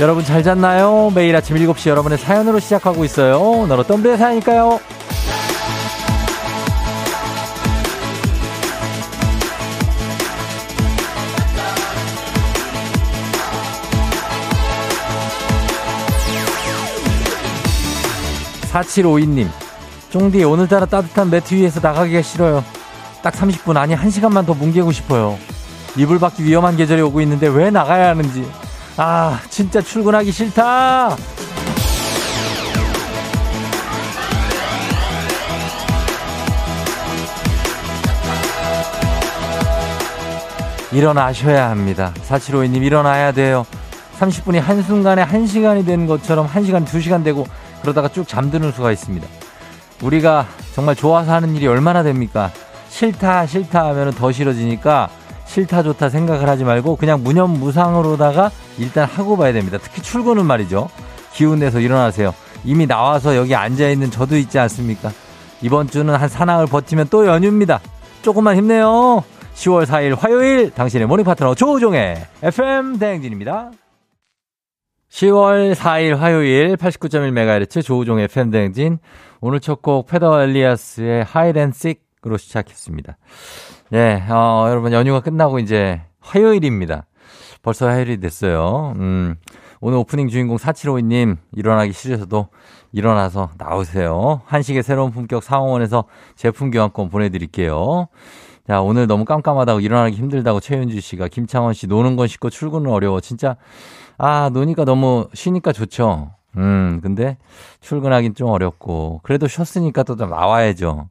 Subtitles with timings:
[0.00, 1.10] 여러분 잘 잤나요?
[1.12, 3.40] 매일 아침 7시 여러분의 사연으로 시작하고 있어요.
[3.40, 4.78] 오늘 어떤 분의 사연일까요?
[18.70, 19.48] 4752님,
[20.10, 22.62] 쫑디 오늘따라 따뜻한 매트 위에서 나가기가 싫어요.
[23.20, 25.36] 딱 30분 아니 1시간만 더 뭉개고 싶어요.
[25.96, 28.46] 이불 밖이 위험한 계절이 오고 있는데 왜 나가야 하는지.
[29.00, 31.16] 아, 진짜 출근하기 싫다!
[40.90, 42.12] 일어나셔야 합니다.
[42.26, 43.64] 4752님 일어나야 돼요.
[44.18, 47.46] 30분이 한순간에 1시간이 되는 것처럼 1시간, 2시간 되고
[47.82, 49.24] 그러다가 쭉 잠드는 수가 있습니다.
[50.02, 52.50] 우리가 정말 좋아서 하는 일이 얼마나 됩니까?
[52.88, 55.08] 싫다, 싫다 하면 더 싫어지니까
[55.48, 59.78] 싫다, 좋다 생각을 하지 말고 그냥 무념무상으로다가 일단 하고 봐야 됩니다.
[59.82, 60.88] 특히 출근은 말이죠.
[61.32, 62.34] 기운 내서 일어나세요.
[62.64, 65.10] 이미 나와서 여기 앉아있는 저도 있지 않습니까?
[65.62, 67.80] 이번 주는 한 사나흘 버티면 또 연휴입니다.
[68.22, 69.24] 조금만 힘내요.
[69.54, 73.72] 10월 4일 화요일 당신의 모닝 파트너 조우종의 FM 대행진입니다.
[75.10, 78.98] 10월 4일 화요일 89.1MHz 조우종의 FM 대행진
[79.40, 83.16] 오늘 첫 곡 페더 엘리아스의 하이랜식으로 시작했습니다.
[83.90, 87.06] 네, 어, 여러분 연휴가 끝나고 이제 화요일입니다.
[87.62, 88.92] 벌써 화요일이 됐어요.
[88.96, 89.36] 음,
[89.80, 92.48] 오늘 오프닝 주인공 4752님 일어나기 싫어서도
[92.92, 94.42] 일어나서 나오세요.
[94.44, 96.04] 한식의 새로운 품격 상원에서
[96.36, 98.08] 제품 교환권 보내드릴게요.
[98.66, 103.20] 자, 오늘 너무 깜깜하다고 일어나기 힘들다고 최윤주 씨가 김창원 씨 노는 건 쉽고 출근은 어려워.
[103.20, 103.56] 진짜
[104.18, 106.32] 아, 노니까 너무 쉬니까 좋죠.
[106.58, 107.38] 음, 근데
[107.80, 111.08] 출근하긴 좀 어렵고 그래도 쉬었으니까 또 나와야죠.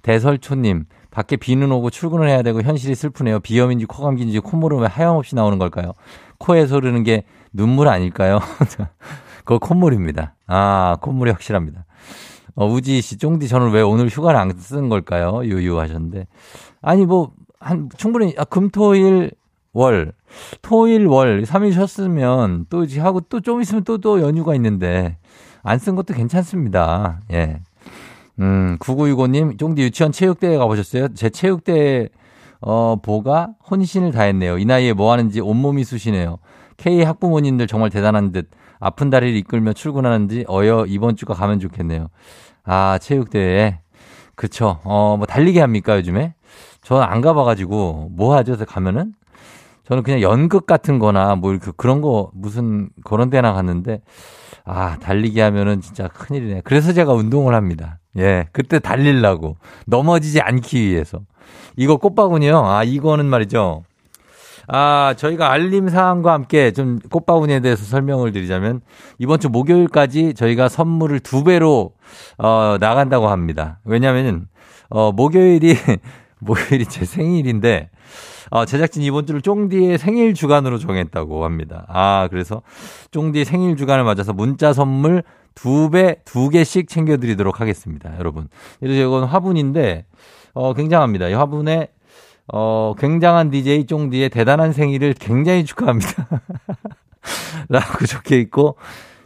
[0.00, 3.40] 대설초님, 밖에 비는 오고 출근을 해야 되고 현실이 슬프네요.
[3.40, 5.94] 비염인지 코감기인지 콧물은 왜 하염없이 나오는 걸까요?
[6.36, 8.38] 코에서 흐르는 게 눈물 아닐까요?
[9.46, 10.34] 그거 콧물입니다.
[10.46, 11.86] 아, 콧물이 확실합니다.
[12.54, 15.42] 어, 우지 씨, 쫑디 저는 왜 오늘 휴가를 안 쓴 걸까요?
[15.42, 16.26] 유유 하셨는데.
[16.82, 19.30] 아니, 뭐, 한, 충분히, 아, 금, 토, 일,
[19.72, 20.12] 월.
[20.60, 21.44] 토 일, 월.
[21.44, 25.16] 3일 쉬었으면 또 이제 하고 또 좀 있으면 또, 또 연휴가 있는데.
[25.62, 27.20] 안 쓴 것도 괜찮습니다.
[27.32, 27.60] 예.
[28.40, 31.14] 음, 9965님, 쫑디 유치원 체육대회 가보셨어요?
[31.14, 32.08] 제 체육대회,
[32.60, 34.58] 어, 보가 혼신을 다했네요.
[34.58, 36.38] 이 나이에 뭐 하는지 온몸이 쑤시네요.
[36.76, 42.08] K 학부모님들 정말 대단한 듯 아픈 다리를 이끌며 출근하는지 어여 이번 주가 가면 좋겠네요.
[42.64, 43.80] 아, 체육대회.
[44.34, 44.80] 그쵸.
[44.84, 46.34] 어, 뭐 달리기 합니까, 요즘에?
[46.82, 49.14] 저는 안 가봐가지고, 뭐 하죠, 가면은?
[49.84, 54.02] 저는 그냥 연극 같은 거나 뭐 이렇게 그런 거 무슨 그런 데나 갔는데,
[54.64, 56.62] 아, 달리기 하면은 진짜 큰일이네.
[56.64, 58.00] 그래서 제가 운동을 합니다.
[58.18, 59.56] 예, 그때 달릴라고.
[59.86, 61.20] 넘어지지 않기 위해서.
[61.76, 62.64] 이거 꽃바구니요?
[62.64, 63.84] 아, 이거는 말이죠.
[64.68, 68.80] 아, 저희가 알림 사항과 함께 좀 꽃바구니에 대해서 설명을 드리자면
[69.18, 71.92] 이번 주 목요일까지 저희가 선물을 두 배로
[72.38, 73.78] 어, 나간다고 합니다.
[73.84, 74.48] 왜냐면은
[74.88, 75.76] 어, 목요일이
[76.40, 77.90] 목요일이 제 생일인데
[78.50, 81.86] 어, 제작진 이번 주를 쫑디의 생일 주간으로 정했다고 합니다.
[81.88, 82.62] 아, 그래서
[83.10, 85.22] 쫑디 생일 주간을 맞아서 문자 선물
[85.54, 88.16] 두 배, 두 개씩 챙겨드리도록 하겠습니다.
[88.18, 88.48] 여러분.
[88.82, 90.04] 이건 화분인데,
[90.52, 91.28] 어, 굉장합니다.
[91.28, 91.88] 이 화분에,
[92.52, 96.28] 어, 굉장한 DJ 쫑디의 대단한 생일을 굉장히 축하합니다.
[97.68, 98.76] 라고 적혀 있고,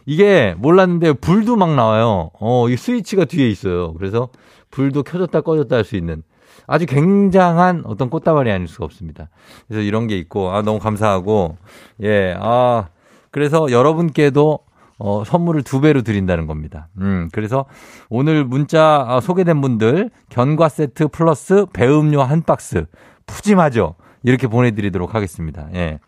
[0.05, 2.31] 이게 몰랐는데 불도 막 나와요.
[2.39, 3.93] 어, 이 스위치가 뒤에 있어요.
[3.93, 4.29] 그래서
[4.71, 6.23] 불도 켜졌다 꺼졌다 할 수 있는.
[6.71, 9.27] 아주 굉장한 어떤 꽃다발이 아닐 수가 없습니다.
[9.67, 11.57] 그래서 이런 게 있고, 아, 너무 감사하고,
[12.01, 12.87] 예, 아,
[13.29, 14.59] 그래서 여러분께도
[14.97, 16.87] 어, 선물을 두 배로 드린다는 겁니다.
[16.99, 17.65] 음, 그래서
[18.09, 22.85] 오늘 문자 아, 소개된 분들 견과 세트 플러스 배음료 한 박스
[23.25, 23.95] 푸짐하죠?
[24.23, 25.67] 이렇게 보내드리도록 하겠습니다.
[25.73, 25.99] 예.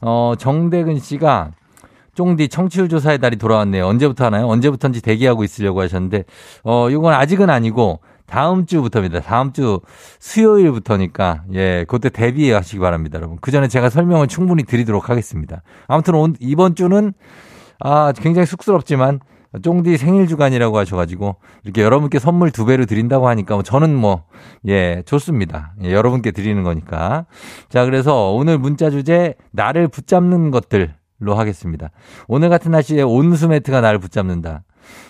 [0.00, 1.52] 어, 정대근 씨가
[2.14, 3.86] 쫑디 청취율 조사의 달이 돌아왔네요.
[3.86, 4.48] 언제부터 하나요?
[4.48, 6.24] 언제부터인지 대기하고 있으려고 하셨는데,
[6.64, 8.00] 어, 이건 아직은 아니고,
[8.30, 9.20] 다음 주부터입니다.
[9.20, 9.80] 다음 주
[10.20, 13.38] 수요일부터니까 예, 그때 대비하시기 바랍니다, 여러분.
[13.40, 15.62] 그 전에 제가 설명을 충분히 드리도록 하겠습니다.
[15.88, 17.12] 아무튼 온, 이번 주는
[17.80, 19.20] 아, 굉장히 쑥스럽지만
[19.62, 24.24] 쫑디 생일 주간이라고 하셔가지고 이렇게 여러분께 선물 두 배로 드린다고 하니까 뭐 저는 뭐
[24.68, 25.72] 예 좋습니다.
[25.82, 27.26] 예, 여러분께 드리는 거니까
[27.68, 30.90] 자 그래서 오늘 문자 주제 나를 붙잡는 것들로
[31.34, 31.90] 하겠습니다.
[32.28, 34.64] 오늘 같은 날씨에 온수 매트가 나를 붙잡는다.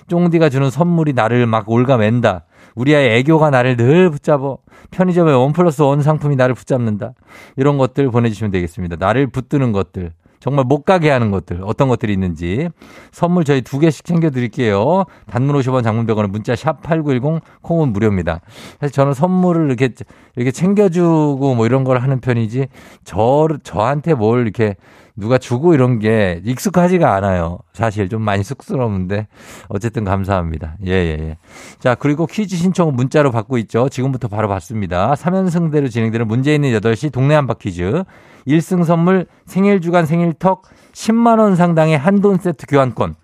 [0.09, 2.45] 쫑디가 주는 선물이 나를 막 올가맨다.
[2.75, 4.59] 우리 아이 애교가 나를 늘 붙잡어.
[4.91, 7.13] 편의점의 원 플러스 원 상품이 나를 붙잡는다.
[7.57, 8.97] 이런 것들 보내주시면 되겠습니다.
[8.99, 10.13] 나를 붙드는 것들.
[10.41, 12.71] 정말 못 가게 하는 것들 어떤 것들이 있는지
[13.13, 15.05] 선물 저희 두 개씩 챙겨드릴게요.
[15.31, 18.41] 단문 50원 장문 100원은 문자 샵 8910 콩은 무료입니다.
[18.81, 19.91] 사실 저는 선물을 이렇게
[20.37, 22.69] 이렇게 챙겨주고 뭐 이런 걸 하는 편이지
[23.05, 24.77] 저 저한테 뭘 이렇게
[25.21, 27.59] 누가 주고 이런 게 익숙하지가 않아요.
[27.75, 29.29] 사실 좀 많이 쑥스러운데
[29.69, 30.77] 어쨌든 감사합니다.
[30.87, 31.37] 예, 예, 예.
[31.79, 33.89] 자, 그리고 퀴즈 신청은 문자로 받고 있죠.
[33.91, 35.13] 지금부터 바로 받습니다.
[35.15, 38.03] 3연승대로 진행되는 문제 있는 8시 동네 한바 퀴즈.
[38.47, 40.63] 1승 선물 생일 주간 생일턱
[40.93, 43.15] 10만 원 상당의 한돈 세트 교환권.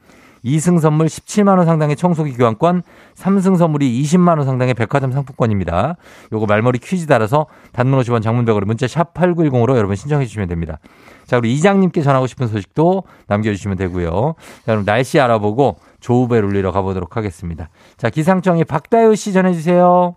[0.44, 2.82] 2승 선물 17만 원 상당의 청소기 교환권,
[3.16, 5.96] 3승 선물이 20만 원 상당의 백화점 상품권입니다.
[6.32, 10.78] 요거 말머리 퀴즈 따라서 단문 50원 장문백으로 문자 샵 8910으로 여러분 신청해 주시면 됩니다.
[11.26, 14.34] 자, 우리 이장님께 전하고 싶은 소식도 남겨주시면 되고요.
[14.64, 17.68] 자, 그럼 날씨 알아보고 조우벨 울리러 가보도록 하겠습니다.
[17.96, 20.16] 자, 기상청의 박다효 씨 전해주세요.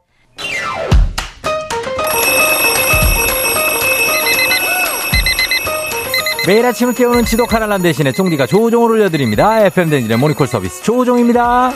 [6.47, 9.65] 매일 아침을 깨우는 지독 하나람 대신에 종디가 조종을 올려드립니다.
[9.65, 11.71] FM 댕진의 모니콜 서비스 조종입니다.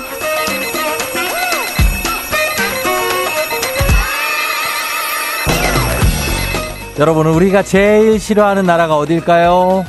[6.99, 9.83] 여러분, 우리가 제일 싫어하는 나라가 어딜까요?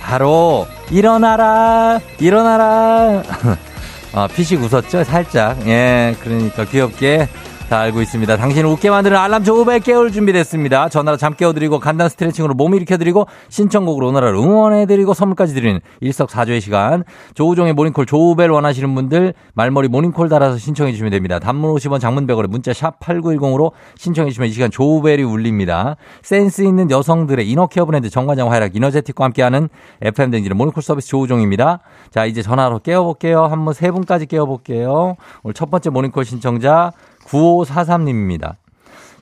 [0.00, 3.22] 바로, 일어나라, 일어나라.
[4.12, 5.04] 아, 피식 웃었죠?
[5.04, 5.66] 살짝.
[5.68, 7.28] 예, 그러니까 귀엽게
[7.68, 8.36] 다 알고 있습니다.
[8.36, 10.88] 당신을 웃게 만드는 알람 조우벨 깨울 준비됐습니다.
[10.88, 17.02] 전화로 잠 깨워드리고 간단 스트레칭으로 몸 일으켜드리고 신청곡으로 오늘을 응원해드리고 선물까지 드리는 일석사조의 시간.
[17.34, 21.40] 조우종의 모닝콜 조우벨 원하시는 분들 말머리 모닝콜 달아서 신청해 주시면 됩니다.
[21.40, 25.96] 단문 50원 장문 100원에 문자 샵 8910으로 신청해 주시면 이 시간 조우벨이 울립니다.
[26.22, 29.68] 센스 있는 여성들의 이너케어 브랜드 정관장 화이락 이너제틱과 함께하는
[30.02, 31.80] FM 댕지는 모닝콜 서비스 조우종입니다.
[32.10, 33.46] 자 이제 전화로 깨워볼게요.
[33.46, 35.16] 한번 세 분까지 깨워볼게요.
[35.42, 36.92] 오늘 첫 번째 모닝콜 신청자
[37.26, 38.56] 9543님입니다.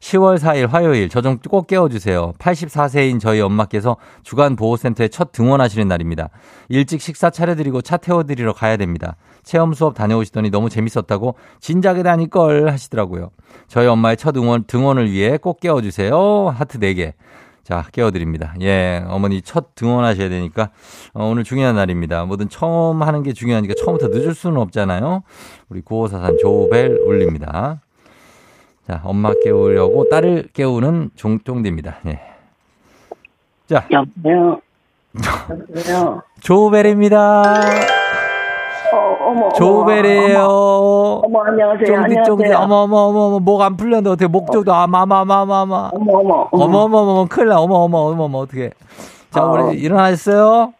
[0.00, 2.34] 10월 4일 화요일 저 좀 꼭 깨워주세요.
[2.38, 6.28] 84세인 저희 엄마께서 주간보호센터에 첫 등원하시는 날입니다.
[6.68, 9.16] 일찍 식사 차려드리고 차 태워드리러 가야 됩니다.
[9.44, 13.30] 체험 수업 다녀오시더니 너무 재밌었다고 진작에 다닐걸 하시더라고요.
[13.66, 16.54] 저희 엄마의 첫 등원, 등원을 위해 꼭 깨워주세요.
[16.54, 17.14] 하트 4개.
[17.62, 18.54] 자, 깨워드립니다.
[18.60, 20.68] 예, 어머니 첫 등원하셔야 되니까
[21.14, 22.26] 어, 오늘 중요한 날입니다.
[22.26, 25.22] 뭐든 처음 하는 게 중요하니까 처음부터 늦을 수는 없잖아요.
[25.70, 27.80] 우리 9543 조벨 울립니다.
[28.86, 31.96] 자, 엄마 깨우려고 딸을 깨우는 종종대입니다.
[32.06, 32.20] 예.
[33.66, 33.86] 자.
[33.90, 34.60] 여보세요.
[35.50, 36.22] 여보세요.
[36.40, 37.42] 조벨입니다.
[38.92, 39.48] 어, 어머.
[39.52, 40.38] 조벨이에요.
[40.44, 41.86] 어머, 어머 안녕하세요.
[41.86, 42.14] 쫑디.
[42.26, 46.48] 쫑디 어머 어머 어머 어머 목 안 풀렸는데 어떻게 목 쪽도 아마마마마마 어머, 어머.
[46.52, 48.70] 어머 어머 어머 큰일 나 어머 어머 어머 어머 어떻게
[49.30, 49.50] 자 어.
[49.68, 50.74] 우리 일어나셨어요?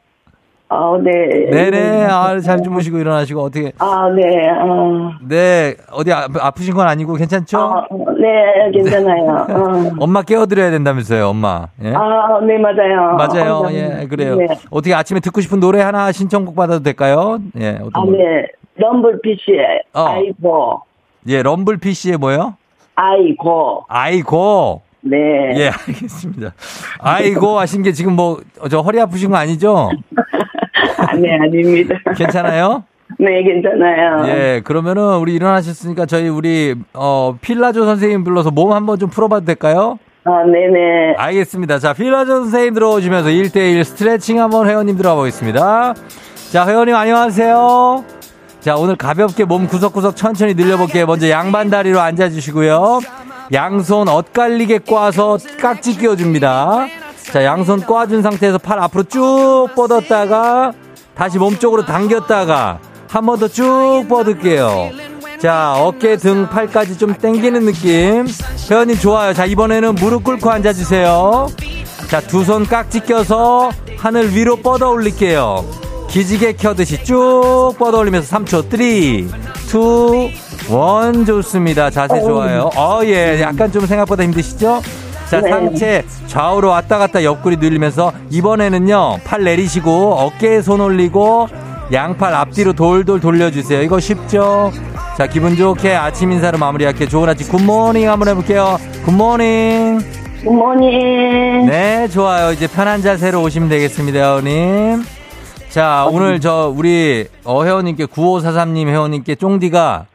[0.77, 1.11] 아, 네.
[1.51, 4.23] 네네 아, 잘 주무시고 일어나시고 어떻게 아, 네.
[4.51, 7.59] 아, 네 어디 아, 아프신 건 아니고 괜찮죠?
[7.59, 7.87] 아,
[8.21, 9.47] 네, 괜찮아요.
[9.51, 9.91] 어.
[10.01, 11.93] 엄마 깨워드려야 된다면서요 엄마 예?
[11.95, 13.17] 아, 네, 맞아요.
[13.17, 14.47] 맞아요 어, 예 그래요 네.
[14.71, 17.39] 어떻게 아침에 듣고 싶은 노래 하나 신청곡 받아도 될까요?
[17.61, 18.11] 예 어떤 아, 거?
[18.11, 18.47] 네.
[18.77, 20.01] 럼블피쉬의 어.
[20.09, 20.81] 아이고.
[21.29, 22.55] 예 럼블 PC의 뭐요?
[22.97, 23.85] 아이고.
[23.89, 25.17] 아이고 네.
[25.57, 26.53] 예, 알겠습니다.
[27.01, 28.39] 아이고 하신 게 지금 뭐
[28.71, 29.91] 저 허리 아프신 거 아니죠?
[30.99, 31.95] 아, 네, 아닙니다.
[32.17, 32.85] 괜찮아요?
[33.19, 34.27] 네, 괜찮아요.
[34.29, 39.99] 예, 그러면은 우리 일어나셨으니까 저희 우리 어 필라조 선생님 불러서 몸 한번 좀 풀어봐도 될까요?
[40.25, 41.15] 아, 네네.
[41.19, 41.79] 알겠습니다.
[41.79, 45.95] 자, 필라조 선생님 들어오시면서 1대1 스트레칭 한번 회원님 들어가 보겠습니다.
[46.51, 48.05] 자, 회원님 안녕하세요.
[48.61, 51.05] 자, 오늘 가볍게 몸 구석구석 천천히 늘려볼게요.
[51.05, 53.01] 먼저 양반 다리로 앉아주시고요.
[53.53, 56.87] 양손 엇갈리게 꽈서 깍지 끼워줍니다.
[57.33, 60.73] 자, 양손 꽈준 상태에서 팔 앞으로 쭉 뻗었다가
[61.15, 62.79] 다시 몸쪽으로 당겼다가
[63.09, 64.91] 한 번 더 쭉 뻗을게요.
[65.41, 68.27] 자, 어깨, 등, 팔까지 좀 당기는 느낌.
[68.71, 69.33] 회원님 좋아요.
[69.35, 71.49] 자, 이번에는 무릎 꿇고 앉아주세요.
[72.09, 75.65] 자, 두 손 깍지 껴서 하늘 위로 뻗어 올릴게요.
[76.09, 79.29] 기지개 켜듯이 쭉 뻗어 올리면서 3초, 3, 2,
[81.21, 81.91] 1 좋습니다.
[81.91, 82.71] 자세 좋아요.
[82.77, 83.41] 어, 예.
[83.41, 84.81] 약간 좀 생각보다 힘드시죠?
[85.35, 85.51] 자, 네.
[85.51, 91.49] 상체 좌우로 왔다 갔다 옆구리 늘리면서 이번에는요, 팔 내리시고 어깨에 손 올리고
[91.93, 93.83] 양팔 앞뒤로 돌돌 돌려주세요.
[93.83, 94.71] 이거 쉽죠?
[95.19, 97.09] 자, 기분 좋게 아침 인사로 마무리할게요.
[97.09, 98.79] 좋은 아침 굿모닝 한번 해볼게요.
[99.05, 99.99] 굿모닝.
[100.45, 101.67] 굿모닝.
[101.67, 102.53] 네, 좋아요.
[102.53, 105.03] 이제 편한 자세로 오시면 되겠습니다, 회원님.
[105.71, 110.07] 자, 오늘 저 우리 어 회원님께 9543님 회원님께 쫑디가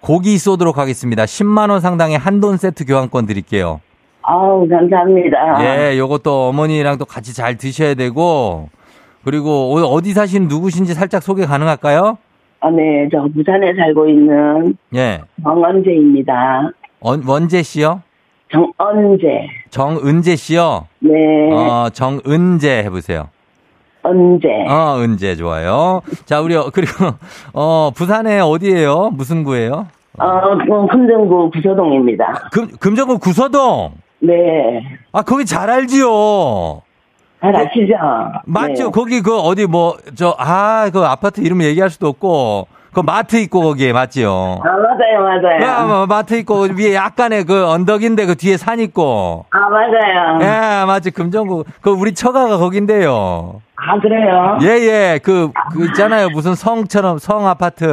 [0.00, 1.24] 고기 쏘도록 하겠습니다.
[1.24, 3.80] 10만 원 상당의 한돈 세트 교환권 드릴게요.
[4.26, 5.90] 아우, 감사합니다.
[5.92, 8.68] 예, 요것도 어머니랑 또 같이 잘 드셔야 되고
[9.24, 12.16] 그리고 어디 사시는 누구신지 살짝 소개 가능할까요?
[12.60, 15.20] 아, 네, 저 부산에 살고 있는 예.
[15.42, 16.70] 정언재입니다.
[17.00, 18.00] 원, 원재 씨요?
[18.50, 19.48] 정언재.
[19.70, 20.86] 정은재 씨요?
[21.00, 21.10] 네,
[21.52, 23.28] 어, 정은재 해보세요.
[24.02, 24.48] 언재.
[24.68, 26.00] 어, 은재 좋아요.
[26.24, 26.92] 자, 우리, 어, 그리고,
[27.52, 29.10] 어, 부산에 어디예요?
[29.12, 29.86] 무슨 구예요?
[30.18, 32.48] 어, 그 금정구 구서동입니다.
[32.52, 33.92] 금, 금정구 구서동.
[34.20, 34.32] 네.
[35.12, 36.82] 아, 거기 잘 알지요.
[37.40, 37.94] 잘 아시죠?
[38.46, 38.84] 맞죠?
[38.84, 38.90] 네.
[38.90, 43.60] 거기 그 어디 뭐 저 아 그 아파트 이름 얘기할 수도 없고 그 마트 있고
[43.60, 44.30] 거기에 맞지요?
[44.64, 45.62] 아, 맞아요, 맞아요.
[45.62, 49.44] 야, 뭐 마트 있고 위에 약간의 그 언덕인데 그 뒤에 산 있고.
[49.50, 50.38] 아, 맞아요.
[50.40, 51.10] 예, 맞지.
[51.10, 51.64] 금정구.
[51.82, 53.60] 그 우리 처가가 거긴데요.
[53.76, 54.58] 아, 그래요?
[54.62, 55.20] 예, 예.
[55.22, 56.28] 그, 그 있잖아요.
[56.30, 57.84] 무슨 성처럼 성 아파트.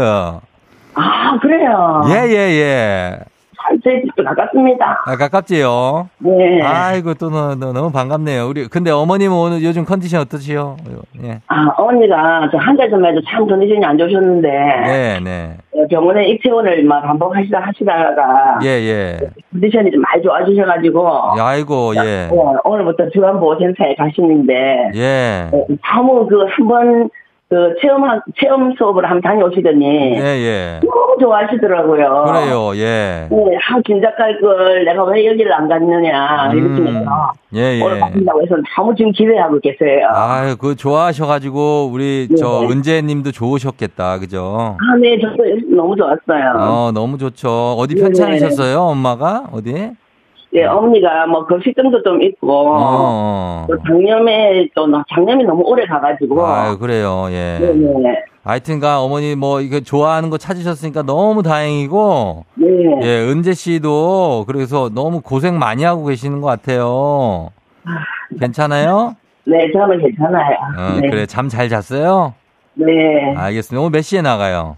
[0.93, 2.03] 아, 그래요?
[2.07, 3.19] 예, 예, 예.
[3.83, 5.03] 집도 가깝습니다.
[5.05, 6.09] 아, 가깝지요?
[6.19, 6.61] 네.
[6.61, 8.47] 아이고, 또 너, 너, 너무 반갑네요.
[8.47, 10.77] 우리, 근데 어머님은 오늘 요즘 컨디션 어떠시요?
[11.23, 11.39] 예.
[11.47, 15.57] 아, 어머니가 저 한 달 전에도 참 컨디션이 안 좋으셨는데, 네, 네.
[15.73, 19.17] 어, 병원에 입퇴원을 막 반복하시다 하시다가, 예, 예.
[19.51, 22.29] 컨디션이 좀 많이 좋아지셔가지고, 아이고, 예.
[22.31, 25.49] 어, 오늘부터 주간보호센터에 가시는데, 예.
[25.51, 25.65] 어,
[25.95, 27.09] 너무 그 한 번,
[27.51, 28.01] 그 체험,
[28.39, 30.79] 체험 수업을 한번 다녀오시더니, 예, 예.
[30.81, 32.23] 너무 좋아하시더라고요.
[32.25, 33.27] 그래요, 예.
[33.29, 36.57] 네, 아, 진작 갈걸 내가 왜 여기를 안 갔느냐, 음.
[36.57, 37.99] 이러시면서, 예, 오늘 예.
[37.99, 40.07] 가신다고 해서 너무 지금 기대하고 계세요.
[40.13, 42.37] 아유, 그 좋아하셔가지고 우리 네.
[42.37, 44.77] 저 은재님도 좋으셨겠다, 그죠?
[44.79, 45.43] 아, 네, 저도
[45.75, 46.53] 너무 좋았어요.
[46.57, 47.75] 어, 너무 좋죠.
[47.77, 48.01] 어디 네.
[48.01, 49.47] 편찮으셨어요, 엄마가?
[49.51, 49.91] 어디?
[50.53, 53.65] 예, 어머니가 뭐 거식증도 좀 있고, 어.
[53.69, 56.45] 또 장염에 또 너- 장염이 너무 오래 가가지고.
[56.45, 57.57] 아유, 그래요, 예.
[57.61, 58.15] 네네.
[58.43, 62.67] 하여튼가 어머니 뭐 이거 좋아하는 거 찾으셨으니까 너무 다행이고, 네.
[63.03, 67.49] 예, 은재 씨도 그래서 너무 고생 많이 하고 계시는 것 같아요.
[68.39, 69.15] 괜찮아요?
[69.45, 70.57] 네, 저는 괜찮아요.
[70.77, 71.09] 어, 네.
[71.09, 72.33] 그래, 잠 잘 잤어요?
[72.73, 73.35] 네.
[73.37, 73.79] 알겠습니다.
[73.81, 74.75] 오늘 몇 시에 나가요?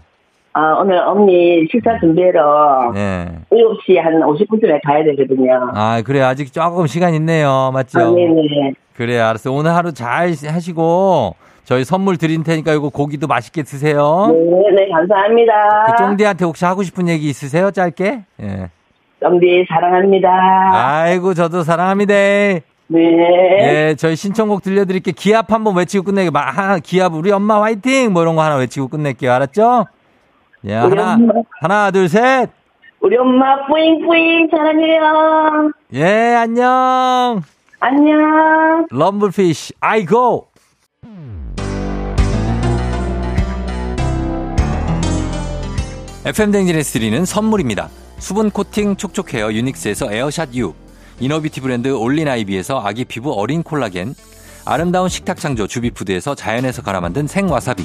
[0.56, 3.26] 아, 오늘 어머니 식사 준비하러 네.
[3.50, 5.72] 7시 한 50분쯤에 가야 되거든요.
[5.74, 7.72] 아, 그래, 아직 조금 시간 있네요.
[7.72, 7.98] 맞죠?
[7.98, 8.74] 아, 네네.
[8.96, 9.50] 그래, 알았어.
[9.50, 11.34] 오늘 하루 잘 하시고,
[11.64, 14.28] 저희 선물 드릴 테니까 이거 고기도 맛있게 드세요.
[14.32, 15.52] 네, 네, 감사합니다.
[15.86, 17.72] 그 쫑디한테 혹시 하고 싶은 얘기 있으세요?
[17.72, 18.20] 짧게?
[18.42, 18.70] 예.
[19.18, 20.28] 쫑디 사랑합니다.
[20.72, 22.14] 아이고, 저도 사랑합니다.
[22.14, 22.62] 네.
[22.92, 25.10] 예, 저희 신청곡 들려드릴게.
[25.12, 26.30] 기합 한번 외치고 끝내게.
[26.84, 28.12] 기합, 우리 엄마 화이팅!
[28.12, 29.32] 뭐 이런 거 하나 외치고 끝낼게요.
[29.32, 29.86] 알았죠?
[30.66, 31.32] 예, 하나, 엄마.
[31.60, 32.48] 하나, 둘, 셋!
[33.00, 35.70] 우리 엄마 뿌잉뿌잉 사랑해요.
[35.92, 37.42] 예, 안녕!
[37.80, 38.86] 안녕.
[38.90, 40.48] 럼블피쉬, 아이고!
[46.24, 47.90] FM 댕진에서 드리는 선물입니다.
[48.18, 50.72] 수분 코팅 촉촉 헤어 유닉스에서 에어샷 U,
[51.20, 54.14] 이너비티 브랜드 올린 아이비에서 아기 피부 어린 콜라겐,
[54.64, 57.84] 아름다운 식탁 창조 주비푸드에서 자연에서 갈아 만든 생와사비,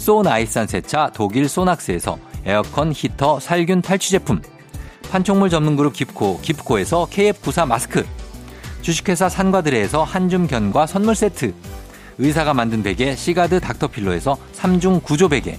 [0.00, 4.40] 소 나이산 세차 독일 소낙스에서 에어컨 히터 살균 탈취 제품,
[5.10, 8.06] 판촉물 전문 그룹 깁코 깁코에서 KF94 마스크,
[8.80, 11.52] 주식회사 산과드레에서 한줌 견과 선물 세트,
[12.16, 15.58] 의사가 만든 베개 시가드 닥터필로에서 3중 구조 베개,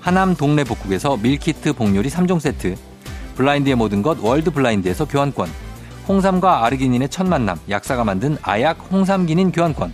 [0.00, 2.74] 하남 동네 복국에서 밀키트 복요리 3종 세트,
[3.36, 5.48] 블라인드의 모든 것 월드 블라인드에서 교환권,
[6.08, 9.92] 홍삼과 아르기닌의 첫 만남 약사가 만든 아약 홍삼기닌 교환권,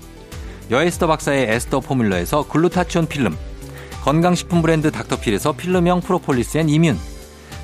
[0.70, 3.36] 여에스더 박사의 에스더 포뮬러에서 글루타치온 필름,
[4.04, 6.96] 건강식품 브랜드 닥터필에서 필름형 프로폴리스 앤 이뮨,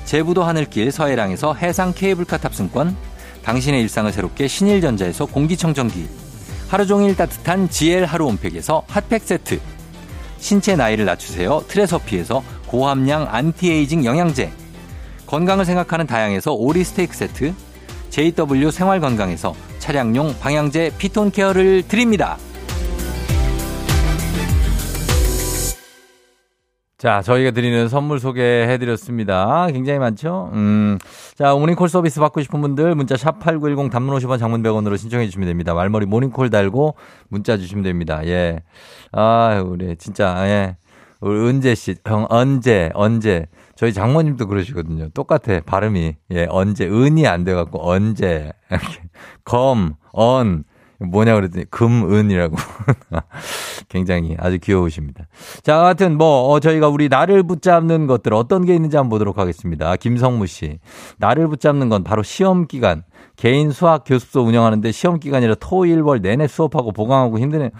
[0.05, 2.95] 제부도 하늘길 서해랑에서 해상 케이블카 탑승권,
[3.43, 6.07] 당신의 일상을 새롭게 신일전자에서 공기청정기,
[6.67, 9.59] 하루 종일 따뜻한 GL 하루 온팩에서 핫팩 세트,
[10.37, 11.63] 신체 나이를 낮추세요.
[11.67, 14.51] 트레서피에서 고함량 안티에이징 영양제,
[15.25, 17.53] 건강을 생각하는 다양에서 오리 스테이크 세트,
[18.09, 22.37] JW 생활건강에서 차량용 방향제 피톤 케어를 드립니다.
[26.97, 29.67] 자, 저희가 드리는 선물 소개해드렸습니다.
[29.73, 30.49] 굉장히 많죠?
[30.53, 30.97] 음.
[31.35, 35.73] 자, 모닝콜 서비스 받고 싶은 분들 문자 샵8910 단문 50원 장문 100원으로 신청해 주시면 됩니다.
[35.73, 36.95] 말머리 모닝콜 달고
[37.27, 38.25] 문자 주시면 됩니다.
[38.25, 38.63] 예.
[39.11, 40.77] 아, 우리 진짜, 예.
[41.19, 43.47] 우리 은재 씨, 형, 언제, 언제.
[43.75, 45.09] 저희 장모님도 그러시거든요.
[45.09, 46.15] 똑같아, 발음이.
[46.31, 46.87] 예, 언제.
[46.87, 48.53] 은이 안 돼갖고, 언제.
[49.43, 50.63] 검, 언.
[50.99, 52.55] 뭐냐 그랬더니 금은이라고
[53.89, 55.27] 굉장히 아주 귀여우십니다.
[55.63, 59.95] 자, 하여튼 뭐 어, 저희가 우리 나를 붙잡는 것들 어떤 게 있는지 한번 보도록 하겠습니다.
[59.95, 60.79] 김성무 씨.
[61.17, 63.03] 나를 붙잡는 건 바로 시험 기간.
[63.35, 67.71] 개인 수학 교습소 운영하는데 시험 기간이라 토, 일, 월 내내 수업하고 보강하고 힘드네.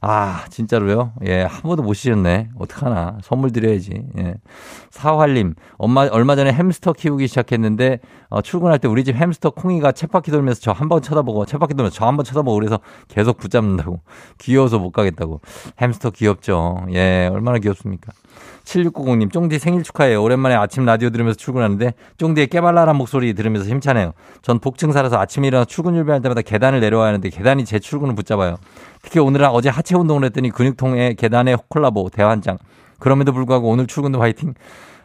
[0.00, 1.12] 아, 진짜로요?
[1.24, 2.50] 예, 한 번도 못 쉬셨네.
[2.58, 3.18] 어떡하나.
[3.22, 4.02] 선물 드려야지.
[4.18, 4.34] 예.
[4.90, 10.30] 사활님, 엄마, 얼마 전에 햄스터 키우기 시작했는데, 어, 출근할 때 우리 집 햄스터 콩이가 쳇바퀴
[10.30, 14.00] 돌면서 저 한 번 쳐다보고, 쳇바퀴 돌면서 저 한 번 쳐다보고 그래서 계속 붙잡는다고.
[14.38, 15.40] 귀여워서 못 가겠다고.
[15.80, 16.86] 햄스터 귀엽죠.
[16.92, 18.12] 예, 얼마나 귀엽습니까?
[18.64, 20.22] 7690님, 쫑디 생일 축하해요.
[20.22, 24.12] 오랜만에 아침 라디오 들으면서 출근하는데, 쫑디의 깨발랄한 목소리 들으면서 힘차네요.
[24.42, 28.56] 전 복층 살아서 아침에 일어나 출근 준비할 때마다 계단을 내려와야 하는데, 계단이 제 출근을 붙잡아요.
[29.02, 32.58] 특히 오늘은 어제 하체 운동을 했더니 근육통에 계단에 콜라보, 대환장.
[32.98, 34.54] 그럼에도 불구하고 오늘 출근도 화이팅.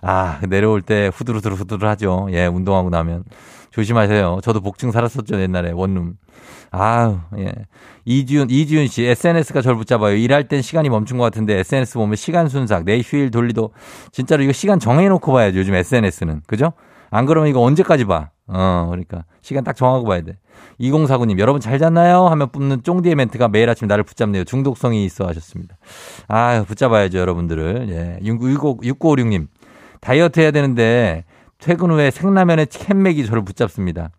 [0.02, 2.28] 아, 내려올 때 후두루두루 후두루 하죠.
[2.32, 3.26] 예, 운동하고 나면.
[3.72, 4.40] 조심하세요.
[4.42, 6.16] 저도 복층 살았었죠, 옛날에, 원룸.
[6.72, 7.52] 아우, 예.
[8.06, 10.16] 이지훈, 이지훈 씨, SNS가 저를 붙잡아요.
[10.16, 13.72] 일할 땐 시간이 멈춘 것 같은데 SNS 보면 시간 순삭, 내 휴일 돌리도.
[14.12, 16.42] 진짜로 이거 시간 정해놓고 봐야죠, 요즘 SNS는.
[16.48, 16.74] 그죠?
[17.12, 18.30] 안 그러면 이거 언제까지 봐?
[18.48, 19.26] 어, 그러니까.
[19.42, 20.38] 시간 딱 정하고 봐야 돼.
[20.80, 22.28] 2049님, 여러분 잘 잤나요?
[22.28, 24.44] 하면 뽑는 쫑디의 멘트가 매일 아침 나를 붙잡네요.
[24.44, 25.78] 중독성이 있어 하셨습니다.
[26.28, 27.88] 아유, 붙잡아야죠, 여러분들을.
[27.90, 28.20] 예.
[28.28, 29.48] 6956님,
[30.02, 31.26] 다이어트 해야 되는데
[31.60, 34.12] 퇴근 후에 생라면에 캔맥이 저를 붙잡습니다.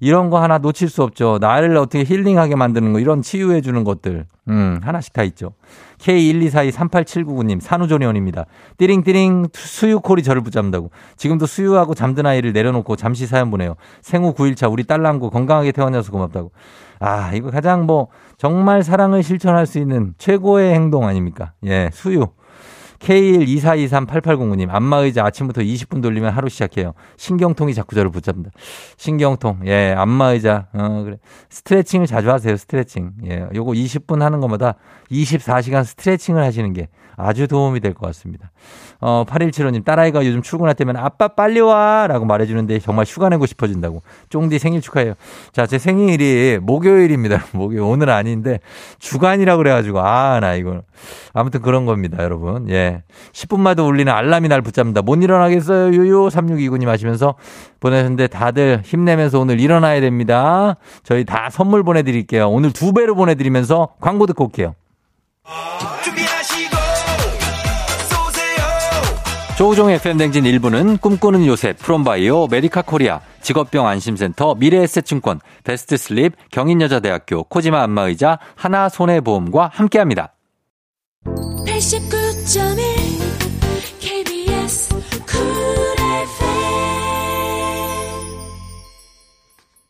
[0.00, 1.38] 이런 거 하나 놓칠 수 없죠.
[1.40, 4.26] 나를 어떻게 힐링하게 만드는 거, 이런 치유해 주는 것들.
[4.48, 5.52] 음, 하나씩 다 있죠.
[5.98, 8.44] K124238799님, 산후조리원입니다.
[8.76, 10.90] 띠링띠링 수유콜이 저를 붙잡는다고.
[11.16, 13.76] 지금도 수유하고 잠든 아이를 내려놓고 잠시 사연 보내요.
[14.02, 16.52] 생후 9일차 우리 딸랑구 건강하게 태어나서 고맙다고.
[17.00, 21.52] 아, 이거 가장 뭐 정말 사랑을 실천할 수 있는 최고의 행동 아닙니까?
[21.64, 22.26] 예, 수유.
[23.00, 26.94] K124238809님, 안마의자 아침부터 20분 돌리면 하루 시작해요.
[27.16, 28.50] 신경통이 자꾸 저를 붙잡는다.
[28.96, 31.18] 신경통, 예, 안마의자, 어, 그래.
[31.50, 33.12] 스트레칭을 자주 하세요, 스트레칭.
[33.26, 34.74] 예, 요거 20분 하는 것마다
[35.10, 38.50] 24시간 스트레칭을 하시는 게 아주 도움이 될 것 같습니다.
[39.00, 42.06] 어, 8175님, 딸아이가 요즘 출근할 때면 아빠 빨리 와!
[42.06, 44.02] 라고 말해주는데 정말 휴가 내고 싶어진다고.
[44.30, 45.14] 쫑디 생일 축하해요.
[45.52, 47.44] 자, 제 생일이 목요일입니다.
[47.52, 47.82] 목요일.
[47.82, 48.60] 오늘 아닌데
[48.98, 50.82] 주간이라고 그래가지고, 아, 나 이거.
[51.32, 52.68] 아무튼 그런 겁니다, 여러분.
[52.70, 53.02] 예.
[53.32, 55.02] 10분마다 울리는 알람이 날 붙잡는다.
[55.02, 56.28] 못 일어나겠어요, 유유.
[56.28, 57.34] 3629님 하시면서
[57.80, 60.76] 보내셨는데 다들 힘내면서 오늘 일어나야 됩니다.
[61.02, 62.48] 저희 다 선물 보내드릴게요.
[62.48, 64.74] 오늘 두 배로 보내드리면서 광고 듣고 올게요.
[69.56, 78.38] 조우종의 FM댕진 1부는 꿈꾸는 요셉, 프롬바이오, 메디카 코리아, 직업병 안심센터, 미래에셋증권, 베스트슬립, 경인여자대학교, 코지마 안마의자,
[78.54, 80.34] 하나손해보험과 함께합니다.
[81.24, 83.15] 89.1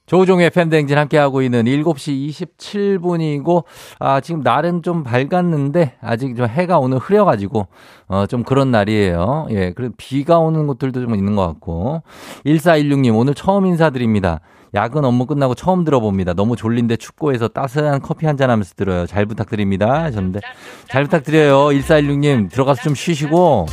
[0.07, 3.65] 조우종의 팬댕진 함께하고 있는 7시 27분이고,
[3.99, 7.67] 아, 지금 날은 좀 밝았는데, 아직 좀 해가 오늘 흐려가지고,
[8.09, 9.49] 어, 좀 그런 날이에요.
[9.51, 12.03] 예, 그리고 비가 오는 곳들도 좀 있는 것 같고.
[12.45, 14.41] 1416님, 오늘 처음 인사드립니다.
[14.75, 16.35] 야근 업무 끝나고 처음 들어봅니다.
[16.35, 16.97] 너무 졸린데
[17.33, 19.07] 해서 따스한 커피 한 잔 하면서 들어요.
[19.07, 20.03] 잘 부탁드립니다.
[20.05, 20.41] 하셨는데.
[20.89, 21.69] 잘 부탁드려요.
[21.69, 23.67] 1416님, 들어가서 좀 쉬시고,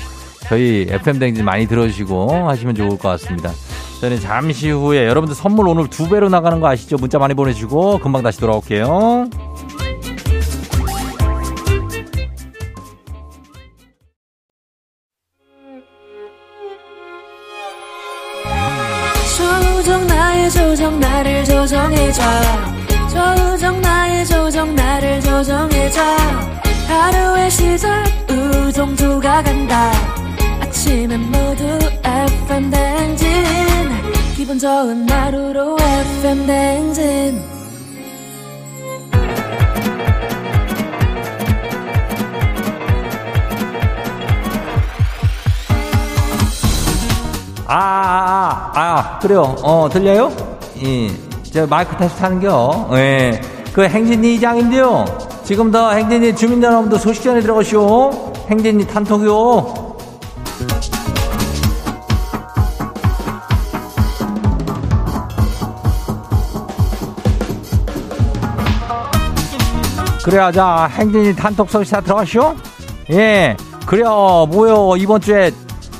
[0.47, 3.49] 저희 FM댕진 많이 들어주시고 하시면 좋을 것 같습니다.
[4.03, 6.97] 저는 잠시 후에 여러분들 선물 오늘 두 배로 나가는 거 아시죠?
[6.97, 9.29] 문자 많이 보내주시고 금방 다시 돌아올게요.
[19.37, 22.21] 조정 나의 조정 나를 조정해줘
[23.07, 26.01] 조정 나의 조정 나를 조정해줘
[26.89, 29.91] 하루의 시절 우정조가 간다
[30.59, 33.72] 아침엔 모두 FM 댕진
[34.43, 37.41] 기분 좋은 하루로 FM 댕진
[47.65, 49.55] 아, 아, 아, 아, 그래요.
[49.63, 50.29] 어, 들려요?
[50.83, 51.07] 예.
[51.43, 52.89] 저 마이크 테스트 하는겨.
[52.95, 53.39] 예.
[53.71, 55.05] 그 행진이 이장인데요.
[55.45, 58.33] 지금 더 행진이 주민 여러분들 소식 전에 들어가시오.
[58.49, 59.82] 행진이 단톡이요.
[70.23, 72.55] 그래야 자 행진이 단톡 소식사 들어가시오.
[73.11, 73.57] 예.
[73.85, 74.47] 그래요.
[74.49, 75.51] 뭐요 이번 주에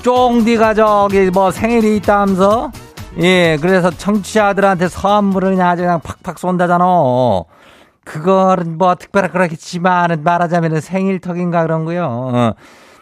[0.02, 2.72] 쫑디가 저기 뭐 생일이 있다면서?
[3.20, 6.86] 예, 그래서 청취자들한테 선물을 그냥 아주 그냥 팍팍 쏜다잖아.
[8.06, 12.08] 그거는 뭐 특별한 그렇겠지만 말하자면 생일턱인가 그런 거요.
[12.10, 12.54] 어.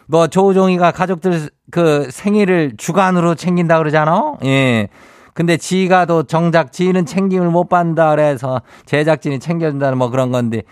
[0.07, 4.33] 뭐 조종이가 가족들 그 생일을 주간으로 챙긴다 그러잖아.
[4.43, 4.89] 예.
[5.33, 10.63] 근데 지가 또 정작 지는 챙김을 못 받는다 그래서 제작진이 챙겨준다는 뭐 그런 건데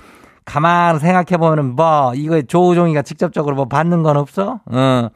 [0.49, 4.59] 가만 생각해 보면은 뭐 이거 조종이가 직접적으로 뭐 받는 건 없어.
[4.65, 5.09] 어.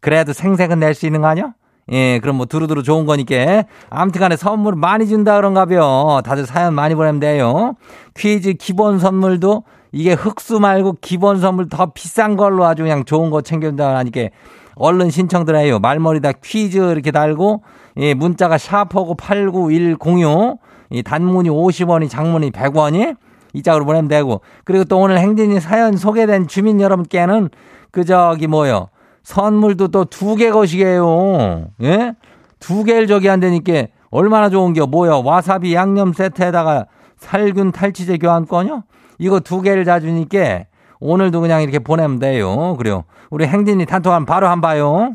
[0.00, 1.54] 그래도 생색은 낼 수 있는 거 아니야?
[1.90, 3.64] 예, 그럼 뭐 두루두루 좋은 거니까.
[3.90, 6.22] 아무튼 간에 선물 많이 준다 그런가벼.
[6.24, 7.74] 다들 사연 많이 보내면 돼요.
[8.16, 13.40] 퀴즈 기본 선물도 이게 흑수 말고 기본 선물 더 비싼 걸로 아주 그냥 좋은 거
[13.40, 14.28] 챙겨준다 하니까
[14.76, 15.80] 얼른 신청들 해요.
[15.80, 17.62] 말머리다 퀴즈 이렇게 달고,
[17.96, 20.58] 예, 문자가 샤퍼고 89106,
[20.90, 23.16] 이 단문이 50원이 장문이 100원이
[23.56, 27.48] 이 짝으로 보내면 되고, 그리고 또 오늘 행진이 사연 소개된 주민 여러분께는
[27.90, 28.88] 그 저기 뭐요.
[29.22, 31.68] 선물도 또 두 개 거시게요.
[31.82, 32.12] 예?
[32.60, 34.86] 두 개를 저기 한다니까 얼마나 좋은겨.
[34.86, 35.22] 뭐요.
[35.24, 38.82] 와사비 양념 세트에다가 살균 탈취제 교환권요?
[39.18, 40.64] 이거 두 개를 다 주니까
[41.00, 42.76] 오늘도 그냥 이렇게 보내면 돼요.
[42.76, 43.04] 그래요.
[43.30, 45.14] 우리 행진이 단톡하면 바로 한 봐요.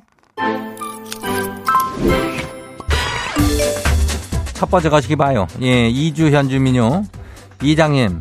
[4.54, 5.48] 첫 번째 거시기 봐요.
[5.62, 7.04] 예, 이주현 주민요.
[7.64, 8.20] 이장님,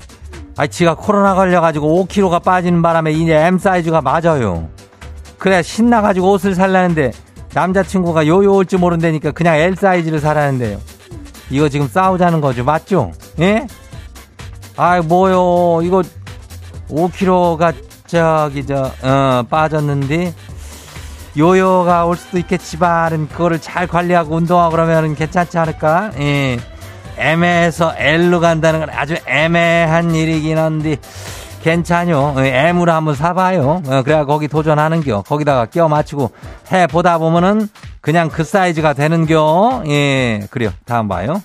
[0.56, 4.68] 아, 지가 코로나 걸려가지고 5kg가 빠지는 바람에 이제 M 사이즈가 맞아요.
[5.38, 7.12] 그래, 신나가지고 옷을 살라는데
[7.54, 10.78] 남자친구가 요요 올줄 모른다니까 그냥 L 사이즈를 사라는데요.
[11.50, 12.64] 이거 지금 싸우자는 거죠.
[12.64, 13.12] 맞죠?
[13.40, 13.66] 예?
[14.76, 15.82] 아이, 뭐요.
[15.82, 16.02] 이거
[16.90, 17.74] 5kg가
[18.06, 20.34] 저기, 저, 어, 빠졌는데
[21.38, 26.10] 요요가 올 수도 있겠지만 그거를 잘 관리하고 운동하고 그러면 괜찮지 않을까?
[26.18, 26.58] 예.
[27.20, 30.96] M에서 L로 간다는 건 아주 애매한 일이긴 한데
[31.62, 32.36] 괜찮요.
[32.38, 33.82] 예, M으로 한번 사봐요.
[33.86, 35.22] 어, 그래야 거기 도전하는겨.
[35.22, 36.30] 거기다가 끼워 맞추고
[36.72, 37.68] 해 보다 보면은
[38.00, 39.84] 그냥 그 사이즈가 되는겨.
[39.88, 40.70] 예, 그래요.
[40.86, 41.42] 다음 봐요.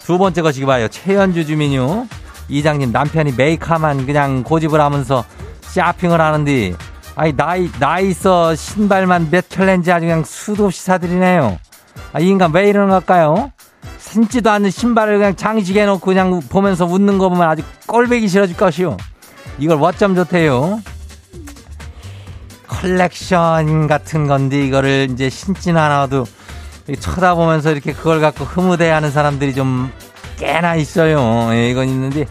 [0.00, 0.88] 두 번째 것이 봐요.
[0.88, 2.06] 최현주 주민요.
[2.48, 5.24] 이장님 남편이 메이크업만 그냥 고집을 하면서
[5.62, 6.74] 쇼핑을 하는데
[7.14, 11.58] 아이 나이 나이서 신발만 몇 켤렌지 아주 그냥 수도 없이 사들이네요.
[12.12, 13.52] 아, 이 인간 왜 이러는 걸까요?
[14.12, 18.98] 신지도 않는 신발을 그냥 장식해 놓고 그냥 보면서 웃는 거 보면 아주 꼴배기 싫어질 것이요.
[19.58, 20.82] 이걸 어쩜 좋대요.
[22.66, 26.26] 컬렉션 같은 건데 이거를 이제 신지는 않아도
[27.00, 29.90] 쳐다보면서 이렇게 그걸 갖고 흐뭇해하는 사람들이 좀
[30.36, 31.48] 꽤나 있어요.
[31.54, 32.26] 예, 이건 있는데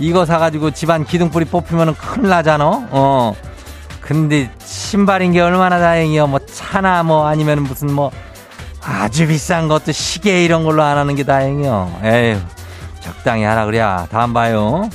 [0.00, 2.88] 이거 사가지고 집안 기둥뿌리 뽑히면 큰일 나잖아.
[2.90, 3.36] 어.
[4.00, 6.26] 근데 신발인 게 얼마나 다행이요.
[6.26, 8.10] 뭐 차나 뭐 아니면 무슨 뭐
[8.84, 12.00] 아주 비싼 것도 시계 이런 걸로 안 하는 게 다행이요.
[12.02, 12.38] 에휴,
[13.00, 14.06] 적당히 하라 그래야.
[14.10, 14.88] 다음 봐요.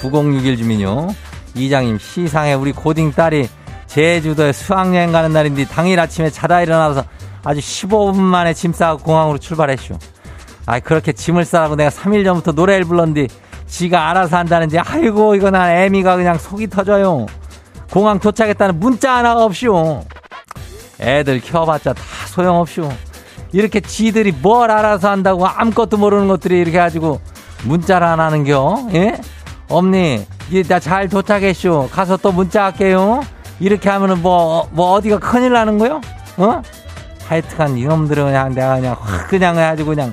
[0.00, 1.08] 9061 주민요.
[1.54, 3.48] 이장님, 시상에 우리 고딩 딸이
[3.86, 7.04] 제주도에 수학여행 가는 날인데 당일 아침에 자다 일어나서
[7.44, 9.98] 아주 15분 만에 짐 싸고 공항으로 출발했쇼.
[10.64, 13.28] 아, 그렇게 짐을 싸고 내가 3일 전부터 노래를 불렀는데
[13.66, 17.26] 지가 알아서 한다는지 아이고 이거 난 애미가 그냥 속이 터져요.
[17.90, 20.04] 공항 도착했다는 문자 하나가 없쇼.
[21.02, 22.88] 애들 키워봤자 다 소용없쇼.
[23.52, 27.20] 이렇게 지들이 뭘 알아서 한다고 아무것도 모르는 것들이 이렇게 가지고
[27.64, 28.88] 문자를 안 하는겨?
[28.94, 29.20] 예?
[29.68, 30.26] 엄니,
[30.68, 31.90] 나 잘 도착했쇼.
[31.92, 33.22] 가서 또 문자 할게요.
[33.60, 36.00] 이렇게 하면은 뭐, 뭐 어디가 큰일 나는 거요?
[36.38, 36.62] 어?
[37.26, 40.12] 하여튼간 이놈들은 그냥 내가 그냥 확 그냥 해가지고 그냥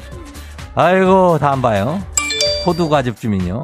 [0.75, 1.99] 아이고 다음 봐요.
[2.65, 3.61] 호두과즙 주민요.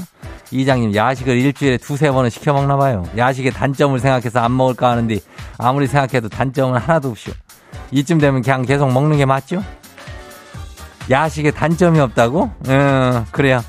[0.51, 3.03] 이장님 야식을 일주일에 두세 번은 시켜 먹나 봐요.
[3.15, 5.19] 야식의 단점을 생각해서 안 먹을까 하는데
[5.57, 7.31] 아무리 생각해도 단점은 하나도 없쇼.
[7.91, 9.63] 이쯤 되면 그냥 계속 먹는 게 맞죠?
[11.09, 12.51] 야식에 단점이 없다고?
[12.67, 13.63] 음, 그래요.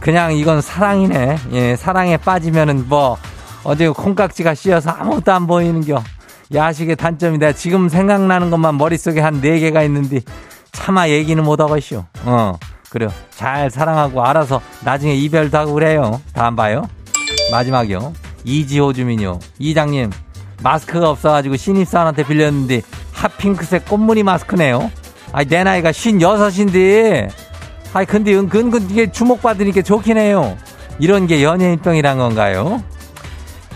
[0.00, 1.38] 그냥 이건 사랑이네.
[1.52, 3.18] 예, 사랑에 빠지면은 뭐,
[3.62, 6.02] 어제 콩깍지가 씌어서 아무것도 안 보이는겨.
[6.52, 10.20] 야식의 단점이 내가 지금 생각나는 것만 머릿속에 한 네 개가 있는데
[10.72, 12.04] 차마 얘기는 못하겠쇼.
[12.24, 12.58] 어,
[12.90, 13.10] 그래요.
[13.30, 16.20] 잘 사랑하고 알아서 나중에 이별도 하고 그래요.
[16.34, 16.88] 다음 봐요.
[17.50, 18.12] 마지막이요.
[18.44, 19.38] 이지호 주민요.
[19.58, 20.10] 이장님,
[20.62, 24.90] 마스크가 없어가지고 신입사원한테 빌렸는데 핫핑크색 꽃무늬 마스크네요.
[25.32, 27.30] 아니, 내 나이가 56인데.
[27.94, 30.56] 아니, 근데 은근, 근 이게 주목받으니까 좋긴 해요.
[30.98, 32.82] 이런 게 연예인병이란 건가요?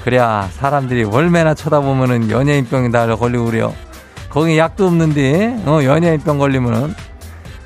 [0.04, 3.74] 그래야 사람들이 얼마나 쳐다보면은 연예인병이 다 걸리고 그래요.
[4.30, 6.94] 거기 약도 없는데, 어, 연예인병 걸리면은.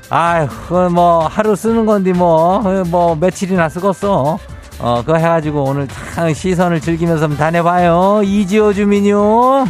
[0.09, 4.39] 아휴, 뭐, 하루 쓰는 건데 뭐, 뭐, 며칠이나 쓰겠어.
[4.81, 8.21] 어, 그거 해가지고 오늘 참 시선을 즐기면서 다녀봐요.
[8.23, 9.65] 이지호 주민요.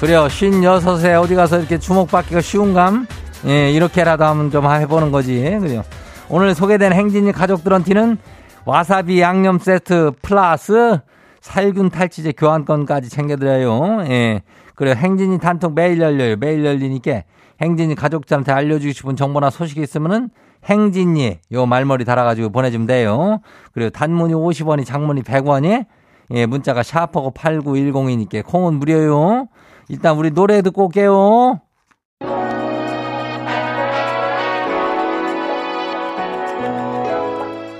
[0.00, 0.28] 그래요.
[0.28, 3.06] 쉰 여섯에 어디 가서 이렇게 주목받기가 쉬운감?
[3.46, 5.58] 예, 이렇게라도 한번 좀 해보는 거지.
[5.60, 5.84] 그래요.
[6.30, 8.16] 오늘 소개된 행진이 가족들한테는
[8.64, 10.98] 와사비 양념 세트 플러스
[11.40, 14.04] 살균 탈취제 교환권까지 챙겨드려요.
[14.08, 14.42] 예.
[14.74, 14.94] 그래요.
[14.94, 16.36] 행진이 단톡 매일 열려요.
[16.36, 17.22] 매일 열리니까
[17.60, 20.30] 행진이 가족들한테 알려주고 싶은 정보나 소식이 있으면은
[20.64, 23.40] 행진이 요 말머리 달아가지고 보내주면 돼요.
[23.72, 25.86] 그리고 단문이 50원이 장문이 100원이
[26.30, 29.48] 예, 문자가 샤퍼고 8910이니까 콩은 무료요.
[29.88, 31.60] 일단 우리 노래 듣고 올게요.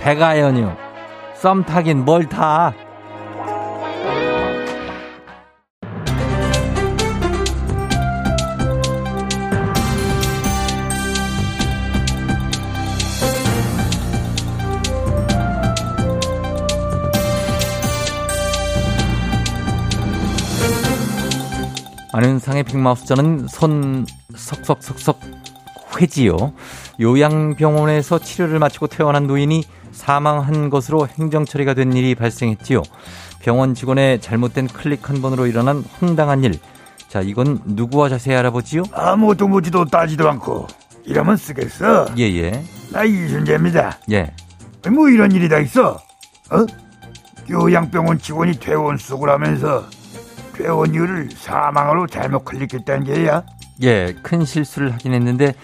[0.00, 0.74] 백아연이요.
[1.34, 2.72] 썸 타긴 뭘 타.
[22.12, 25.20] 안윤상의 빅마우스 저는 손 석석석석
[26.00, 26.52] 회지요.
[27.00, 32.82] 요양병원에서 치료를 마치고 퇴원한 노인이 사망한 것으로 행정 처리가 된 일이 발생했지요.
[33.40, 36.58] 병원 직원의 잘못된 클릭 한 번으로 일어난 황당한 일.
[37.08, 38.84] 자, 이건 누구와 자세히 알아보지요?
[38.92, 40.66] 아무것도 묻지도 따지도 않고
[41.04, 42.06] 이러면 쓰겠어.
[42.18, 42.64] 예, 예.
[42.90, 43.98] 나 이순재입니다.
[44.12, 44.32] 예.
[44.90, 45.98] 뭐 이런 일이 다 있어?
[46.50, 46.66] 어?
[47.50, 49.86] 요양병원 직원이 퇴원수속을 하면서
[50.58, 53.44] 퇴원 이유를 사망으로 잘못 클릭했다는 게야?
[53.82, 55.54] 예, 큰 실수를 하긴 했는데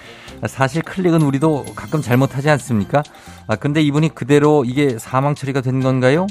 [0.47, 3.03] 사실 클릭은 우리도 가끔 잘못하지 않습니까?
[3.49, 6.29] 아, 근데 이분이 그대로 이게 사망 처리가 된 건가요?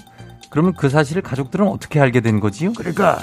[0.49, 2.71] 그러면 그 사실을 가족들은 어떻게 알게 된 거지요?
[2.73, 3.17] 그러니까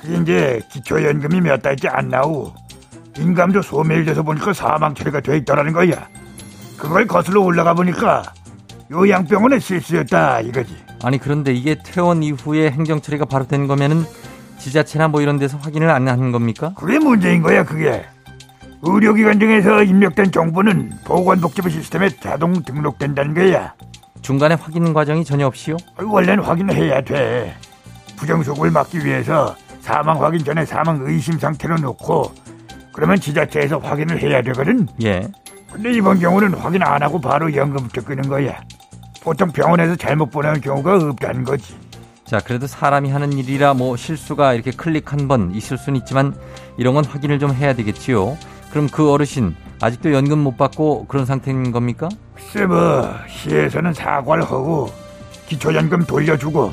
[0.00, 2.52] 그게 이제 기초연금이 몇 달째 안 나오고
[3.16, 6.08] 인감도 소멸돼서 보니까 사망 처리가 돼 있더라는 거야.
[6.76, 8.22] 그걸 거슬러 올라가 보니까
[8.90, 10.74] 요양병원의 실수였다 이거지.
[11.04, 14.04] 아니 그런데 이게 퇴원 이후에 행정 처리가 바로 된 거면은
[14.60, 16.72] 지자체나 뭐 이런 데서 확인을 안한 겁니까?
[16.76, 18.04] 그게 문제인 거야 그게.
[18.82, 23.74] 의료기관 등에서 입력된 정보는 보건복지부 시스템에 자동 등록된다는 거야.
[24.22, 25.76] 중간에 확인 과정이 전혀 없이요?
[26.02, 27.54] 원래는 확인해야 돼.
[28.16, 32.32] 부정속을 막기 위해서 사망 확인 전에 사망 의심 상태로 놓고
[32.92, 34.86] 그러면 지자체에서 확인을 해야 되거든.
[35.02, 35.26] 예.
[35.72, 38.60] 근데 이번 경우는 확인 안 하고 바로 연금부터 끄는 거야.
[39.22, 41.74] 보통 병원에서 잘못 보내는 경우가 없다는 거지.
[42.30, 46.32] 자, 그래도 사람이 하는 일이라 뭐 실수가 이렇게 클릭 한 번 있을 수는 있지만
[46.76, 48.38] 이런 건 확인을 좀 해야 되겠지요.
[48.70, 52.08] 그럼 그 어르신 아직도 연금 못 받고 그런 상태인 겁니까?
[52.36, 54.92] 글쎄 뭐 시에서는 사과를 하고
[55.48, 56.70] 기초연금 돌려주고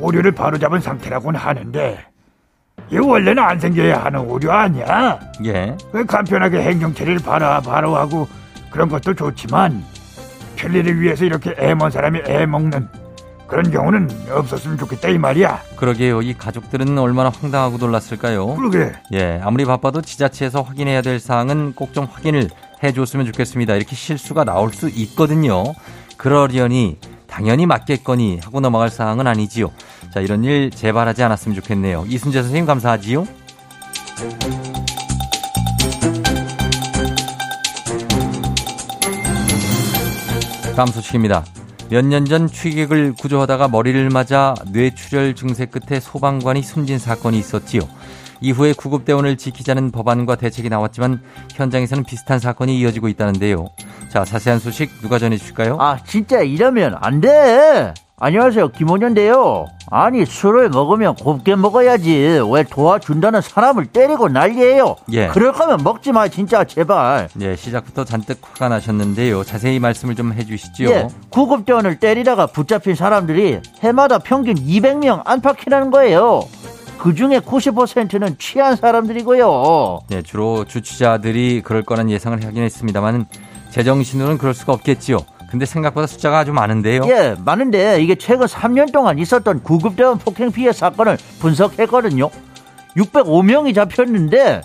[0.00, 2.04] 오류를 바로잡은 상태라고는 하는데
[2.90, 5.20] 이 원래는 안 생겨야 하는 오류 아니야?
[5.44, 5.76] 예.
[5.92, 8.26] 그 간편하게 행정 처리를 바로 바로 하고
[8.72, 9.84] 그런 것도 좋지만
[10.56, 12.88] 편리를 위해서 이렇게 애먼 사람이 애 먹는
[13.46, 15.60] 그런 경우는 없었으면 좋겠다 이 말이야.
[15.76, 16.22] 그러게요.
[16.22, 18.54] 이 가족들은 얼마나 황당하고 놀랐을까요?
[18.56, 18.92] 그러게.
[19.12, 19.40] 예.
[19.42, 22.48] 아무리 바빠도 지자체에서 확인해야 될 사항은 꼭 좀 확인을
[22.82, 23.76] 해줬으면 좋겠습니다.
[23.76, 25.62] 이렇게 실수가 나올 수 있거든요.
[26.16, 29.70] 그러려니 당연히 맞겠거니 하고 넘어갈 사항은 아니지요.
[30.12, 32.04] 자, 이런 일 재발하지 않았으면 좋겠네요.
[32.08, 33.26] 이순재 선생님 감사하지요.
[40.76, 41.44] 다음 소식입니다.
[41.94, 47.82] 몇 년 전 취객을 구조하다가 머리를 맞아 뇌출혈 증세 끝에 소방관이 숨진 사건이 있었지요.
[48.40, 53.68] 이후에 구급대원을 지키자는 법안과 대책이 나왔지만 현장에서는 비슷한 사건이 이어지고 있다는데요.
[54.08, 55.76] 자, 자세한 소식 누가 전해 주실까요?
[55.80, 57.94] 아, 진짜 이러면 안 돼!
[58.16, 59.66] 안녕하세요, 김원현인데요.
[59.90, 62.40] 아니, 술을 먹으면 곱게 먹어야지.
[62.48, 64.94] 왜 도와준다는 사람을 때리고 난리예요?
[65.12, 65.26] 예.
[65.28, 67.28] 그럴 거면 먹지 마, 진짜, 제발.
[67.40, 69.42] 예, 시작부터 잔뜩 화가 나셨는데요.
[69.42, 70.84] 자세히 말씀을 좀 해주시죠.
[70.84, 76.42] 예, 구급대원을 때리다가 붙잡힌 사람들이 해마다 평균 200명 안팎이라는 거예요.
[76.98, 80.02] 그 중에 90%는 취한 사람들이고요.
[80.12, 83.26] 예, 주로 주취자들이 그럴 거란 예상을 하긴 했습니다만
[83.70, 85.18] 제정신으로는 그럴 수가 없겠지요.
[85.54, 87.02] 근데 생각보다 숫자가 아주 많은데요.
[87.06, 92.28] 예, 많은데 이게 최근 3년 동안 있었던 구급대원 폭행 피해 사건을 분석했거든요.
[92.96, 94.62] 605명이 잡혔는데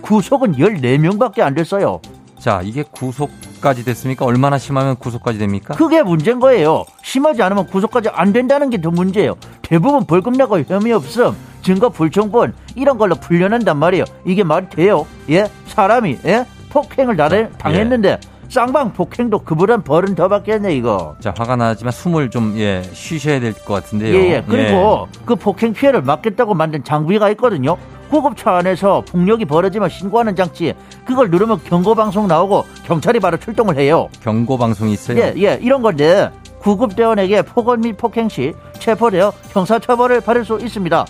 [0.00, 2.00] 구속은 14명밖에 안 됐어요.
[2.38, 4.24] 자, 이게 구속까지 됐습니까?
[4.24, 5.74] 얼마나 심하면 구속까지 됩니까?
[5.74, 6.86] 그게 문제인 거예요.
[7.02, 9.34] 심하지 않으면 구속까지 안 된다는 게 더 문제예요.
[9.60, 14.06] 대부분 벌금 내고 혐의 없음, 증거 불충분 이런 걸로 풀려난단 말이에요.
[14.24, 15.06] 이게 말이 돼요?
[15.28, 15.50] 예?
[15.66, 16.46] 사람이 예?
[16.70, 18.18] 폭행을 나를 당했는데
[18.50, 21.14] 쌍방 폭행도 그보단 벌은 더 받겠네 이거.
[21.20, 24.14] 자, 화가 나지만 숨을 좀, 예, 쉬셔야 될 것 같은데요.
[24.14, 24.44] 예예.
[24.48, 27.76] 그리고 그 폭행 피해를 막겠다고 만든 장비가 있거든요.
[28.10, 34.08] 구급차 안에서 폭력이 벌어지면 신고하는 장치 그걸 누르면 경고 방송 나오고 경찰이 바로 출동을 해요.
[34.20, 35.18] 경고 방송이 있어요.
[35.20, 41.06] 예, 예, 이런 건데 구급대원에게 폭언 및 폭행 시 체포되어 형사처벌을 받을 수 있습니다.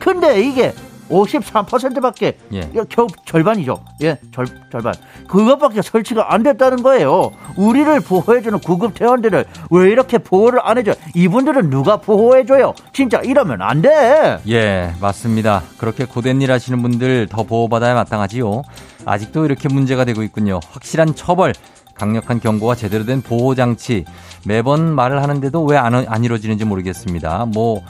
[0.00, 0.72] 근데 이게
[1.12, 2.70] 53%밖에 예.
[2.88, 3.84] 겨우 절반이죠.
[4.02, 4.94] 예, 절, 절반.
[5.28, 7.30] 그것밖에 설치가 안 됐다는 거예요.
[7.56, 10.94] 우리를 보호해주는 구급 대원들을 왜 이렇게 보호를 안 해줘?
[11.14, 12.74] 이분들은 누가 보호해줘요?
[12.92, 14.38] 진짜 이러면 안 돼.
[14.48, 15.62] 예, 맞습니다.
[15.78, 18.62] 그렇게 고된 일 하시는 분들 더 보호받아야 마땅하지요.
[19.04, 20.60] 아직도 이렇게 문제가 되고 있군요.
[20.70, 21.52] 확실한 처벌,
[21.94, 24.04] 강력한 경고와 제대로 된 보호장치.
[24.44, 27.46] 매번 말을 하는데도 왜 안 안 이루어지는지 모르겠습니다.
[27.52, 27.82] 뭐,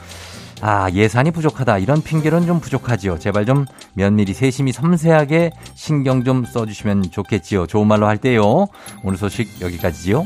[0.65, 1.79] 아, 예산이 부족하다.
[1.79, 3.19] 이런 핑계로는 좀 부족하지요.
[3.19, 7.67] 제발 좀 면밀히 세심히 섬세하게 신경 좀 써주시면 좋겠지요.
[7.67, 8.67] 좋은 말로 할 때요.
[9.03, 10.23] 오늘 소식 여기까지지요.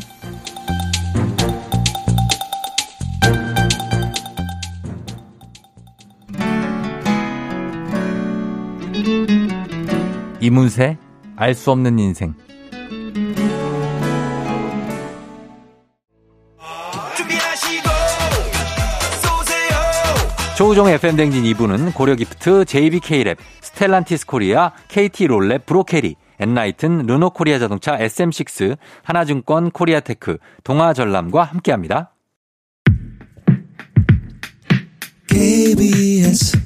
[10.39, 10.97] 이문세,
[11.35, 12.35] 알 수 없는 인생.
[20.57, 29.69] 조우종 FM댕진 2부는 고려기프트, JBK랩, 스텔란티스 코리아, KT 롤랩, 브로케리, 엔라이튼, 르노코리아 자동차, SM6, 하나증권,
[29.69, 32.15] 코리아테크, 동아전람과 함께합니다.
[35.27, 36.57] KBS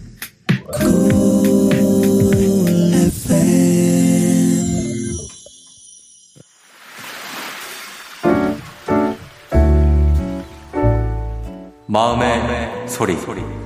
[11.88, 13.61] 마음의, 소리.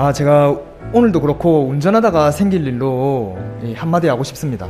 [0.00, 0.56] 아, 제가
[0.92, 4.68] 오늘도 그렇고 운전하다가 생길 일로 이 한마디 하고 싶습니다.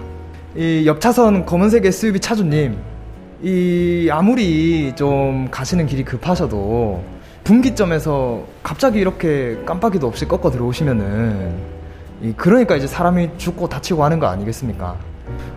[0.56, 2.78] 이 옆차선 검은색 SUV 차주님,
[3.42, 7.04] 이 아무리 좀 가시는 길이 급하셔도
[7.44, 11.58] 분기점에서 갑자기 이렇게 깜빡이도 없이 꺾어 들어오시면은
[12.22, 14.96] 이 그러니까 이제 사람이 죽고 다치고 하는 거 아니겠습니까?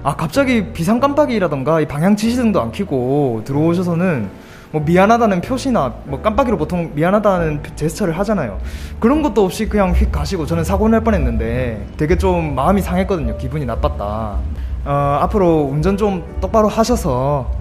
[0.04, 4.30] 아 갑자기 비상 깜빡이라던가 이 방향 지시등도 안 켜고 들어오셔서는
[4.72, 8.60] 뭐 미안하다는 표시나 뭐 깜빡이로 보통 미안하다는 제스처를 하잖아요.
[9.00, 13.38] 그런 것도 없이 그냥 휙 가시고 저는 사고 날 뻔했는데 되게 좀 마음이 상했거든요.
[13.38, 14.38] 기분이 나빴다.
[14.86, 17.52] 어, 앞으로 운전 좀 똑바로 하셔서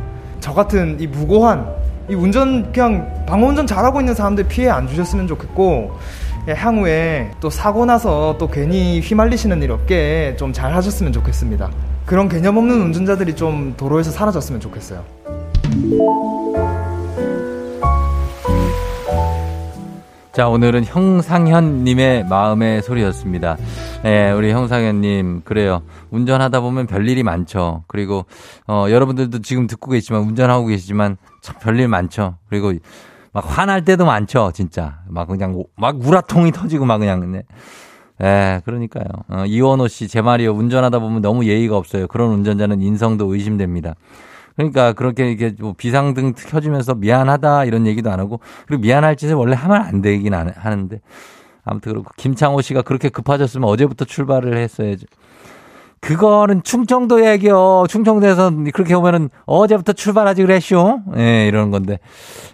[0.40, 1.66] 저 같은 이 무고한
[2.08, 5.92] 이 운전 그냥 방어 운전 잘하고 있는 사람들 피해 안 주셨으면 좋겠고
[6.48, 11.68] 예, 향후에 또 사고 나서 또 괜히 휘말리시는 일 없게 좀 잘 하셨으면 좋겠습니다.
[12.06, 15.04] 그런 개념 없는 운전자들이 좀 도로에서 사라졌으면 좋겠어요.
[20.32, 23.56] 자, 오늘은 형상현님의 마음의 소리였습니다.
[24.04, 25.82] 예, 우리 형상현님, 그래요.
[26.10, 27.82] 운전하다 보면 별일이 많죠.
[27.88, 28.26] 그리고,
[28.68, 32.36] 어, 여러분들도 지금 듣고 계시지만, 운전하고 계시지만, 참 별일 많죠.
[32.48, 32.72] 그리고,
[33.32, 35.00] 막 화날 때도 많죠, 진짜.
[35.08, 37.42] 막 그냥, 막 우라통이 터지고 막 그냥, 네.
[38.22, 39.06] 예, 그러니까요.
[39.30, 40.52] 어, 이원호 씨, 제 말이요.
[40.52, 42.06] 운전하다 보면 너무 예의가 없어요.
[42.06, 43.96] 그런 운전자는 인성도 의심됩니다.
[44.60, 49.56] 그러니까 그렇게 이게 뭐 비상등 켜주면서 미안하다 이런 얘기도 안 하고 그리고 미안할 짓을 원래
[49.56, 51.00] 하면 안 되긴 하는데
[51.64, 55.06] 아무튼 그렇고 김창호 씨가 그렇게 급하셨으면 어제부터 출발을 했어야죠.
[56.00, 57.84] 그거는 충청도 얘기요.
[57.88, 61.00] 충청도에서 그렇게 보면은 어제부터 출발하지 그랬쇼.
[61.16, 61.98] 예, 네, 이러는 건데.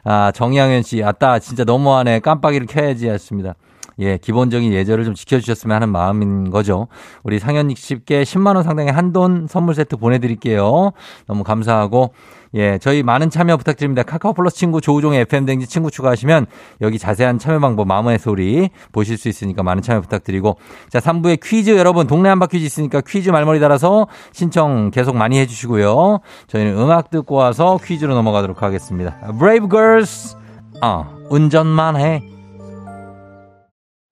[0.02, 2.20] 아, 정양현 씨, 아따, 진짜 너무하네.
[2.20, 3.54] 깜빡이를 켜야지 했습니다.
[3.98, 6.88] 예, 기본적인 예절을 좀 지켜주셨으면 하는 마음인 거죠.
[7.22, 10.92] 우리 상현님 씨께 10만원 상당의 한돈 선물 세트 보내드릴게요.
[11.26, 12.12] 너무 감사하고,
[12.54, 14.02] 예, 저희 많은 참여 부탁드립니다.
[14.02, 16.46] 카카오 플러스 친구 조우종의 FM댕지 친구 추가하시면
[16.82, 20.56] 여기 자세한 참여 방법 마음의 소리 보실 수 있으니까 많은 참여 부탁드리고.
[20.90, 26.20] 자, 3부에 퀴즈 여러분 동네 한바 퀴즈 있으니까 퀴즈 말머리 달아서 신청 계속 많이 해주시고요.
[26.48, 29.16] 저희는 음악 듣고 와서 퀴즈로 넘어가도록 하겠습니다.
[29.38, 30.36] Brave Girls,
[30.82, 32.35] 어, 운전만 해.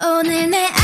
[0.07, 0.84] 오늘 내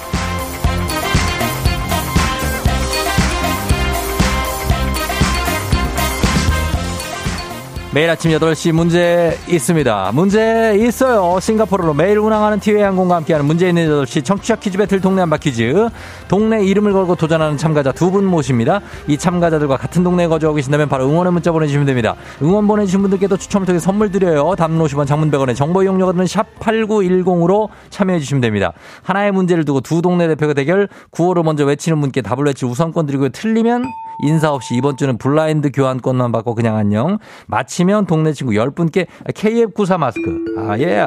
[7.93, 10.11] 매일 아침 8시 문제 있습니다.
[10.13, 11.37] 문제 있어요.
[11.41, 15.89] 싱가포르로 매일 운항하는 티웨이 항공과 함께하는 문제 있는 8시 청취자 퀴즈 배틀 동네 한바 퀴즈.
[16.29, 18.79] 동네 이름을 걸고 도전하는 참가자 두 분 모십니다.
[19.07, 22.15] 이 참가자들과 같은 동네에 거주하고 계신다면 바로 응원의 문자 보내주시면 됩니다.
[22.41, 24.55] 응원 보내주신 분들께도 추첨을 통해 선물 드려요.
[24.57, 28.71] 담론 50원 장문 100원의 정보 이용료가 드는 샵8910으로 참여해 주시면 됩니다.
[29.03, 33.29] 하나의 문제를 두고 두 동네 대표가 대결 구호를 먼저 외치는 분께 답을 외칠 우선권 드리고
[33.29, 33.83] 틀리면
[34.23, 37.17] 인사 없이 이번 주는 블라인드 교환권만 받고 그냥 안녕.
[37.47, 40.45] 마치면 동네 친구 10분께 KF94 마스크.
[40.57, 41.05] 아, 예.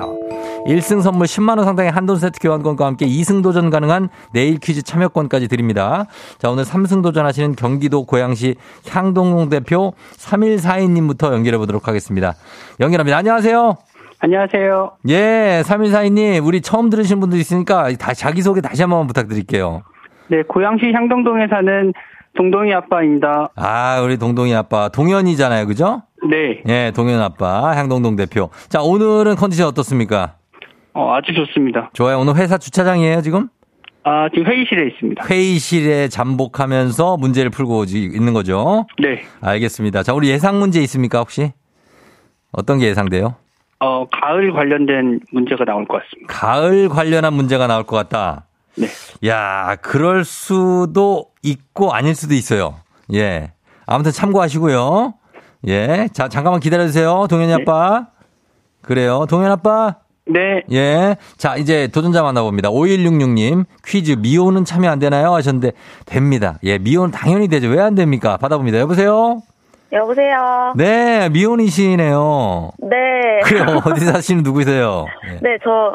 [0.67, 6.07] 1승 선물 10만원 상당의 한돈 세트 교환권과 함께 2승 도전 가능한 내일 퀴즈 참여권까지 드립니다.
[6.39, 8.57] 자, 오늘 3승 도전하시는 경기도 고양시
[8.89, 12.35] 향동동 대표 3142님부터 연결해 보도록 하겠습니다.
[12.81, 13.19] 연결합니다.
[13.19, 13.77] 안녕하세요.
[14.21, 14.93] 안녕하세요.
[15.11, 19.83] 예, 3142님, 우리 처음 들으신 분들 있으니까 다 자기소개 다시 한 번 부탁드릴게요.
[20.29, 21.93] 네, 고양시 향동동에 사는
[22.37, 23.49] 동동이 아빠입니다.
[23.57, 24.89] 아, 우리 동동이 아빠.
[24.89, 25.67] 동현이잖아요.
[25.67, 26.03] 그죠?
[26.29, 26.63] 네.
[26.69, 27.77] 예, 동현 아빠.
[27.77, 28.51] 향동동 대표.
[28.69, 30.37] 자, 오늘은 컨디션 어떻습니까?
[30.95, 31.91] 어, 아주 좋습니다.
[31.93, 32.19] 좋아요.
[32.19, 33.49] 오늘 회사 주차장이에요, 지금?
[34.05, 35.25] 아, 지금 회의실에 있습니다.
[35.29, 38.87] 회의실에 잠복하면서 문제를 풀고 있는 거죠.
[39.01, 39.23] 네.
[39.41, 40.03] 알겠습니다.
[40.03, 41.53] 자, 우리 예상 문제 있습니까, 혹시?
[42.53, 43.37] 어떤 게 예상돼요?
[43.81, 46.33] 어, 가을 관련된 문제가 나올 것 같습니다.
[46.33, 48.47] 가을 관련한 문제가 나올 것 같다.
[48.77, 48.87] 네.
[49.29, 52.77] 야, 그럴 수도 있고 아닐 수도 있어요.
[53.13, 53.53] 예.
[53.87, 55.15] 아무튼 참고하시고요.
[55.69, 56.09] 예.
[56.13, 57.27] 자, 잠깐만 기다려 주세요.
[57.29, 57.63] 동현이 네.
[57.63, 58.07] 아빠.
[58.83, 59.27] 그래요.
[59.29, 59.97] 동현 아빠.
[60.27, 60.63] 네.
[60.73, 61.17] 예.
[61.37, 62.71] 자, 이제 도전자 만나봅니다.
[62.71, 65.35] 5166님, 퀴즈, 미호는 참여 안 되나요?
[65.35, 65.73] 하셨는데,
[66.07, 66.59] 됩니다.
[66.65, 67.69] 예, 미호는 당연히 되죠.
[67.69, 68.37] 왜 안 됩니까?
[68.39, 68.79] 받아봅니다.
[68.79, 69.43] 여보세요?
[69.93, 70.73] 여보세요.
[70.77, 72.73] 네, 미혼이시네요.
[72.79, 72.97] 네.
[73.45, 73.83] 그래요.
[73.85, 75.07] 어디 사시는 누구세요?
[75.29, 75.39] 예.
[75.43, 75.95] 네, 저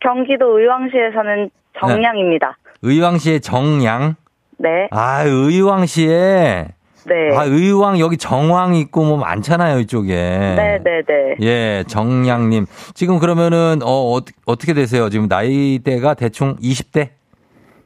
[0.00, 1.48] 경기도 의왕시에 사는
[1.80, 2.56] 정량입니다.
[2.82, 4.14] 의왕시의 정양.
[4.58, 4.88] 네.
[4.90, 6.68] 아, 의왕시에.
[7.06, 7.36] 네.
[7.36, 10.14] 아, 의왕, 여기 정왕 있고 뭐 많잖아요, 이쪽에.
[10.14, 11.36] 네, 네, 네.
[11.40, 12.66] 예, 정양님.
[12.94, 15.08] 지금 그러면은, 어, 어, 어떻게 되세요?
[15.08, 17.08] 지금 나이대가 대충 20대?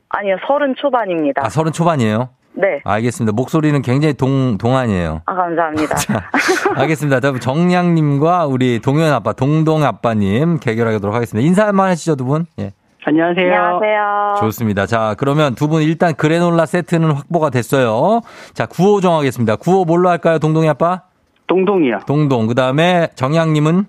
[0.08, 1.42] 아니요, 서른 초반입니다.
[1.44, 2.30] 아, 서른 초반이에요?
[2.54, 2.80] 네.
[2.84, 3.32] 알겠습니다.
[3.34, 5.22] 목소리는 굉장히 동, 동안이에요.
[5.24, 5.94] 아, 감사합니다.
[5.96, 6.30] 자,
[6.76, 7.20] 알겠습니다.
[7.20, 11.46] 다음 정량님과 우리 동현 아빠, 동동 아빠님 개결하도록 하겠습니다.
[11.46, 12.46] 인사 한번 하시죠, 두 분.
[12.58, 12.72] 예.
[13.04, 13.52] 안녕하세요.
[13.52, 14.34] 안녕하세요.
[14.40, 14.86] 좋습니다.
[14.86, 18.20] 자, 그러면 두 분 일단 그래놀라 세트는 확보가 됐어요.
[18.54, 19.56] 자, 구호 정하겠습니다.
[19.56, 21.02] 구호 뭘로 할까요, 동동이 아빠?
[21.46, 22.00] 동동이요.
[22.06, 22.46] 동동.
[22.46, 23.86] 그 다음에 정양님은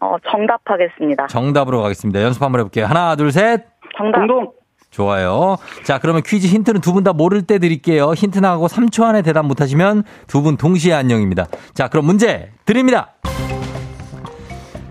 [0.00, 1.26] 어, 정답하겠습니다.
[1.28, 2.22] 정답으로 가겠습니다.
[2.22, 2.86] 연습 한번 해볼게요.
[2.86, 3.64] 하나, 둘, 셋.
[3.96, 4.18] 정답.
[4.18, 4.52] 동동.
[4.90, 5.56] 좋아요.
[5.84, 8.12] 자, 그러면 퀴즈 힌트는 두 분 다 모를 때 드릴게요.
[8.12, 11.46] 힌트 나가고 3초 안에 대답 못하시면 두 분 동시에 안녕입니다.
[11.72, 13.12] 자, 그럼 문제 드립니다.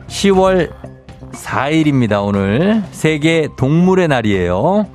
[0.08, 0.72] 10월
[1.34, 2.84] 4일입니다, 오늘.
[2.92, 4.86] 세계 동물의 날이에요.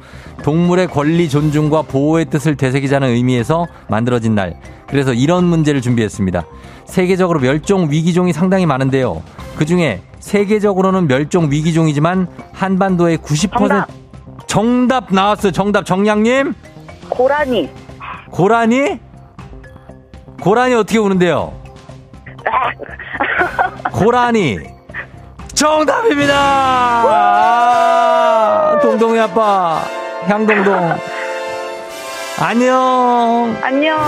[0.43, 4.55] 동물의 권리 존중과 보호의 뜻을 되새기자는 의미에서 만들어진 날.
[4.87, 6.45] 그래서 이런 문제를 준비했습니다.
[6.84, 9.22] 세계적으로 멸종 위기종이 상당히 많은데요.
[9.57, 13.89] 그 중에 세계적으로는 멸종 위기종이지만 한반도의 90% 정답.
[14.47, 15.53] 정답 나왔어요.
[15.53, 16.55] 정답 정량님.
[17.09, 17.70] 고라니.
[18.30, 19.01] 고라니?
[20.41, 21.53] 고라니 어떻게 우는데요?
[23.93, 24.76] 고라니.
[25.57, 26.35] 정답입니다.
[27.09, 29.81] 아, 동동이 아빠.
[30.29, 30.75] 향동동.
[32.39, 33.57] 안녕.
[33.63, 33.99] 안녕.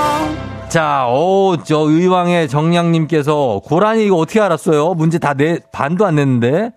[0.69, 4.93] 자, 오, 저 의왕의 정량님께서 고라니 이거 어떻게 알았어요?
[4.93, 6.73] 문제 다 내, 반도 안 냈는데?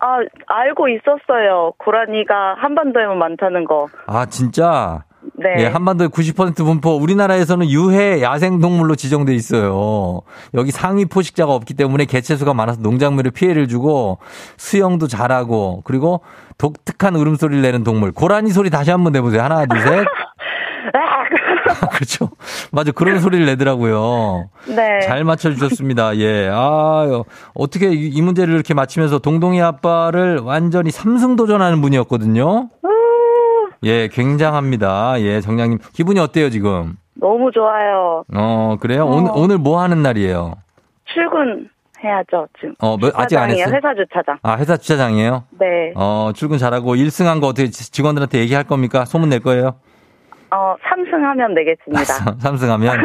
[0.00, 0.18] 아,
[0.48, 1.70] 알고 있었어요.
[1.78, 3.86] 고라니가 한반도에만 많다는 거.
[4.08, 5.04] 아, 진짜?
[5.34, 5.64] 네.
[5.64, 10.22] 예, 한반도의 90% 분포 우리나라에서는 유해 야생동물로 지정돼 있어요.
[10.54, 14.18] 여기 상위 포식자가 없기 때문에 개체수가 많아서 농작물에 피해를 주고
[14.56, 16.20] 수영도 잘하고 그리고
[16.58, 18.12] 독특한 울음소리를 내는 동물.
[18.12, 19.42] 고라니 소리 다시 한번 내보세요.
[19.42, 20.06] 하나, 둘, 셋.
[21.92, 22.30] 그렇죠.
[22.70, 22.92] 맞아.
[22.92, 24.48] 그런 소리를 내더라고요.
[24.68, 25.00] 네.
[25.00, 26.16] 잘 맞춰주셨습니다.
[26.18, 26.48] 예.
[26.50, 27.22] 아,
[27.54, 32.68] 어떻게 이, 이 문제를 이렇게 맞히면서 동동이 아빠를 완전히 삼승 도전하는 분이었거든요.
[33.84, 35.20] 예, 굉장합니다.
[35.20, 35.78] 예, 정량님.
[35.92, 36.94] 기분이 어때요, 지금?
[37.14, 38.24] 너무 좋아요.
[38.34, 39.04] 어, 그래요?
[39.04, 39.10] 어.
[39.16, 40.54] 오늘, 오늘 뭐 하는 날이에요?
[41.04, 41.68] 출근
[42.02, 42.74] 해야죠, 지금.
[42.80, 43.74] 어, 뭐, 아직 안 했어요?
[43.74, 44.38] 회사 주차장.
[44.42, 45.44] 아, 회사 주차장이에요?
[45.58, 45.92] 네.
[45.94, 49.04] 어, 출근 잘하고 1승한 거 어떻게 지- 직원들한테 얘기할 겁니까?
[49.04, 49.76] 소문 낼 거예요?
[50.50, 52.38] 어, 삼승하면 되겠습니다.
[52.40, 52.98] 삼승하면?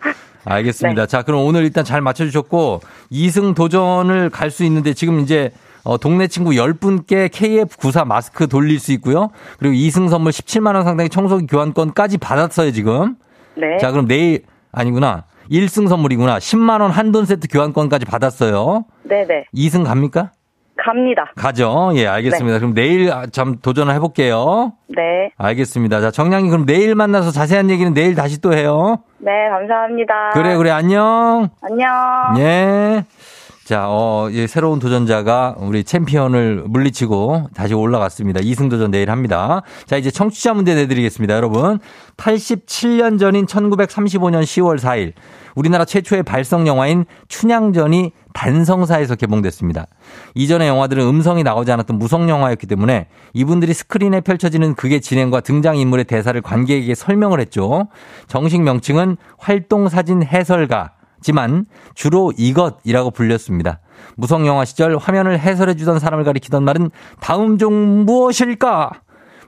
[0.44, 1.02] 알겠습니다.
[1.02, 1.06] 네.
[1.06, 2.80] 자, 그럼 오늘 일단 잘 맞춰주셨고,
[3.12, 5.50] 2승 도전을 갈 수 있는데 지금 이제
[5.84, 9.30] 어, 동네 친구 10분께 KF94 마스크 돌릴 수 있고요.
[9.58, 13.16] 그리고 2승 선물 17만원 상당의 청소기 교환권까지 받았어요, 지금.
[13.56, 13.76] 네.
[13.78, 15.24] 자, 그럼 내일, 아니구나.
[15.50, 16.38] 1승 선물이구나.
[16.38, 18.84] 10만원 한돈 세트 교환권까지 받았어요.
[19.04, 19.46] 네네.
[19.54, 20.32] 2승 갑니까?
[20.76, 21.32] 갑니다.
[21.36, 21.90] 가죠.
[21.96, 22.58] 예, 알겠습니다.
[22.60, 24.72] 그럼 내일 아, 좀 도전을 해볼게요.
[24.88, 25.30] 네.
[25.36, 26.00] 알겠습니다.
[26.00, 28.98] 자, 정량이 그럼 내일 만나서 자세한 얘기는 내일 다시 또 해요.
[29.18, 30.30] 네, 감사합니다.
[30.34, 31.48] 그래, 그래, 안녕.
[31.62, 32.38] 안녕.
[32.38, 33.04] 예.
[33.68, 38.40] 자, 어, 예, 새로운 도전자가 우리 챔피언을 물리치고 다시 올라갔습니다.
[38.40, 39.60] 2승 도전 내일 합니다.
[39.84, 41.78] 자, 이제 청취자 문제 내드리겠습니다, 여러분.
[42.16, 45.12] 87년 전인 1935년 10월 4일,
[45.54, 49.86] 우리나라 최초의 발성 영화인 춘향전이 단성사에서 개봉됐습니다.
[50.34, 56.40] 이전의 영화들은 음성이 나오지 않았던 무성 영화였기 때문에 이분들이 스크린에 펼쳐지는 극의 진행과 등장인물의 대사를
[56.40, 57.88] 관객에게 설명을 했죠.
[58.28, 60.92] 정식 명칭은 활동사진 해설가.
[61.20, 63.80] 지만 주로 이것이라고 불렸습니다.
[64.16, 66.90] 무성 영화 시절 화면을 해설해 주던 사람을 가리키던 말은
[67.20, 68.90] 다음 중 무엇일까?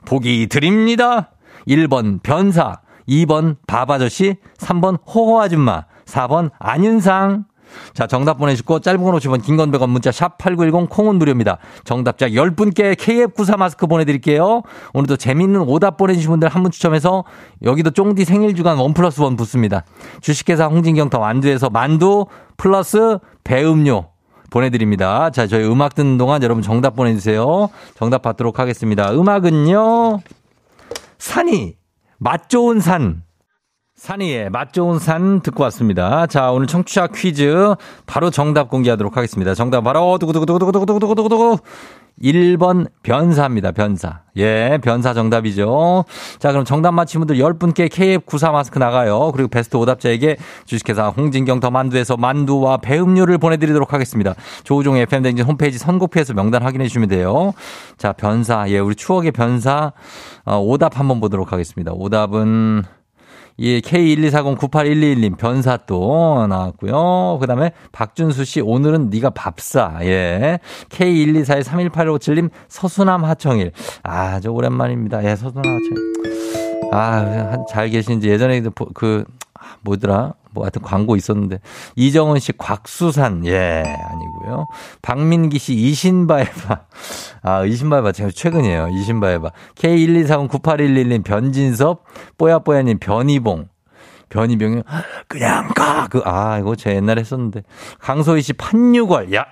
[0.05, 1.31] 보기 드립니다.
[1.67, 7.45] 1번 변사, 2번 바바저씨, 3번 호호 아줌마, 4번 안윤상.
[7.93, 11.57] 자, 정답 보내주시고 짧은 건 50원, 긴 건 100원, 문자 샵 8910 콩은 무료입니다.
[11.83, 14.61] 정답자 10분께 KF94 마스크 보내드릴게요.
[14.93, 17.23] 오늘도 재밌는 오답 보내주신 분들 한 분 추첨해서
[17.63, 19.83] 여기도 쫑디 생일 주간 원 플러스 원 붙습니다.
[20.21, 24.05] 주식회사 홍진경터 만두에서 만두 플러스 배음료
[24.51, 25.29] 보내드립니다.
[25.31, 27.69] 자, 저희 음악 듣는 동안 여러분 정답 보내주세요.
[27.95, 29.11] 정답 받도록 하겠습니다.
[29.11, 30.19] 음악은요.
[31.17, 31.75] 산이
[32.17, 33.23] 맛 좋은 산.
[34.01, 36.25] 산이의 맛 좋은 산 듣고 왔습니다.
[36.25, 37.75] 자, 오늘 청취자 퀴즈
[38.07, 39.53] 바로 정답 공개하도록 하겠습니다.
[39.53, 41.59] 정답 바로 두구두구두구두구두구두구두구
[42.23, 43.71] 1번 변사입니다.
[43.73, 44.21] 변사.
[44.37, 46.05] 예, 변사 정답이죠.
[46.39, 49.31] 자, 그럼 정답 맞힌 분들 10분께 KF94 마스크 나가요.
[49.33, 54.33] 그리고 베스트 오답자에게 주식회사 홍진경 더 만두에서 만두와 배음료를 보내드리도록 하겠습니다.
[54.63, 57.53] 조우종 FM댕진 홈페이지 선곡표에서 명단 확인해 주시면 돼요.
[57.99, 58.67] 자, 변사.
[58.67, 59.93] 예, 우리 추억의 변사.
[60.43, 61.91] 어, 오답 한번 보도록 하겠습니다.
[61.93, 62.83] 오답은
[63.61, 67.37] 예, K124098121님 변사 또 나왔고요.
[67.39, 69.99] 그다음에 박준수 씨 오늘은 네가 밥사.
[70.01, 70.59] 예.
[70.89, 73.71] K124318557님 서수남 하청일.
[74.03, 75.23] 아, 저 오랜만입니다.
[75.23, 76.91] 예, 서수남 하청일.
[76.91, 79.23] 아, 잘 계신지 예전에 그, 그
[79.81, 80.33] 뭐더라?
[80.51, 81.59] 뭐 하여튼 광고 있었는데.
[81.95, 83.45] 이정은 씨 곽수산.
[83.45, 84.67] 예 아니고요.
[85.01, 86.81] 박민기 씨 이신바에바.
[87.43, 88.89] 아 이신바에바 제가 최근이에요.
[88.89, 89.51] 이신바에바.
[89.75, 92.03] K124098111님 변진섭.
[92.37, 93.67] 뽀야뽀야님 변이봉.
[94.29, 94.83] 변이병이
[95.27, 97.63] 그냥 가그아 이거 제 옛날에 했었는데.
[97.99, 99.33] 강소희 씨 판유걸.
[99.33, 99.45] 야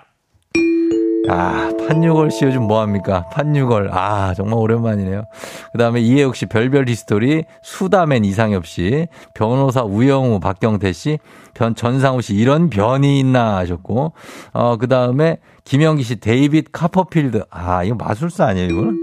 [1.27, 3.25] 아, 판유걸 씨 요즘 뭐합니까?
[3.29, 3.89] 판유걸.
[3.91, 5.25] 아, 정말 오랜만이네요.
[5.71, 11.19] 그 다음에 이혜욱 씨, 별별 히스토리, 수다맨 이상엽 씨, 변호사 우영우, 박경태 씨,
[11.53, 14.13] 변, 전상우 씨, 이런 변이 있나 하셨고,
[14.53, 17.43] 어, 그 다음에 김영기 씨, 데이빗 카퍼필드.
[17.49, 18.97] 아, 이거 마술사 아니에요, 이거는?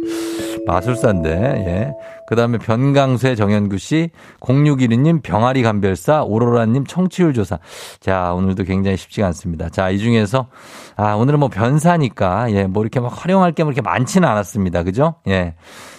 [0.67, 1.31] 마술사인데,
[1.67, 1.93] 예.
[2.27, 4.11] 그 다음에 변강쇠 정현구 씨,
[4.41, 7.59] 0612님 병아리 감별사, 오로라님 청취율 조사.
[8.01, 9.69] 자, 오늘도 굉장히 쉽지가 않습니다.
[9.69, 10.49] 자, 이 중에서,
[10.97, 14.83] 아, 오늘은 뭐 변사니까, 예, 뭐 이렇게 막 활용할 게 뭐 이렇게 많지는 않았습니다.
[14.85, 15.17] 그죠?
[15.27, 15.55] 예.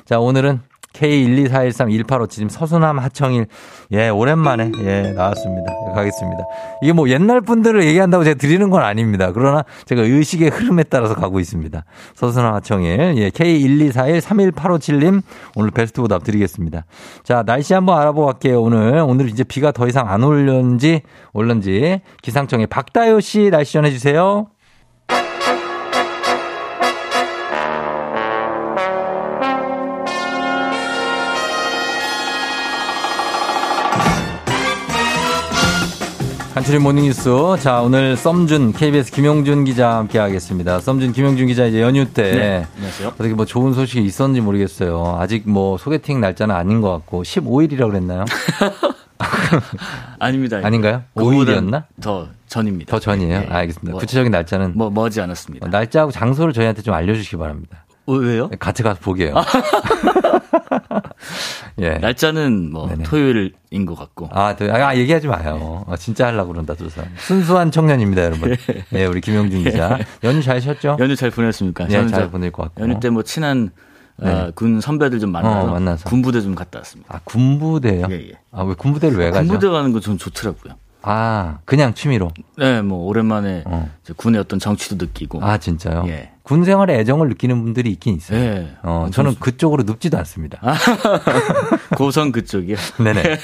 [0.06, 0.62] 자, 오늘은
[0.98, 3.48] K124131857님 서수남 하청일.
[3.92, 5.74] 예, 오랜만에, 예, 나왔습니다.
[5.96, 6.44] 가겠습니다.
[6.82, 9.32] 이게 뭐 옛날 분들을 얘기한다고 제가 드리는 건 아닙니다.
[9.34, 11.84] 그러나 제가 의식의 흐름에 따라서 가고 있습니다.
[12.16, 13.16] 서수남 하청일.
[13.18, 15.22] 예, K124131857님
[15.56, 16.86] 오늘 베스트 보답 드리겠습니다.
[17.24, 18.62] 자, 날씨 한번 알아보고 갈게요.
[18.62, 19.00] 오늘.
[19.00, 21.02] 오늘 이제 비가 더 이상 안 올는지,
[21.34, 22.02] 올는지.
[22.22, 24.48] 기상청에 박다효 씨 날씨 전해주세요.
[36.58, 37.30] 간추린 모닝뉴스.
[37.62, 40.80] 자, 오늘 썸준, KBS 김용준 기자 함께 하겠습니다.
[40.80, 42.32] 썸준 김용준 기자 이제 연휴 때.
[42.32, 43.10] 네, 안녕하세요.
[43.10, 45.18] 어떻게 뭐 좋은 소식이 있었는지 모르겠어요.
[45.20, 48.26] 아직 뭐 소개팅 날짜는 아닌 것 같고, 15일이라고 그랬나요?
[50.18, 50.60] 아닙니다.
[50.64, 51.04] 아닌가요?
[51.14, 51.84] 그거보단 5일이었나?
[52.02, 52.90] 더 전입니다.
[52.90, 53.40] 더 전이에요?
[53.42, 53.54] 네, 네.
[53.54, 53.92] 알겠습니다.
[53.92, 54.72] 뭐, 구체적인 날짜는.
[54.76, 55.68] 뭐, 머지 않았습니다.
[55.68, 57.86] 어, 날짜하고 장소를 저희한테 좀 알려주시기 바랍니다.
[58.08, 58.50] 어, 왜요?
[58.60, 59.34] 같이 가서 보게요.
[61.80, 61.90] 예.
[61.98, 63.04] 날짜는 뭐 네네.
[63.04, 64.30] 토요일인 것 같고.
[64.32, 65.84] 아, 또, 아, 얘기하지 마요.
[65.88, 67.10] 어, 진짜 하려고 그런다, 두 사람.
[67.18, 68.56] 순수한 청년입니다, 여러분.
[68.94, 70.00] 예, 우리 김용준 기자.
[70.24, 70.98] 연휴 잘 쉬었죠?
[71.00, 71.86] 연휴 잘 보냈습니까?
[71.86, 72.82] 예, 잘저 보낼 것 같고.
[72.84, 73.72] 연휴 때 뭐 친한
[74.20, 74.52] 어, 네.
[74.56, 76.10] 군 선배들 좀 만나서, 어, 만나서.
[76.10, 77.14] 군부대 좀 갔다 왔습니다.
[77.16, 78.08] 아, 군부대요?
[78.10, 78.32] 예, 예.
[78.52, 79.48] 아, 왜 군부대를 왜 가죠?
[79.48, 80.74] 군부대 가는 거 좀 좋더라고요.
[81.04, 82.32] 아, 그냥 취미로.
[82.58, 83.90] 네, 뭐 오랜만에 어.
[84.16, 85.44] 군의 어떤 정치도 느끼고.
[85.44, 86.06] 아, 진짜요?
[86.08, 86.32] 예.
[86.48, 88.40] 군 생활에 애정을 느끼는 분들이 있긴 있어요.
[88.40, 88.68] 예.
[88.82, 90.62] 어, 저는 좋- 그쪽으로 눕지도 않습니다.
[91.98, 92.78] 고성 그쪽이요.
[93.04, 93.38] 네네.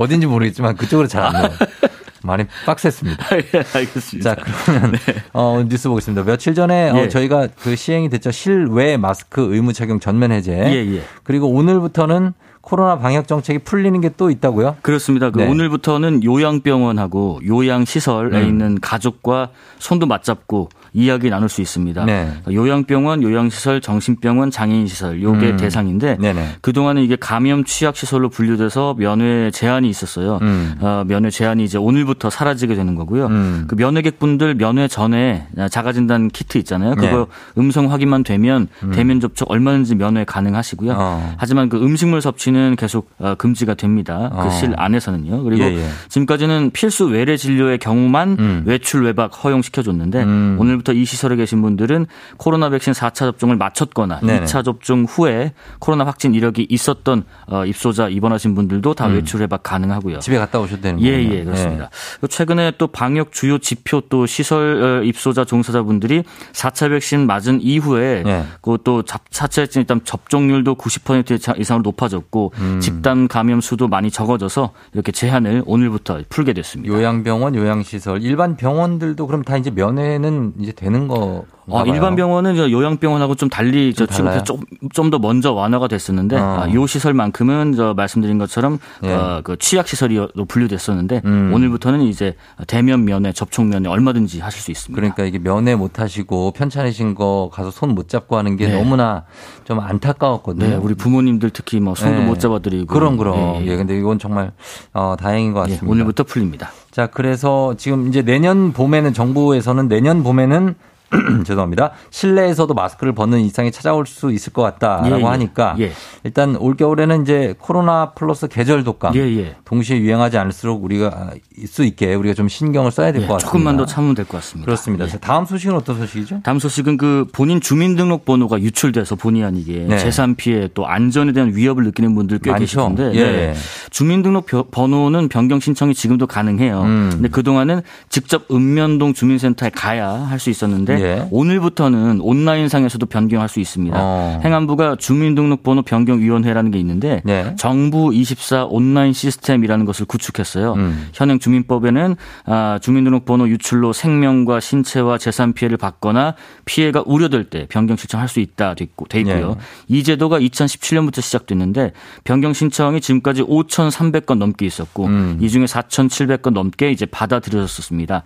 [0.00, 1.50] 어딘지 모르겠지만 그쪽으로 잘안 넣어요.
[2.24, 3.26] 많이 빡셌습니다.
[3.36, 3.42] 예,
[3.74, 4.34] 알겠습니다.
[4.34, 4.94] 자, 그러면
[5.34, 6.24] 어, 뉴스 보겠습니다.
[6.24, 7.02] 며칠 전에 어, 네.
[7.02, 7.08] 예.
[7.10, 8.30] 저희가 그 시행이 됐죠.
[8.30, 10.52] 실외 마스크 의무 착용 전면 해제.
[10.52, 11.02] 예, 예.
[11.24, 12.32] 그리고 오늘부터는
[12.62, 14.76] 코로나 방역 정책이 풀리는 게 또 있다고요?
[14.82, 15.30] 그렇습니다.
[15.30, 15.46] 그 네.
[15.48, 18.48] 오늘부터는 요양병원하고 요양시설에 음.
[18.48, 22.04] 있는 가족과 손도 맞잡고 이야기 나눌 수 있습니다.
[22.04, 22.32] 네.
[22.50, 25.56] 요양병원, 요양시설, 정신병원, 장애인시설 요게 음.
[25.56, 26.56] 대상인데 네네.
[26.60, 30.38] 그동안은 이게 감염 취약시설로 분류돼서 면회 제한이 있었어요.
[30.42, 30.74] 음.
[30.80, 33.26] 어, 면회 제한이 이제 오늘부터 사라지게 되는 거고요.
[33.26, 33.64] 음.
[33.68, 36.94] 그 면회객분들 면회 전에 자가진단 키트 있잖아요.
[36.94, 37.26] 그거
[37.56, 40.92] 음성 확인만 되면 대면 접촉 얼마든지 면회 가능하시고요.
[40.92, 40.94] 네.
[40.94, 41.00] 음.
[41.00, 41.34] 어.
[41.36, 44.30] 하지만 그 음식물 섭취는 계속 어, 금지가 됩니다.
[44.32, 44.44] 어.
[44.44, 45.42] 그실 안에서는요.
[45.44, 45.84] 그리고 예, 예.
[46.08, 48.62] 지금까지는 필수 외래 진료의 경우만 음.
[48.66, 50.56] 외출 외박 허용시켜줬는데 음.
[50.78, 52.06] 오늘부터 이 시설에 계신 분들은
[52.36, 54.44] 코로나 백신 4차 접종을 마쳤거나 네네.
[54.44, 60.16] 2차 접종 후에 코로나 확진 이력이 있었던 어, 입소자 입원하신 분들도 다 외출 외박 가능하고요.
[60.16, 60.20] 음.
[60.20, 61.34] 집에 갔다 오셔도 되는 예, 거예요.
[61.34, 61.90] 예, 그렇습니다.
[62.12, 68.22] 그리고 최근에 또 방역 주요 지표 또 시설 어, 입소자 종사자분들이 4차 백신 맞은 이후에
[68.26, 68.44] 예.
[68.62, 72.80] 그또 4차 백신 일단 접종률도 90% 이상으로 높아졌고 음.
[72.80, 76.92] 집단 감염 수도 많이 적어져서 이렇게 제한을 오늘부터 풀게 됐습니다.
[76.92, 81.44] 요양병원, 요양시설, 일반 병원들도 그럼 다 이제 면회는 이제 되는 거.
[81.68, 86.60] 어, 일반 병원은 요양병원하고 좀 달리 저 지금 좀좀 더 먼저 완화가 됐었는데 어.
[86.62, 89.12] 아, 요 시설만큼은 저 말씀드린 것처럼 예.
[89.12, 91.52] 어, 그 취약 시설이 분류됐었는데 음.
[91.52, 94.94] 오늘부터는 이제 대면 면회 접촉 면회 얼마든지 하실 수 있습니다.
[94.98, 98.74] 그러니까 이게 면회 못 하시고 편찮으신 거 가서 손 못 잡고 하는 게 네.
[98.78, 99.24] 너무나
[99.64, 100.68] 좀 안타까웠거든요.
[100.68, 102.24] 네, 우리 부모님들 특히 뭐 손도 네.
[102.26, 103.62] 못 잡아드리고 그럼 그럼.
[103.62, 103.76] 예, 예.
[103.76, 104.52] 근데 이건 정말
[104.92, 105.90] 어, 다행인 것 예, 같습니다.
[105.90, 106.70] 오늘부터 풀립니다.
[106.90, 110.74] 자, 그래서 지금 이제 내년 봄에는 정부에서는 내년 봄에는
[111.44, 111.92] 죄송합니다.
[112.10, 115.24] 실내에서도 마스크를 벗는 일상이 찾아올 수 있을 것 같다라고 예, 예.
[115.24, 115.92] 하니까 예.
[116.24, 119.56] 일단 올 겨울에는 이제 코로나 플러스 계절 독감 예, 예.
[119.64, 121.30] 동시에 유행하지 않을수록 우리가
[121.66, 123.46] 수 있게 우리가 좀 신경을 써야 될것 예, 같습니다.
[123.46, 124.66] 조금만 더 참으면 될 것 같습니다.
[124.66, 125.06] 그렇습니다.
[125.20, 126.40] 다음 소식은 어떤 소식이죠?
[126.44, 129.98] 다음 소식은 그 본인 주민등록번호가 유출돼서 본의 아니게 네.
[129.98, 132.64] 재산 피해 또 안전에 대한 위협을 느끼는 분들 꽤 많죠.
[132.64, 133.54] 계시는데 네.
[133.90, 136.82] 주민등록 번호는 변경 신청이 지금도 가능해요.
[136.82, 137.08] 음.
[137.12, 141.28] 근데 그 동안은 직접 읍면동 주민센터에 가야 할 수 있었는데 예.
[141.30, 143.96] 오늘부터는 온라인상에서도 변경할 수 있습니다.
[143.98, 144.40] 어.
[144.44, 147.54] 행안부가 주민등록번호 변경위원회라는 게 있는데 예.
[147.56, 150.74] 정부 24 온라인 시스템이라는 것을 구축했어요.
[150.74, 151.08] 음.
[151.12, 156.34] 현행 주민법에는 아, 주민등록번호 유출로 생명과 신체와 재산 피해를 받거나
[156.64, 158.84] 피해가 우려될 때 변경 신청할 수 있다 돼
[159.20, 159.50] 있고요.
[159.50, 159.56] 예.
[159.88, 161.92] 이 제도가 2017년부터 시작됐는데
[162.24, 165.38] 변경 신청이 지금까지 5,300건 넘게 있었고 음.
[165.40, 168.22] 이 중에 4,700건 넘게 이제 받아들여졌습니다.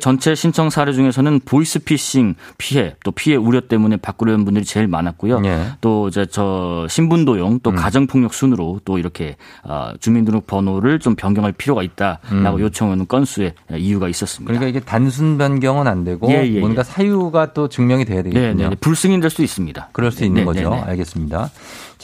[0.00, 5.42] 전체 신청 사례 중에서는 보이스피싱 피싱 피해 또 피해 우려 때문에 바꾸려는 분들이 제일 많았고요.
[5.44, 5.66] 예.
[5.80, 7.76] 또 이제 저 신분도용 또 음.
[7.76, 12.60] 가정폭력 순으로 또 이렇게 어, 주민등록번호를 좀 변경할 필요가 있다라고 음.
[12.60, 14.52] 요청하는 건수의 이유가 있었습니다.
[14.52, 16.84] 그러니까 이게 단순 변경은 안 되고 예, 예, 뭔가 예.
[16.84, 18.46] 사유가 또 증명이 돼야 되겠군요.
[18.46, 18.76] 네, 네, 네.
[18.76, 19.88] 불승인될 수 있습니다.
[19.92, 20.72] 그럴 수 있는 네, 거죠.
[20.72, 21.50] 알겠습니다.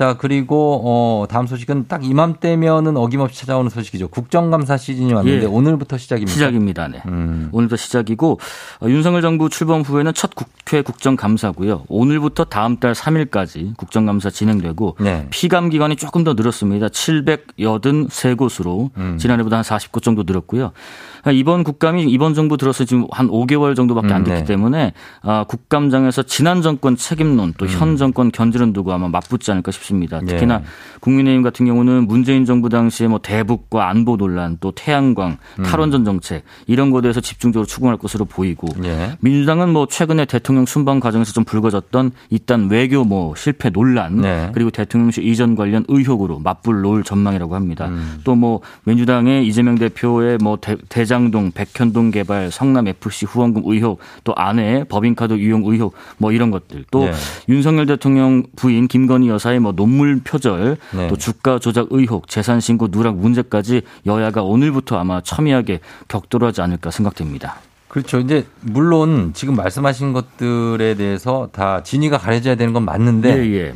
[0.01, 4.09] 자, 그리고 어 다음 소식은 딱 이맘때면은 어김없이 찾아오는 소식이죠.
[4.09, 5.47] 국정감사 시즌이 왔는데 예.
[5.47, 6.33] 오늘부터 시작입니다.
[6.33, 6.89] 시작입니다.
[6.89, 7.03] 네.
[7.05, 7.51] 음.
[7.53, 8.41] 오늘부터 시작이고
[8.81, 11.85] 어, 윤석열 정부 출범 후에는 첫 국회 국정감사고요.
[11.89, 15.27] 오늘부터 다음 달 3일까지 국정감사 진행되고 네.
[15.29, 16.89] 피감 기관이 조금 더 늘었습니다.
[16.89, 19.19] 783곳으로 음.
[19.19, 20.73] 지난해보다 한 40곳 정도 늘었고요.
[21.21, 24.45] 그러니까 이번 국감이 이번 정부 들어서 지금 한 5개월 정도밖에 안 됐기 음, 네.
[24.45, 24.93] 때문에
[25.23, 27.97] 아, 국감장에서 지난 정권 책임론 또현 음.
[27.97, 30.21] 정권 견제론 두고 아마 맞붙지 않을까 싶습니다.
[30.21, 30.27] 네.
[30.27, 30.65] 특히나 네.
[31.01, 35.63] 국민의힘 같은 경우는 문재인 정부 당시에 뭐 대북과 안보 논란 또 태양광 음.
[35.65, 39.17] 탈원전 정책 이런 것에 대해서 집중적으로 추궁할 것으로 보이고 네.
[39.21, 44.51] 민주당은 뭐 최근에 대통령 순방 과정에서 좀 불거졌던 일단 외교 뭐 실패 논란 네.
[44.53, 47.89] 그리고 대통령실 이전 관련 의혹으로 맞불 놓을 전망이라고 합니다.
[47.89, 48.21] 음.
[48.25, 54.33] 또뭐 민주당의 이재명 대표의 뭐 대, 대 대장동, 백현동 개발, 성남 FC 후원금 의혹, 또
[54.37, 57.13] 아내 법인카드 유용 의혹, 뭐 이런 것들, 또 네.
[57.49, 61.09] 윤석열 대통령 부인 김건희 여사의 뭐 논물 표절, 네.
[61.09, 67.57] 또 주가 조작 의혹, 재산 신고 누락 문제까지 여야가 오늘부터 아마 첨예하게 격돌하지 않을까 생각됩니다.
[67.89, 68.21] 그렇죠.
[68.21, 73.75] 이제 물론 지금 말씀하신 것들에 대해서 다 진위가 가려져야 되는 건 맞는데 예, 예.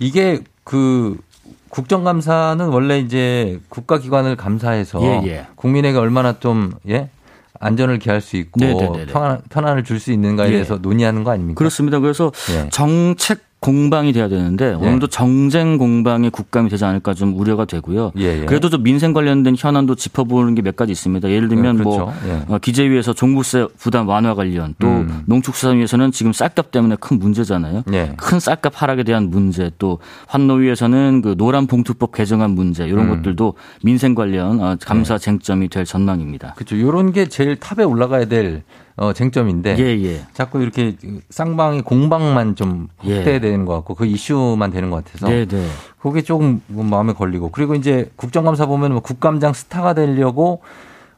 [0.00, 1.16] 이게 그
[1.74, 5.46] 국정감사는 원래 이제 국가기관을 감사해서 예, 예.
[5.56, 7.10] 국민에게 얼마나 좀 예?
[7.58, 8.60] 안전을 기할 수 있고
[9.12, 10.52] 편안, 편안을 줄 수 있는가에 예.
[10.52, 11.58] 대해서 논의하는 거 아닙니까?
[11.58, 11.98] 그렇습니다.
[11.98, 12.68] 그래서 예.
[12.70, 14.74] 정책 공방이 돼야 되는데 예.
[14.74, 18.12] 오늘도 정쟁 공방의 국감이 되지 않을까 좀 우려가 되고요.
[18.18, 18.44] 예, 예.
[18.44, 21.30] 그래도 좀 민생 관련된 현안도 짚어보는 게 몇 가지 있습니다.
[21.30, 22.44] 예를 들면 뭐 그렇죠.
[22.46, 25.22] 뭐 기재위에서 종부세 부담 완화 관련 또 음.
[25.26, 27.84] 농축수산위에서는 지금 쌀값 때문에 큰 문제잖아요.
[27.92, 28.12] 예.
[28.16, 33.16] 큰 쌀값 하락에 대한 문제 또 환노위에서는 그 노란 봉투법 개정안 문제 이런 음.
[33.16, 36.54] 것들도 민생 관련 어, 감사 쟁점이 될 전망입니다.
[36.56, 36.76] 그렇죠.
[36.76, 38.62] 이런 게 제일 탑에 올라가야 될
[38.96, 40.20] 어, 쟁점인데 예, 예.
[40.34, 40.96] 자꾸 이렇게
[41.28, 43.16] 쌍방이 공방만 좀 예.
[43.16, 45.66] 확대되는 것 같고 그 이슈만 되는 것 같아서 네, 네.
[45.98, 50.62] 그게 조금 마음에 걸리고 그리고 이제 국정감사 보면 뭐 국감장 스타가 되려고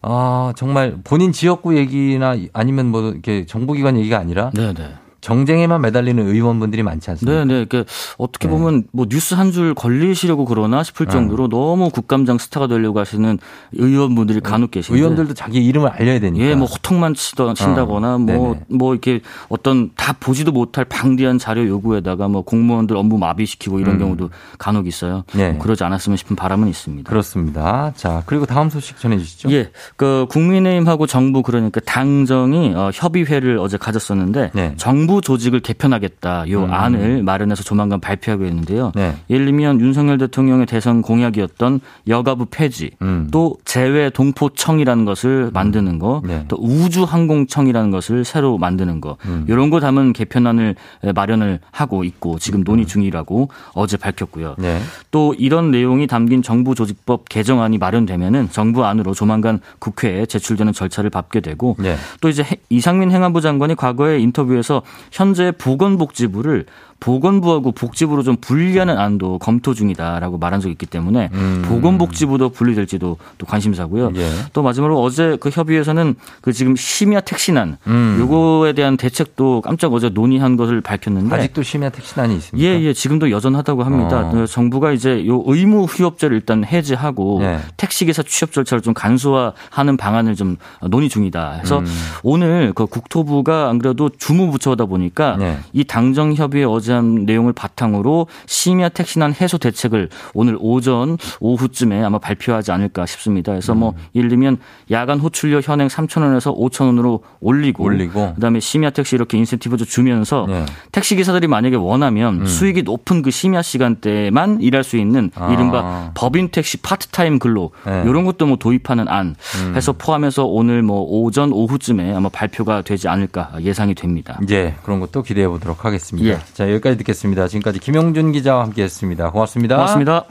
[0.00, 4.94] 아 정말 본인 지역구 얘기나 아니면 뭐 이렇게 정부기관 얘기가 아니라 네, 네.
[5.20, 7.44] 정쟁에만 매달리는 의원분들이 많지 않습니까?
[7.44, 7.64] 네, 네.
[7.64, 8.52] 그러니까 어떻게 네.
[8.54, 8.86] 보면 네.
[8.92, 11.12] 뭐 뉴스 한 줄 걸리시려고 그러나 싶을 네.
[11.12, 11.48] 정도로 어.
[11.48, 13.38] 너무 국감장 스타가 되려고 하시는
[13.72, 16.44] 의원분들이 간혹 계신데 의원들도 자기 이름을 알려야 되니까.
[16.44, 18.56] 예, 뭐 호통만 치던 친다거나 뭐뭐 어.
[18.68, 23.98] 뭐 이렇게 어떤 다 보지도 못할 방대한 자료 요구에다가 뭐 공무원들 업무 마비시키고 이런 음.
[24.00, 25.24] 경우도 간혹 있어요.
[25.34, 25.50] 네.
[25.52, 27.08] 뭐 그러지 않았으면 싶은 바람은 있습니다.
[27.08, 27.92] 그렇습니다.
[27.96, 29.50] 자, 그리고 다음 소식 전해 주시죠.
[29.52, 29.70] 예.
[29.96, 34.74] 그 국민의힘하고 정부 그러니까 당정이 어, 협의회를 어제 가졌었는데 네.
[35.06, 36.72] 정부 조직을 개편하겠다 요 음.
[36.72, 38.90] 안을 마련해서 조만간 발표하고 있는데요.
[38.96, 39.14] 네.
[39.30, 41.78] 예를 들면 윤석열 대통령의 대선 공약이었던
[42.08, 43.28] 여가부 폐지, 음.
[43.30, 46.44] 또 재외 동포청이라는 것을 만드는 거, 네.
[46.48, 49.46] 또 우주 항공청이라는 것을 새로 만드는 거 음.
[49.48, 50.74] 이런 거 담은 개편안을
[51.14, 52.88] 마련을 하고 있고 지금 논의 음.
[52.88, 54.56] 중이라고 어제 밝혔고요.
[54.58, 54.80] 네.
[55.12, 61.40] 또 이런 내용이 담긴 정부 조직법 개정안이 마련되면은 정부 안으로 조만간 국회에 제출되는 절차를 밟게
[61.40, 61.94] 되고 네.
[62.20, 64.82] 또 이제 이상민 행안부 장관이 과거에 인터뷰에서
[65.12, 66.66] 현재 보건복지부를
[67.00, 71.64] 보건부하고 복지부로 좀 분리하는 안도 검토 중이다라고 말한 적이 있기 때문에 음.
[71.66, 74.12] 보건복지부도 분리될지도 또 관심사고요.
[74.16, 74.30] 예.
[74.52, 78.16] 또 마지막으로 어제 그 협의회에서는 그 지금 심야 택시난 음.
[78.18, 82.66] 요거에 대한 대책도 깜짝 어제 논의한 것을 밝혔는데 아직도 심야 택시난이 있습니까?
[82.66, 82.92] 예, 예.
[82.92, 84.28] 지금도 여전하다고 합니다.
[84.28, 84.30] 어.
[84.30, 87.58] 그 정부가 이제 요 의무 휴업제를 일단 해제하고 예.
[87.76, 90.56] 택시기사 취업 절차를 좀 간소화하는 방안을 좀
[90.88, 91.58] 논의 중이다.
[91.60, 91.86] 해서 음.
[92.22, 95.58] 오늘 그 국토부가 안 그래도 주무부처다 보니까 예.
[95.72, 102.18] 이 당정 협의회 어제 어제한 내용을 바탕으로 심야 택시난 해소 대책을 오늘 오전 오후쯤에 아마
[102.18, 103.52] 발표하지 않을까 싶습니다.
[103.52, 104.02] 그래서 뭐 음.
[104.14, 104.58] 예를 들면
[104.90, 110.64] 야간 호출료 현행 3,000원에서 5,000원으로 올리고, 올리고 그다음에 심야 택시 이렇게 인센티브도 주면서 네.
[110.92, 112.46] 택시 기사들이 만약에 원하면 음.
[112.46, 115.52] 수익이 높은 그 심야 시간대만 일할 수 있는 아.
[115.52, 118.02] 이른바 법인 택시 파트타임 근로 네.
[118.06, 119.34] 이런 것도 뭐 도입하는 안
[119.64, 119.74] 음.
[119.74, 124.38] 해서 포함해서 오늘 뭐 오전 오후쯤에 아마 발표가 되지 않을까 예상이 됩니다.
[124.50, 126.28] 예, 그런 것도 기대해 보도록 하겠습니다.
[126.28, 126.38] 예.
[126.54, 127.48] 자, 여기까지 듣겠습니다.
[127.48, 129.30] 지금까지 김용준 기자와 함께했습니다.
[129.30, 129.76] 고맙습니다.
[129.76, 130.24] 고맙습니다.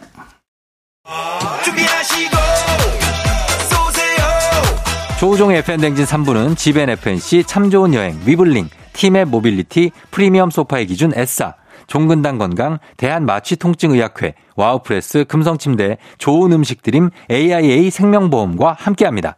[5.19, 11.55] 조우종의 FN댕진 3부는 지벤 FNC 참 좋은 여행 위블링 팀의 모빌리티 프리미엄 소파의 기준 S사
[11.87, 19.37] 종근당 건강 대한마취통증의학회 와우프레스 금성침대 좋은 음식 드림 AIA 생명보험과 함께합니다.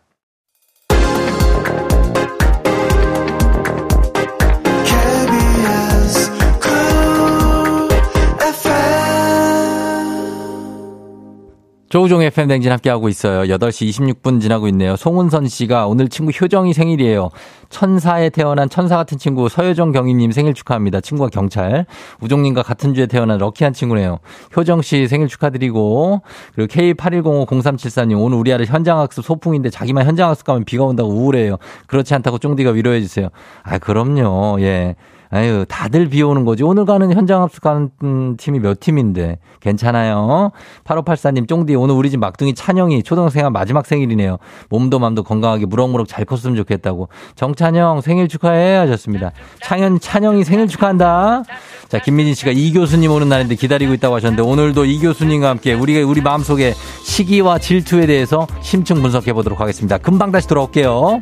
[11.89, 13.43] 조우종의 팬댕진 함께하고 있어요.
[13.43, 14.97] 8시 26분 지나고 있네요.
[14.97, 17.29] 송은선 씨가 오늘 친구 효정이 생일이에요.
[17.69, 20.99] 천사에 태어난 천사 같은 친구 서효정 경위님 생일 축하합니다.
[20.99, 21.85] 친구가 경찰.
[22.19, 24.19] 우종님과 같은 주에 태어난 럭키한 친구네요.
[24.55, 26.21] 효정 씨 생일 축하드리고
[26.55, 31.57] 그리고 K81050374님 오늘 우리 아들 현장학습 소풍인데 자기만 현장학습 가면 비가 온다고 우울해요.
[31.87, 33.29] 그렇지 않다고 쫑디가 위로해 주세요.
[33.63, 34.57] 아 그럼요.
[34.59, 34.95] 예.
[35.29, 36.63] 아유, 다들 비 오는 거지.
[36.63, 39.39] 오늘 가는 현장 합숙 가는 팀이 몇 팀인데.
[39.59, 40.51] 괜찮아요.
[40.85, 44.37] 8584님, 쫑디, 오늘 우리 집 막둥이 찬영이 초등생활 마지막 생일이네요.
[44.69, 47.09] 몸도 맘도 건강하게 무럭무럭 잘 컸으면 좋겠다고.
[47.35, 49.31] 정찬영 생일 축하해 하셨습니다.
[49.63, 51.43] 창현, 찬영이 생일 축하한다.
[51.89, 56.07] 자, 김민진 씨가 이 교수님 오는 날인데 기다리고 있다고 하셨는데 오늘도 이 교수님과 함께 우리가
[56.07, 56.73] 우리 마음속에
[57.03, 59.97] 시기와 질투에 대해서 심층 분석해 보도록 하겠습니다.
[59.97, 61.21] 금방 다시 돌아올게요.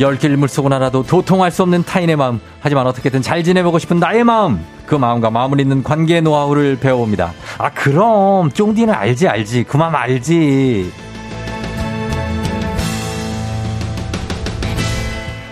[0.00, 2.40] 열길 물속은 알아도 도통할 수 없는 타인의 마음.
[2.60, 4.64] 하지만 어떻게든 잘 지내보고 싶은 나의 마음.
[4.86, 7.32] 그 마음과 마음을 잇는 관계 노하우를 배워봅니다.
[7.58, 8.50] 아, 그럼.
[8.50, 9.64] 쫑디는 알지, 알지.
[9.64, 11.03] 그 마음 알지.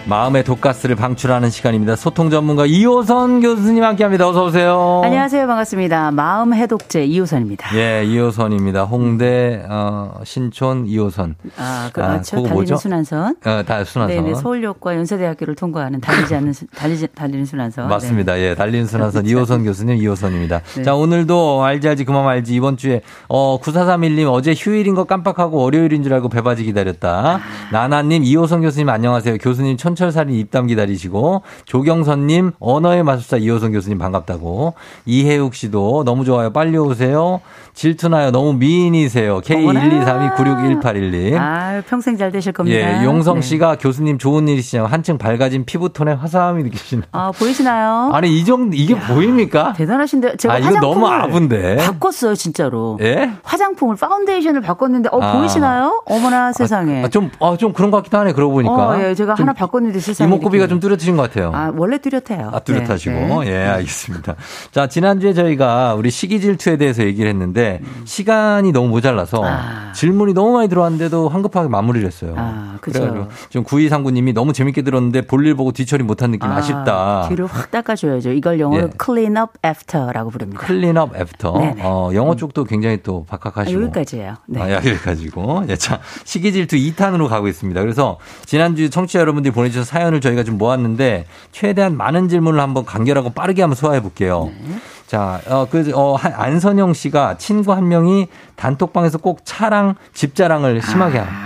[0.04, 1.94] 마음의 독가스를 방출하는 시간입니다.
[1.94, 4.28] 소통 전문가 이호선 교수님 함께합니다.
[4.28, 5.00] 어서 오세요.
[5.04, 5.46] 안녕하세요.
[5.46, 6.10] 반갑습니다.
[6.10, 7.76] 마음 해독제 이호선입니다.
[7.76, 8.82] 예, 이호선입니다.
[8.82, 11.36] 홍대 어, 신촌 이호선.
[11.56, 12.18] 아, 그렇죠.
[12.18, 12.76] 아, 달리는 뭐죠?
[12.76, 13.36] 순환선.
[13.44, 14.08] 어, 다 순환선.
[14.08, 17.86] 네, 네, 서울역과 연세대학교를 통과하는 달리지 않는 달리지 달리는 순환선.
[17.88, 18.34] 맞습니다.
[18.34, 18.50] 네.
[18.50, 20.62] 예, 달리는 순환선 이호선 교수님 이호선입니다.
[20.78, 20.82] 네.
[20.82, 26.02] 자, 오늘도 알지 알지 그만 알지 이번 주에 어 9431님 어제 휴일인 거 깜빡하고 월요일인
[26.02, 27.36] 줄 알고 배바지 기다렸다.
[27.36, 27.40] 아.
[27.70, 29.38] 나나님 이호선 교수님 안녕하세요.
[29.38, 34.74] 교수님 천 천철살인 입담 기다리시고 조경선님 언어의 마술사 이호선 교수님 반갑다고
[35.06, 36.52] 이혜욱 씨도 너무 좋아요.
[36.52, 37.40] 빨리 오세요.
[37.74, 38.30] 질투나요.
[38.32, 39.40] 너무 미인이세요.
[39.40, 41.36] K123296181님.
[41.38, 42.78] 아, 평생 잘 되실 겁니다.
[42.78, 43.40] 예, 용성 네.
[43.42, 47.04] 씨가 교수님 좋은 일이시냐고 한층 밝아진 피부톤에 화사함이 느끼시는.
[47.12, 48.10] 아, 보이시나요?
[48.12, 49.72] 아니, 이 정도, 이게 야, 보입니까?
[49.72, 50.36] 대단하신데.
[50.36, 51.76] 제가 아, 이거 너무 아분데.
[51.76, 52.98] 바꿨어요, 진짜로.
[53.00, 53.32] 예?
[53.42, 55.38] 화장품을, 파운데이션을 바꿨는데, 어, 아.
[55.38, 56.02] 보이시나요?
[56.06, 57.04] 어머나 세상에.
[57.04, 58.88] 아, 좀, 아, 좀 그런 것 같기도 하네, 그러고 보니까.
[58.88, 60.28] 어, 예, 제가 하나 바꿨 는데 모르는데 세상에.
[60.28, 61.52] 이목구비가 좀 뚜렷하신 것 같아요.
[61.54, 62.50] 아, 원래 뚜렷해요.
[62.52, 63.14] 아, 뚜렷하시고.
[63.14, 63.44] 네.
[63.44, 63.46] 네.
[63.46, 64.36] 예, 알겠습니다.
[64.70, 68.02] 자, 지난주에 저희가 우리 시기 질투에 대해서 얘기를 했는데 음.
[68.04, 69.92] 시간이 너무 모자라서 아.
[69.92, 72.34] 질문이 너무 많이 들어왔는데도 황급하게 마무리를 했어요.
[72.36, 73.28] 아, 그죠.
[73.50, 78.32] 지금 구이상구님이 너무 재밌게 들었는데 볼일 보고 뒤처리 못한 느낌 아쉽다 뒤를 확 닦아줘야죠.
[78.32, 78.90] 이걸 영어로 예.
[79.02, 80.64] clean up after라고 부릅니다.
[80.64, 81.52] clean up after.
[81.58, 81.82] 네네.
[81.84, 83.78] 어, 영어 쪽도 굉장히 또 박학하시고.
[83.78, 84.34] 아, 여기까지예요.
[84.46, 84.62] 네.
[84.62, 85.64] 아, 여기까지고.
[85.68, 87.80] 예, 자, 시기 질투 2탄으로 가고 있습니다.
[87.80, 93.30] 그래서 지난주 청취자 여러분들이 보내 주셔서 사연을 저희가 좀 모았는데 최대한 많은 질문을 한번 간결하고
[93.30, 94.50] 빠르게 한번 소화해 볼게요.
[94.64, 94.76] 네.
[95.06, 101.18] 자, 어, 그, 어, 안선영 씨가 친구 한 명이 단톡방에서 꼭 차랑 집 자랑을 심하게
[101.18, 101.41] 아.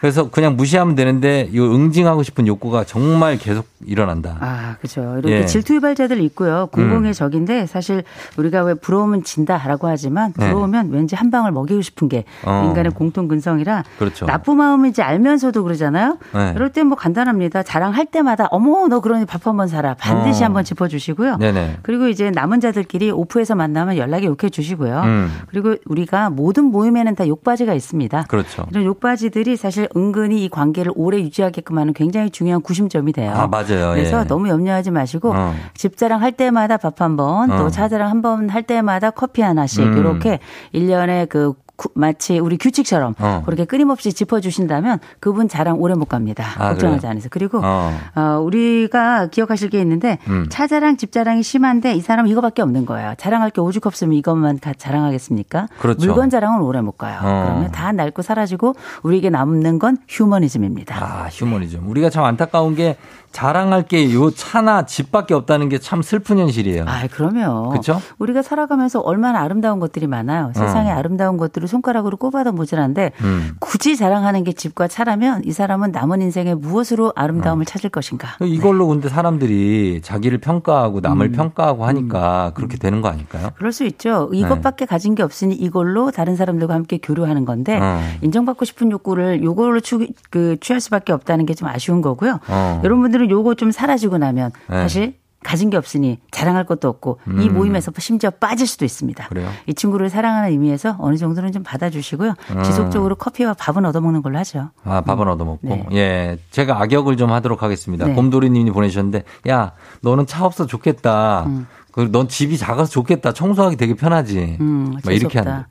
[0.00, 4.36] 그래서 그냥 무시하면 되는데 이 응징하고 싶은 욕구가 정말 계속 일어난다.
[4.40, 5.14] 아, 그렇죠.
[5.18, 5.46] 이렇게 예.
[5.46, 6.68] 질투 유발자들 있고요.
[6.72, 7.12] 공공의 음.
[7.12, 8.04] 적인데 사실
[8.36, 10.46] 우리가 왜 부러우면 진다라고 하지만 네.
[10.46, 10.96] 부러우면 네.
[10.96, 12.64] 왠지 한 방을 먹이고 싶은 게 어.
[12.68, 14.26] 인간의 공통 근성이라 그렇죠.
[14.26, 16.18] 나쁜 마음인지 알면서도 그러잖아요.
[16.34, 16.52] 네.
[16.54, 17.62] 그럴 때 뭐 간단합니다.
[17.64, 20.46] 자랑할 때마다 어머 너 그러니 밥 한 번 사라 반드시 어.
[20.46, 21.36] 한번 짚어주시고요.
[21.38, 21.78] 네네.
[21.82, 25.00] 그리고 이제 남은 자들끼리 오프에서 만나면 연락에 욕해 주시고요.
[25.02, 25.30] 음.
[25.48, 28.24] 그리고 우리가 모든 모임에는 다 욕바지가 있습니다.
[28.28, 28.66] 그렇죠.
[28.70, 33.32] 이런 욕바지들이 사실 은근히 이 관계를 오래 유지하게끔 하는 굉장히 중요한 구심점이 돼요.
[33.34, 33.92] 아, 맞아요.
[33.94, 34.24] 그래서 예.
[34.24, 35.54] 너무 염려하지 마시고 어.
[35.74, 37.56] 집자랑 할 때마다 밥 한 번, 어.
[37.58, 39.96] 또 차자랑 한 번 할 때마다 커피 하나씩 음.
[39.98, 40.38] 이렇게
[40.74, 41.54] 1년에 그
[41.94, 43.42] 마치 우리 규칙처럼 어.
[43.44, 46.44] 그렇게 끊임없이 짚어주신다면 그분 자랑 오래 못 갑니다.
[46.58, 47.10] 아, 걱정하지 그래요?
[47.12, 47.28] 않으세요.
[47.30, 47.92] 그리고 어.
[48.14, 48.40] 어.
[48.42, 50.46] 우리가 기억하실 게 있는데 음.
[50.50, 53.14] 차자랑 집자랑이 심한데 이 사람은 이거밖에 없는 거예요.
[53.18, 55.68] 자랑할 게 오죽 없으면 이것만 다 자랑하겠습니까?
[55.78, 56.06] 그렇죠.
[56.06, 57.18] 물건 자랑은 오래 못 가요.
[57.22, 57.44] 어.
[57.46, 60.96] 그러면 다 낡고 사라지고 우리에게 남는 건 휴머니즘입니다.
[60.96, 61.88] 아, 휴머니즘.
[61.88, 62.96] 우리가 참 안타까운 게
[63.32, 66.84] 자랑할 게 요 차나 집밖에 없다는 게 참 슬픈 현실이에요.
[66.86, 67.68] 아, 그러면.
[67.70, 68.00] 그렇죠?
[68.18, 70.50] 우리가 살아가면서 얼마나 아름다운 것들이 많아요.
[70.54, 70.94] 세상에 어.
[70.96, 73.52] 아름다운 것들을 손가락으로 꼽아도 모자란데 음.
[73.60, 77.64] 굳이 자랑하는 게 집과 차라면 이 사람은 남은 인생에 무엇으로 아름다움을 어.
[77.64, 78.36] 찾을 것인가.
[78.40, 78.94] 이걸로 네.
[78.94, 81.32] 근데 사람들이 자기를 평가하고 남을 음.
[81.32, 82.54] 평가하고 하니까 음.
[82.54, 83.50] 그렇게 되는 거 아닐까요?
[83.56, 84.30] 그럴 수 있죠.
[84.32, 84.86] 이것밖에 네.
[84.86, 88.00] 가진 게 없으니 이걸로 다른 사람들과 함께 교류하는 건데 어.
[88.22, 92.38] 인정받고 싶은 욕구를 요걸로 추, 그, 취할 수밖에 없다는 게 좀 아쉬운 거고요.
[92.48, 92.80] 어.
[92.84, 94.76] 여러분들 은 요거 좀 사라지고 나면 네.
[94.76, 95.14] 사실
[95.44, 97.40] 가진 게 없으니 자랑할 것도 없고 음.
[97.40, 99.28] 이 모임에서 심지어 빠질 수도 있습니다.
[99.28, 99.48] 그래요?
[99.66, 102.34] 이 친구를 사랑하는 의미에서 어느 정도는 좀 받아주시고요.
[102.56, 102.62] 음.
[102.64, 104.70] 지속적으로 커피와 밥은 얻어먹는 걸로 하죠.
[104.84, 105.32] 아 밥은 음.
[105.32, 105.86] 얻어먹고 네.
[105.92, 108.06] 예 제가 악역을 좀 하도록 하겠습니다.
[108.06, 108.14] 네.
[108.14, 111.44] 곰돌이님이 보내주셨는데 야 너는 차 없어 좋겠다.
[111.46, 111.66] 음.
[112.06, 113.32] 넌 집이 작아서 좋겠다.
[113.32, 114.56] 청소하기 되게 편하지.
[114.60, 115.64] 음, 막 이렇게 하는.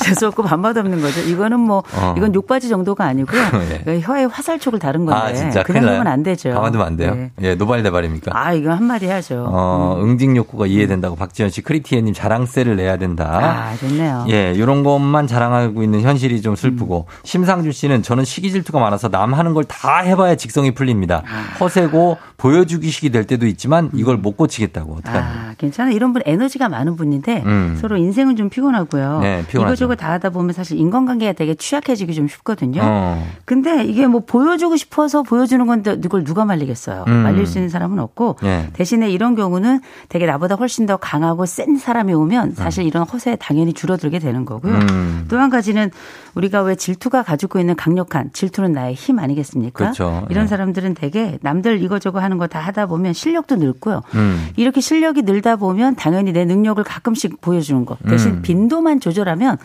[0.00, 1.20] 재수 없고 반맛 없는 거죠.
[1.20, 2.14] 이거는 뭐 어.
[2.16, 3.40] 이건 욕바지 정도가 아니고요.
[3.68, 3.80] 네.
[3.84, 5.20] 그러니까 혀의 화살촉을 다른 건데.
[5.20, 6.50] 아, 진짜 그냥 하면 안 되죠.
[6.52, 7.14] 가만두면 안 돼요.
[7.14, 7.30] 네.
[7.40, 8.32] 예, 노발대발입니까?
[8.34, 9.46] 아, 이거 한마디 해야죠.
[9.48, 10.10] 어, 음.
[10.10, 13.70] 응징 욕구가 이해된다고 박지현 씨 크리티에님 자랑세를 내야 된다.
[13.72, 14.26] 아, 좋네요.
[14.30, 17.20] 예, 이런 것만 자랑하고 있는 현실이 좀 슬프고 음.
[17.24, 21.22] 심상준 씨는 저는 시기 질투가 많아서 남 하는 걸 다 해봐야 직성이 풀립니다.
[21.24, 21.56] 아.
[21.58, 25.24] 허세고 보여주기식이 될 때도 있지만 이걸 못 고치겠다고 어떡하냐.
[25.24, 25.92] 아, 괜찮아.
[25.92, 27.78] 이런 분 에너지가 많은 분인데 음.
[27.80, 29.20] 서로 인생은 좀 피곤하고요.
[29.20, 32.80] 네, 이거저거 다 하다 보면 사실 인간관계가 되게 취약해지기 좀 쉽거든요.
[32.82, 33.24] 어.
[33.44, 37.04] 근데 이게 뭐 보여주고 싶어서 보여주는 건데 이걸 누가 말리겠어요.
[37.06, 37.12] 음.
[37.22, 38.70] 말릴 수 있는 사람은 없고 네.
[38.72, 42.88] 대신에 이런 경우는 되게 나보다 훨씬 더 강하고 센 사람이 오면 사실 음.
[42.88, 44.74] 이런 허세 당연히 줄어들게 되는 거고요.
[44.74, 45.26] 음.
[45.28, 45.92] 또한 가지는
[46.34, 49.78] 우리가 왜 질투가 가지고 있는 강력한 질투는 나의 힘 아니겠습니까?
[49.78, 50.26] 그렇죠.
[50.30, 50.48] 이런 네.
[50.48, 54.02] 사람들은 되게 남들 이거저거 하는 거 다 하다 보면 실력도 늘고요.
[54.14, 54.48] 음.
[54.56, 58.42] 이렇게 실력이 늘다 보면 당연히 내 능력을 가끔씩 보여주는 거 대신 음.
[58.42, 59.56] 빈도만 조절하면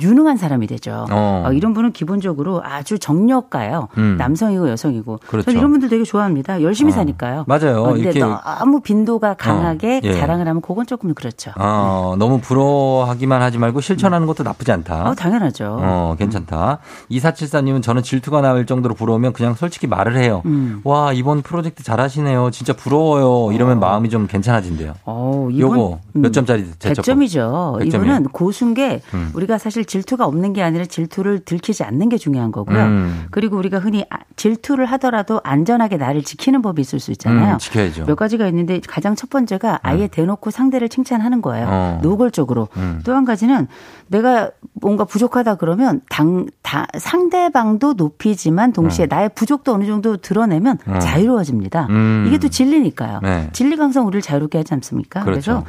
[0.00, 1.06] 유능한 사람이 되죠.
[1.10, 1.44] 어.
[1.46, 3.88] 어, 이런 분은 기본적으로 아주 정력가요.
[3.98, 4.16] 음.
[4.18, 5.20] 남성이고 여성이고.
[5.26, 5.46] 그렇죠.
[5.46, 6.62] 저는 이런 분들 되게 좋아합니다.
[6.62, 6.94] 열심히 어.
[6.94, 7.44] 사니까요.
[7.48, 7.82] 맞아요.
[7.82, 8.12] 어, 근데
[8.60, 10.00] 너무 빈도가 강하게 어.
[10.04, 10.12] 예.
[10.12, 11.52] 자랑을 하면 그건 조금 그렇죠.
[11.56, 12.18] 어, 네.
[12.18, 15.08] 너무 부러워하기만 하지 말고 실천하는 것도 나쁘지 않다.
[15.10, 15.78] 어, 당연하죠.
[15.80, 16.78] 어, 괜찮다.
[17.10, 20.42] 2474님은 저는 질투가 나올 정도로 부러우면 그냥 솔직히 말을 해요.
[20.46, 20.80] 음.
[20.84, 22.50] 와, 이번 프로젝트 잘하시 네요.
[22.50, 23.52] 진짜 부러워요.
[23.52, 23.80] 이러면 어.
[23.80, 24.94] 마음이 좀 괜찮아진대요.
[25.04, 27.02] 어, 요거 몇 음, 점짜리 제점?
[27.02, 27.80] 100점이죠.
[27.80, 27.86] 100점이요?
[27.86, 29.30] 이분은 고수인 게 음.
[29.34, 32.82] 우리가 사실 질투가 없는 게 아니라 질투를 들키지 않는 게 중요한 거고요.
[32.82, 33.26] 음.
[33.30, 37.54] 그리고 우리가 흔히 아, 질투를 하더라도 안전하게 나를 지키는 법이 있을 수 있잖아요.
[37.54, 38.04] 음, 지켜야죠.
[38.06, 40.08] 몇 가지가 있는데 가장 첫 번째가 아예 음.
[40.10, 41.66] 대놓고 상대를 칭찬하는 거예요.
[41.68, 42.00] 어.
[42.02, 42.68] 노골적으로.
[42.76, 43.00] 음.
[43.04, 43.66] 또한 가지는
[44.08, 49.08] 내가 뭔가 부족하다 그러면 당, 다, 상대방도 높이지만 동시에 음.
[49.08, 51.88] 나의 부족도 어느 정도 드러내면 자유로워집니다.
[52.26, 53.20] 이게 또 진리니까요.
[53.22, 53.48] 네.
[53.52, 55.24] 진리가 항상 우리를 자유롭게 하지 않습니까?
[55.24, 55.62] 그렇죠.
[55.62, 55.64] 그래서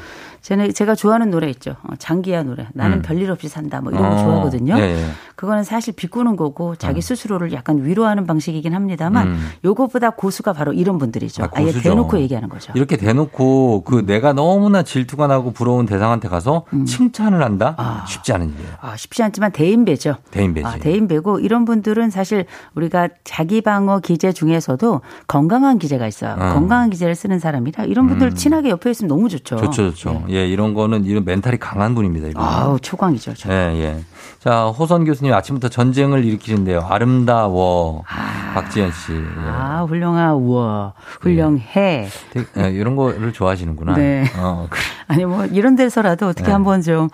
[0.48, 1.76] 제가, 제가 좋아하는 노래 있죠.
[1.84, 2.68] 어, 장기야 노래.
[2.74, 3.02] 나는 음.
[3.02, 3.82] 별일 없이 산다.
[3.82, 4.78] 뭐 이런 거 어, 좋아하거든요.
[4.78, 5.06] 예, 예.
[5.36, 7.02] 그거는 사실 비꾸는 거고 자기 어.
[7.02, 9.50] 스스로를 약간 위로하는 방식이긴 합니다만 음.
[9.66, 11.44] 요것보다 고수가 바로 이런 분들이죠.
[11.44, 12.72] 아, 예 대놓고 얘기하는 거죠.
[12.76, 16.86] 이렇게 대놓고 그 내가 너무나 질투가 나고 부러운 대상한테 가서 음.
[16.86, 17.76] 칭찬을 한다?
[17.78, 18.06] 아.
[18.08, 18.70] 쉽지 않은 일이에요.
[18.80, 20.16] 아, 쉽지 않지만 대인배죠.
[20.32, 20.66] 대인배지.
[20.66, 26.36] 아, 대인배고 이런 분들은 사실 우리가 자기 방어 기제 중에서도 건강한 기제가 있어요.
[26.40, 26.54] 어.
[26.54, 28.34] 건강한 기제를 쓰는 사람이라 이런 분들 음.
[28.36, 29.58] 친하게 옆에 있으면 너무 좋죠.
[29.58, 30.24] 좋죠, 좋죠.
[30.30, 32.28] 예, 예 이런 거는 이런 멘탈이 강한 분입니다.
[32.28, 32.42] 이분.
[32.42, 33.34] 아우 초광이죠.
[33.34, 33.56] 초광.
[33.56, 34.06] 예, 예.
[34.40, 36.82] 자, 호선 교수님 아침부터 전쟁을 일으키는데요.
[36.88, 38.04] 아름다워.
[38.08, 39.14] 아, 박지현 씨.
[39.14, 39.24] 예.
[39.40, 40.94] 아, 훌륭하워.
[41.22, 42.08] 훌륭해.
[42.38, 42.46] 예.
[42.58, 43.96] 예, 이런 거를 좋아하시는구나.
[43.96, 44.26] 네.
[44.38, 44.70] 어,
[45.08, 46.52] 아니, 뭐, 이런 데서라도 어떻게 네.
[46.52, 47.10] 한번 좀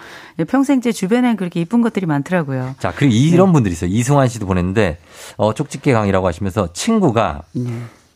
[0.48, 2.76] 평생 제 주변에 그렇게 이쁜 것들이 많더라고요.
[2.80, 3.54] 자, 그리고 이런 네.
[3.54, 3.90] 분들이 있어요.
[3.90, 5.00] 이승환 씨도 보냈는데,
[5.38, 7.72] 어, 쪽집게 강이라고 하시면서 친구가 네.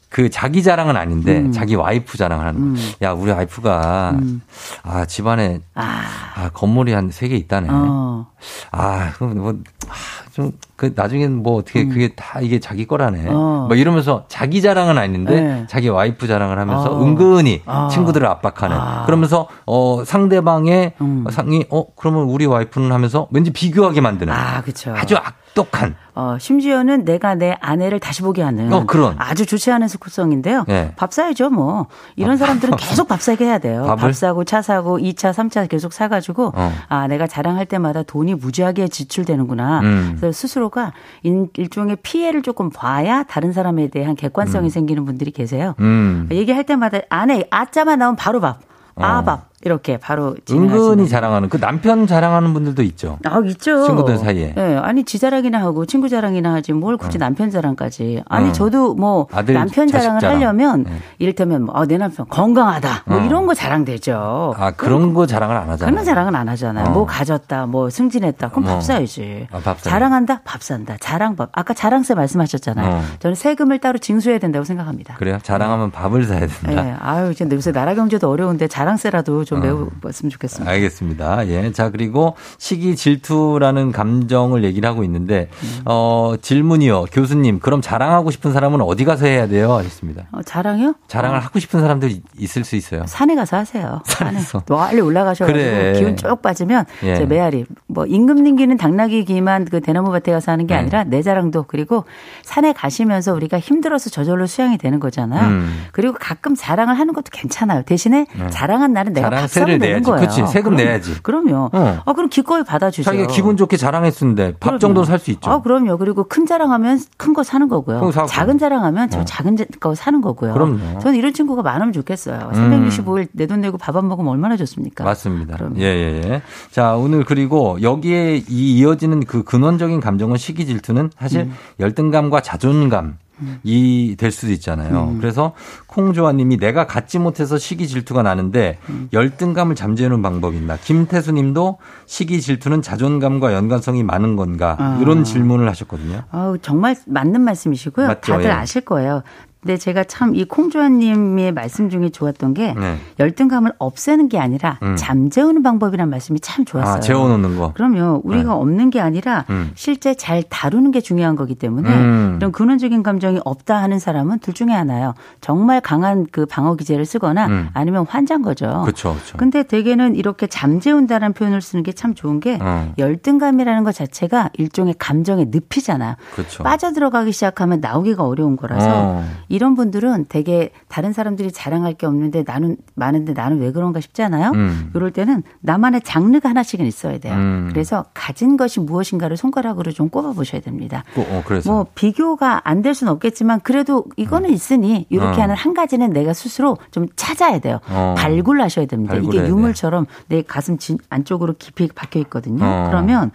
[0.09, 1.51] 그 자기 자랑은 아닌데 음.
[1.51, 2.83] 자기 와이프 자랑을 하는 거야.
[2.85, 2.91] 음.
[3.01, 4.41] 야, 우리 와이프가 음.
[4.83, 6.01] 아, 집안에 아,
[6.35, 7.67] 아 건물이 한 세 개 있다네.
[7.69, 8.27] 어.
[8.71, 9.53] 아, 그럼 뭐
[9.89, 9.93] 아,
[10.31, 11.89] 좀, 그, 나중엔 뭐 어떻게 음.
[11.89, 13.25] 그게 다 이게 자기 거라네.
[13.27, 13.65] 어.
[13.67, 15.67] 뭐 이러면서 자기 자랑은 아닌데 네.
[15.69, 17.03] 자기 와이프 자랑을 하면서 어.
[17.03, 17.89] 은근히 어.
[17.91, 18.77] 친구들을 압박하는.
[18.77, 19.05] 아.
[19.05, 21.25] 그러면서, 어, 상대방의 음.
[21.31, 24.31] 상이, 어, 그러면 우리 와이프는 하면서 왠지 비교하게 만드는.
[24.31, 24.93] 아, 그죠.
[24.95, 25.95] 아주 악 독한.
[26.13, 28.71] 어, 심지어는 내가 내 아내를 다시 보게 하는.
[28.71, 29.15] 어, 그런.
[29.17, 30.65] 아주 좋지 않은 스쿠성인데요.
[30.67, 30.93] 네.
[30.95, 31.87] 밥 사야죠, 뭐.
[32.15, 33.83] 이런 어, 사람들은 계속 밥 사게 해야 돼요.
[33.87, 34.01] 밥을?
[34.01, 36.73] 밥 사고 차 사고 2차, 3차 계속 사가지고, 어.
[36.89, 39.79] 아, 내가 자랑할 때마다 돈이 무지하게 지출되는구나.
[39.81, 40.17] 음.
[40.19, 40.93] 그래서 스스로가
[41.23, 44.69] 일종의 피해를 조금 봐야 다른 사람에 대한 객관성이 음.
[44.69, 45.73] 생기는 분들이 계세요.
[45.79, 46.27] 음.
[46.31, 48.59] 얘기할 때마다 안에 아자만 나오면 바로 밥.
[48.95, 49.49] 아밥.
[49.57, 49.67] 어.
[49.67, 53.17] 이렇게 바로 은근히 자랑하는 그 남편 자랑하는 분들도 있죠.
[53.25, 53.85] 아 있죠.
[53.85, 54.53] 친구들 사이에.
[54.55, 57.19] 네, 아니 지 자랑이나 하고 친구 자랑이나 하지 뭘 굳이 어.
[57.19, 58.21] 남편 자랑까지.
[58.27, 58.51] 아니 어.
[58.51, 60.37] 저도 뭐 아들, 남편 자랑을 자랑.
[60.37, 60.91] 하려면 네.
[61.17, 63.25] 이를테면 뭐, 아, 내 남편 건강하다 뭐 어.
[63.25, 64.53] 이런 거 자랑되죠.
[64.57, 65.91] 아 그런 거 자랑을 안 하잖아요.
[65.91, 66.91] 그런 자랑은 안 하잖아요.
[66.91, 67.05] 뭐 어.
[67.05, 68.81] 가졌다, 뭐 승진했다, 그럼 밥 어.
[68.81, 69.47] 사야지.
[69.51, 70.97] 아, 밥 자랑한다, 밥 산다.
[70.99, 71.49] 자랑밥.
[71.51, 72.95] 아까 자랑세 말씀하셨잖아요.
[72.95, 73.01] 어.
[73.19, 75.15] 저는 세금을 따로 징수해야 된다고 생각합니다.
[75.15, 75.39] 그래요?
[75.41, 76.83] 자랑하면 밥을 사야 된다.
[76.83, 76.95] 네.
[76.99, 80.69] 아유 이제 요새 나라 경제도 어려운데 자랑세라도 좀 매우 했으면 좋겠습니다.
[80.69, 81.47] 알겠습니다.
[81.47, 81.71] 예.
[81.71, 85.81] 자, 그리고 시기 질투라는 감정을 얘기를 하고 있는데, 음.
[85.85, 87.05] 어, 질문이요.
[87.05, 89.73] 교수님, 그럼 자랑하고 싶은 사람은 어디 가서 해야 돼요?
[89.73, 90.25] 하셨습니다.
[90.33, 90.95] 어, 자랑요?
[91.07, 91.41] 자랑을 어.
[91.41, 93.05] 하고 싶은 사람들 있을 수 있어요.
[93.07, 94.01] 산에 가서 하세요.
[94.05, 94.63] 산에서.
[94.67, 95.93] 멀리 올라가셔가지고 그래.
[95.97, 97.13] 기운 쭉 빠지면 예.
[97.13, 97.65] 이제 메아리.
[97.87, 100.81] 뭐 임금 님기는 당나귀 기만 그 대나무 밭에 가서 하는 게 네.
[100.81, 102.03] 아니라 내 자랑도 그리고
[102.43, 105.47] 산에 가시면서 우리가 힘들어서 저절로 수양이 되는 거잖아요.
[105.47, 105.85] 음.
[105.93, 107.83] 그리고 가끔 자랑을 하는 것도 괜찮아요.
[107.83, 108.49] 대신에 네.
[108.49, 110.19] 자랑한 날은 내가 밥상을 내는 거예요.
[110.21, 110.47] 그렇지.
[110.47, 111.21] 세금 그럼, 내야지.
[111.21, 111.69] 그럼요.
[111.73, 111.99] 어.
[112.05, 113.03] 아, 그럼 기꺼이 받아주세요.
[113.03, 115.49] 자기가 기분 좋게 자랑했는데 밥 정도 는 살 수 있죠.
[115.51, 115.97] 아, 그럼요.
[115.97, 118.11] 그리고 큰 자랑하면 큰 거 사는 거고요.
[118.27, 119.25] 작은 자랑하면 저 어.
[119.25, 120.53] 작은 거 사는 거고요.
[120.53, 120.99] 그럼요.
[120.99, 122.51] 저는 이런 친구가 많으면 좋겠어요.
[122.53, 123.25] 365일 음.
[123.33, 125.03] 내돈 내고 밥 안 먹으면 얼마나 좋습니까?
[125.03, 125.57] 맞습니다.
[125.77, 126.41] 예, 예, 예.
[126.71, 131.53] 자, 오늘 그리고 여기에 이 이어지는 그 근원적인 감정은 시기 질투는 사실 음.
[131.79, 133.17] 열등감과 자존감
[133.63, 135.09] 이 될 수도 있잖아요.
[135.11, 135.17] 음.
[135.19, 135.53] 그래서
[135.87, 139.09] 콩조아님이 내가 갖지 못해서 시기 질투가 나는데 음.
[139.13, 140.77] 열등감을 잠재우는 방법이 있나?
[140.77, 144.75] 김태수님도 시기 질투는 자존감과 연관성이 많은 건가?
[144.79, 144.97] 아.
[145.01, 146.23] 이런 질문을 하셨거든요.
[146.31, 148.07] 아 정말 맞는 말씀이시고요.
[148.07, 148.33] 맞죠?
[148.33, 148.49] 다들 예.
[148.49, 149.23] 아실 거예요.
[149.61, 152.97] 근데 제가 참 이 콩조아님의 말씀 중에 좋았던 게 네.
[153.19, 154.95] 열등감을 없애는 게 아니라 음.
[154.97, 156.95] 잠재우는 방법이라는 말씀이 참 좋았어요.
[156.95, 157.73] 아, 재워놓는 거.
[157.73, 158.21] 그럼요.
[158.23, 158.55] 우리가 네.
[158.59, 159.71] 없는 게 아니라 음.
[159.75, 162.35] 실제 잘 다루는 게 중요한 거기 때문에 음.
[162.37, 165.13] 이런 근원적인 감정이 없다 하는 사람은 둘 중에 하나요.
[165.41, 167.69] 정말 강한 그 방어 기제를 쓰거나 음.
[167.73, 168.81] 아니면 환장 거죠.
[168.85, 169.15] 그렇죠.
[169.37, 172.93] 근데 대개는 이렇게 잠재운다는 표현을 쓰는 게 참 좋은 게 어.
[172.99, 176.15] 열등감이라는 것 자체가 일종의 감정의 늪이잖아요.
[176.35, 176.61] 그렇죠.
[176.63, 179.25] 빠져들어가기 시작하면 나오기가 어려운 거라서 어.
[179.49, 184.51] 이런 분들은 되게 다른 사람들이 자랑할 게 없는데 나는 많은데 나는 왜 그런가 싶잖아요.
[184.55, 184.91] 음.
[184.95, 187.33] 이럴 때는 나만의 장르가 하나씩은 있어야 돼요.
[187.35, 187.69] 음.
[187.71, 191.03] 그래서 가진 것이 무엇인가를 손가락으로 좀 꼽아 보셔야 됩니다.
[191.15, 194.53] 어, 그래서 뭐 비교가 안 될 수는 없겠지만 그래도 이거는 음.
[194.53, 195.43] 있으니 이렇게 어.
[195.43, 197.79] 하는 한 가지는 내가 스스로 좀 찾아야 돼요.
[197.89, 198.13] 어.
[198.17, 199.15] 발굴하셔야 됩니다.
[199.15, 200.77] 이게 유물처럼 내 가슴
[201.09, 202.63] 안쪽으로 깊이 박혀 있거든요.
[202.63, 202.87] 어.
[202.89, 203.31] 그러면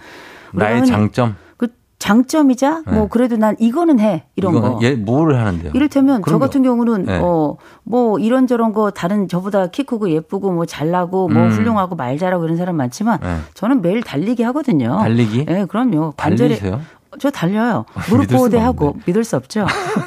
[0.53, 1.35] 나의 장점
[2.03, 2.93] 장점이자 네.
[2.93, 4.81] 뭐 그래도 난 이거는 해 이런 거.
[4.83, 5.71] 예, 뭘 하는데요?
[5.73, 7.21] 이를테면 저 같은 경우는 네.
[7.21, 11.51] 어뭐 이런저런 거 다른 저보다 키 크고 예쁘고 뭐 잘나고 뭐 음.
[11.51, 13.37] 훌륭하고 말 잘하고 이런 사람 많지만 네.
[13.55, 14.99] 저는 매일 달리기 하거든요.
[14.99, 15.45] 달리기?
[15.45, 16.15] 네, 그럼요.
[16.17, 16.81] 관절에 달리세요?
[17.21, 17.85] 저 달려요.
[18.09, 19.67] 무릎 보호대하고 믿을 수 없죠.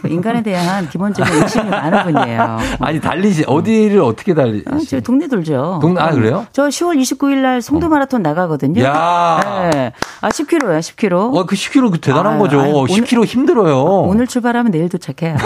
[0.09, 2.57] 인간에 대한 기본적인 의심이 많은 분이에요.
[2.81, 4.63] 아니 달리지 어디를 어떻게 달리?
[4.69, 5.79] 어, 저 동네 돌죠.
[5.81, 6.47] 동네 아 그래요?
[6.51, 7.89] 저 10월 29일 날 송도 어.
[7.89, 8.81] 마라톤 나가거든요.
[8.83, 9.93] 야, 네.
[10.21, 11.33] 아 10km야 10km.
[11.35, 12.59] 와그 10km 그 대단한 아 거죠.
[12.59, 13.83] 아유, 10km 오늘, 힘들어요.
[13.83, 15.37] 오늘 출발하면 내일 도착해요.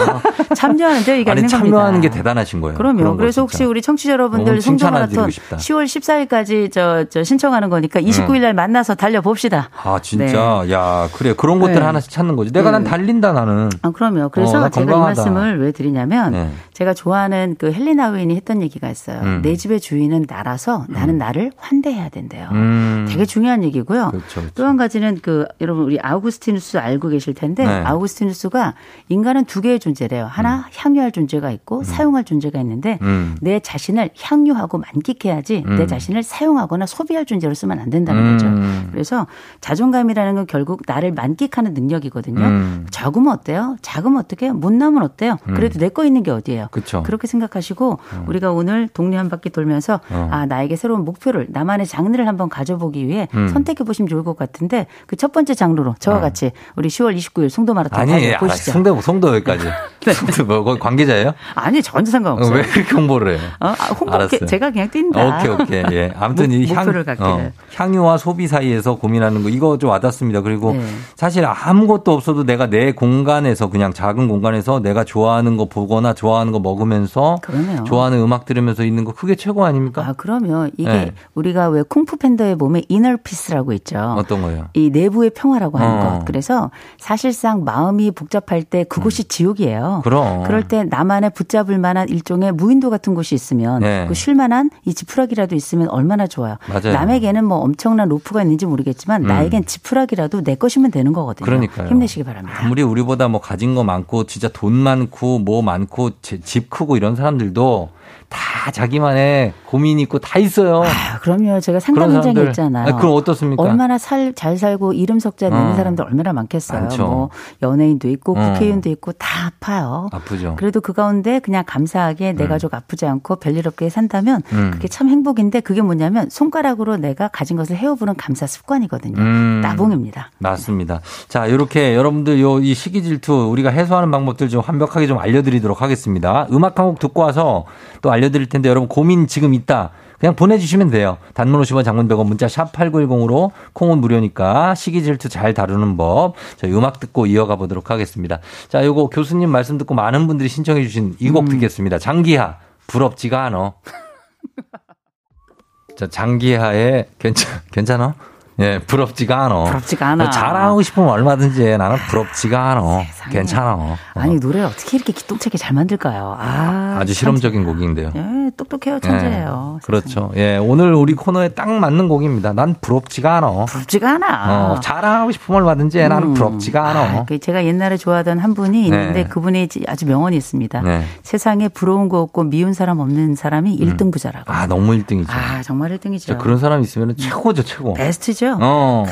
[0.54, 2.78] 참여하는 데 이게 아니, 참여하는 게 대단하신 거예요.
[2.78, 3.16] 그럼요.
[3.16, 8.54] 그래서 혹시 우리 청취자 여러분들 송도 마라톤 10월 14일까지 저, 저 신청하는 거니까 29일 날
[8.54, 8.56] 음.
[8.56, 9.68] 만나서 달려 봅시다.
[9.82, 10.72] 아 진짜, 네.
[10.72, 11.34] 야 그래.
[11.36, 11.80] 그럼 그런 것들 네.
[11.80, 12.52] 하나씩 찾는 거지.
[12.52, 12.78] 내가 네.
[12.78, 13.70] 난 달린다 나는.
[13.82, 14.28] 아, 그럼요.
[14.28, 14.92] 그래서 어, 제가.
[14.92, 16.50] 이 말씀을 왜 드리냐면 네.
[16.72, 19.20] 제가 좋아하는 그 헬리나 웨인이 했던 얘기가 있어요.
[19.22, 19.42] 음.
[19.42, 21.18] 내 집의 주인은 나라서 나는 음.
[21.18, 22.48] 나를 환대해야 된대요.
[22.52, 23.06] 음.
[23.08, 24.10] 되게 중요한 얘기고요.
[24.10, 24.54] 그렇죠, 그렇죠.
[24.54, 27.70] 또한 가지는 그 여러분 우리 아우구스티누스 알고 계실 텐데 네.
[27.84, 28.74] 아우구스티누스가
[29.08, 30.26] 인간은 두 개의 존재래요.
[30.26, 30.62] 하나 음.
[30.76, 31.84] 향유할 존재가 있고 음.
[31.84, 33.36] 사용할 존재가 있는데 음.
[33.40, 38.90] 내 자신을 향유하고 만끽해야지 내 자신을 사용하거나 소비할 존재로 쓰면 안 된다는 거죠.
[38.92, 39.26] 그래서
[39.60, 42.84] 자존감이라는 건 결국 나를 만 끽하는 능력이거든요.
[42.90, 43.76] 적으면 어때요?
[43.82, 44.50] 작으면 어떻게?
[44.52, 45.36] 못 나면 어때요?
[45.54, 46.68] 그래도 내 거 있는 게 어디예요?
[46.70, 47.02] 그쵸.
[47.02, 50.28] 그렇게 생각하시고 우리가 오늘 동네 한 바퀴 돌면서 어.
[50.30, 53.48] 아 나에게 새로운 목표를 나만의 장르를 한번 가져보기 위해 음.
[53.48, 56.20] 선택해 보시면 좋을 것 같은데 그 첫 번째 장르로 저와 어.
[56.20, 58.72] 같이 우리 10월 29일 송도 마라톤 아니 보시죠.
[58.72, 59.66] 송도 송도 여기까지.
[60.06, 60.12] 네.
[60.14, 61.32] 송도 뭐 관계자예요?
[61.54, 62.54] 아니 전혀 상관없어요.
[62.56, 63.48] 왜 그렇게 홍보를 해요?
[63.60, 64.46] 어, 아, 홍보 알았어요.
[64.46, 65.38] 제가 그냥 뛴다.
[65.40, 66.88] 오케이 오케이 예 아무튼 목, 이 향,
[67.18, 70.40] 어, 향유와 소비 사이에서 고민하는 거 이거 좀 와닿습니다.
[70.40, 70.84] 그리고 네.
[71.16, 76.58] 사실 아무것도 없어도 내가 내 공간에서 그냥 작은 공간에서 내가 좋아하는 거 보거나 좋아하는 거
[76.58, 77.84] 먹으면서 그러네요.
[77.84, 80.02] 좋아하는 음악 들으면서 있는 거 그게 최고 아닙니까?
[80.06, 81.12] 아 그러면 이게 네.
[81.34, 84.14] 우리가 왜 쿵푸 팬더에 보면 inner peace라고 있죠.
[84.18, 84.66] 어떤 거요?
[84.74, 86.18] 이 내부의 평화라고 하는 어.
[86.18, 86.24] 것.
[86.24, 89.28] 그래서 사실상 마음이 복잡할 때 그곳이 음.
[89.28, 90.00] 지옥이에요.
[90.04, 90.44] 그럼.
[90.44, 94.06] 그럴 때 나만의 붙잡을 만한 일종의 무인도 같은 곳이 있으면 네.
[94.06, 96.56] 그 쉴만한 이 지푸라기라도 있으면 얼마나 좋아요.
[96.68, 96.92] 맞아요.
[96.94, 99.28] 남에게는 뭐 엄청난 로프가 있는지 모르겠지만 음.
[99.28, 101.44] 나에겐 지푸라기라도 내 것이면 되는 거 거든요.
[101.44, 101.88] 그러니까요.
[101.88, 102.58] 힘내시기 바랍니다.
[102.60, 107.90] 아무리 우리보다 뭐 가진 거 많고 진짜 돈 많고 뭐 많고 집 크고 이런 사람들도
[108.30, 110.82] 다 자기만의 고민이 있고 다 있어요.
[110.84, 111.60] 아, 그럼요.
[111.60, 112.88] 제가 상담 현장에 있잖아요.
[112.88, 113.62] 아, 그럼 어떻습니까?
[113.62, 115.74] 얼마나 살, 잘 살고 이름 석자 내는 어.
[115.76, 116.80] 사람들 얼마나 많겠어요.
[116.80, 117.06] 많죠.
[117.06, 117.30] 뭐
[117.62, 118.52] 연예인도 있고 어.
[118.52, 118.92] 국회의원도 어.
[118.92, 120.08] 있고 다 아파요.
[120.12, 120.54] 아프죠.
[120.56, 122.48] 그래도 그 가운데 그냥 감사하게 내 음.
[122.48, 124.70] 가족 아프지 않고 별일 없게 산다면 음.
[124.72, 129.18] 그게 참 행복인데 그게 뭐냐면 손가락으로 내가 가진 것을 헤어보는 감사 습관이거든요.
[129.20, 129.60] 음.
[129.62, 130.30] 나봉입니다.
[130.38, 131.00] 맞습니다.
[131.28, 136.46] 자, 이렇게 여러분들 요 이 시기 질투 우리가 해소하는 방법들 좀 완벽하게 좀 알려드리도록 하겠습니다.
[136.52, 137.64] 음악 한 곡 듣고 와서
[138.02, 139.90] 또 알 려드릴 텐데 여러분 고민 지금 있다.
[140.18, 141.16] 그냥 보내주시면 돼요.
[141.32, 146.34] 단문 50원 장문 100원 문자 샵 8910으로 콩은 무료니까 시기 질투 잘 다루는 법.
[146.56, 148.40] 저희 음악 듣고 이어가 보도록 하겠습니다.
[148.68, 151.48] 자, 요거 교수님 말씀 듣고 많은 분들이 신청해 주신 이곡 음.
[151.48, 151.98] 듣겠습니다.
[151.98, 153.74] 장기하 부럽지가 않어.
[155.96, 158.14] 자, 장기하의 괜찮 괜찮아?
[158.60, 159.64] 예, 부럽지가 않아.
[159.64, 160.30] 부럽지가 않아.
[160.30, 161.76] 잘하고 싶으면 얼마든지 해.
[161.76, 163.02] 나는 부럽지가 않아.
[163.30, 163.74] 괜찮아.
[163.74, 163.96] 어.
[164.14, 166.36] 아니, 노래 어떻게 이렇게 기똥차게 잘 만들까요?
[166.38, 166.98] 아.
[167.00, 168.10] 아주 실험적인 곡인데요.
[168.14, 169.00] 예, 똑똑해요.
[169.00, 169.78] 천재예요.
[169.80, 170.30] 예, 그렇죠.
[170.36, 172.52] 예, 오늘 우리 코너에 딱 맞는 곡입니다.
[172.52, 173.64] 난 부럽지가 않아.
[173.66, 174.72] 부럽지가 않아.
[174.72, 176.08] 어, 잘하고 싶으면 얼마든지 해.
[176.08, 176.34] 나는 음.
[176.34, 177.00] 부럽지가 않아.
[177.00, 179.24] 아, 그 제가 옛날에 좋아하던 한 분이 있는데 네.
[179.24, 180.82] 그분이 아주 명언이 있습니다.
[180.82, 181.04] 네.
[181.22, 183.96] 세상에 부러운 거 없고 미운 사람 없는 사람이 음.
[183.96, 184.52] 1등 부자라고.
[184.52, 185.30] 아, 너무 1등이죠.
[185.30, 186.38] 아, 정말 1등이죠.
[186.38, 187.94] 그런 사람 있으면 최고죠, 최고.
[187.94, 188.49] 베스트죠.
[188.60, 189.04] 어.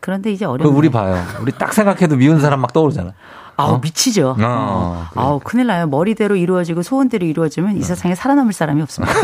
[0.00, 0.74] 그런데 이제 어려워.
[0.74, 1.16] 우리 봐요.
[1.40, 3.12] 우리 딱 생각해도 미운 사람 막 떠오르잖아.
[3.56, 3.78] 아우 어?
[3.78, 4.36] 미치죠.
[4.38, 5.86] 어, 아우 큰일 나요.
[5.86, 7.82] 머리대로 이루어지고 소원대로 이루어지면 이 어.
[7.82, 9.14] 세상에 살아남을 사람이 없습니다.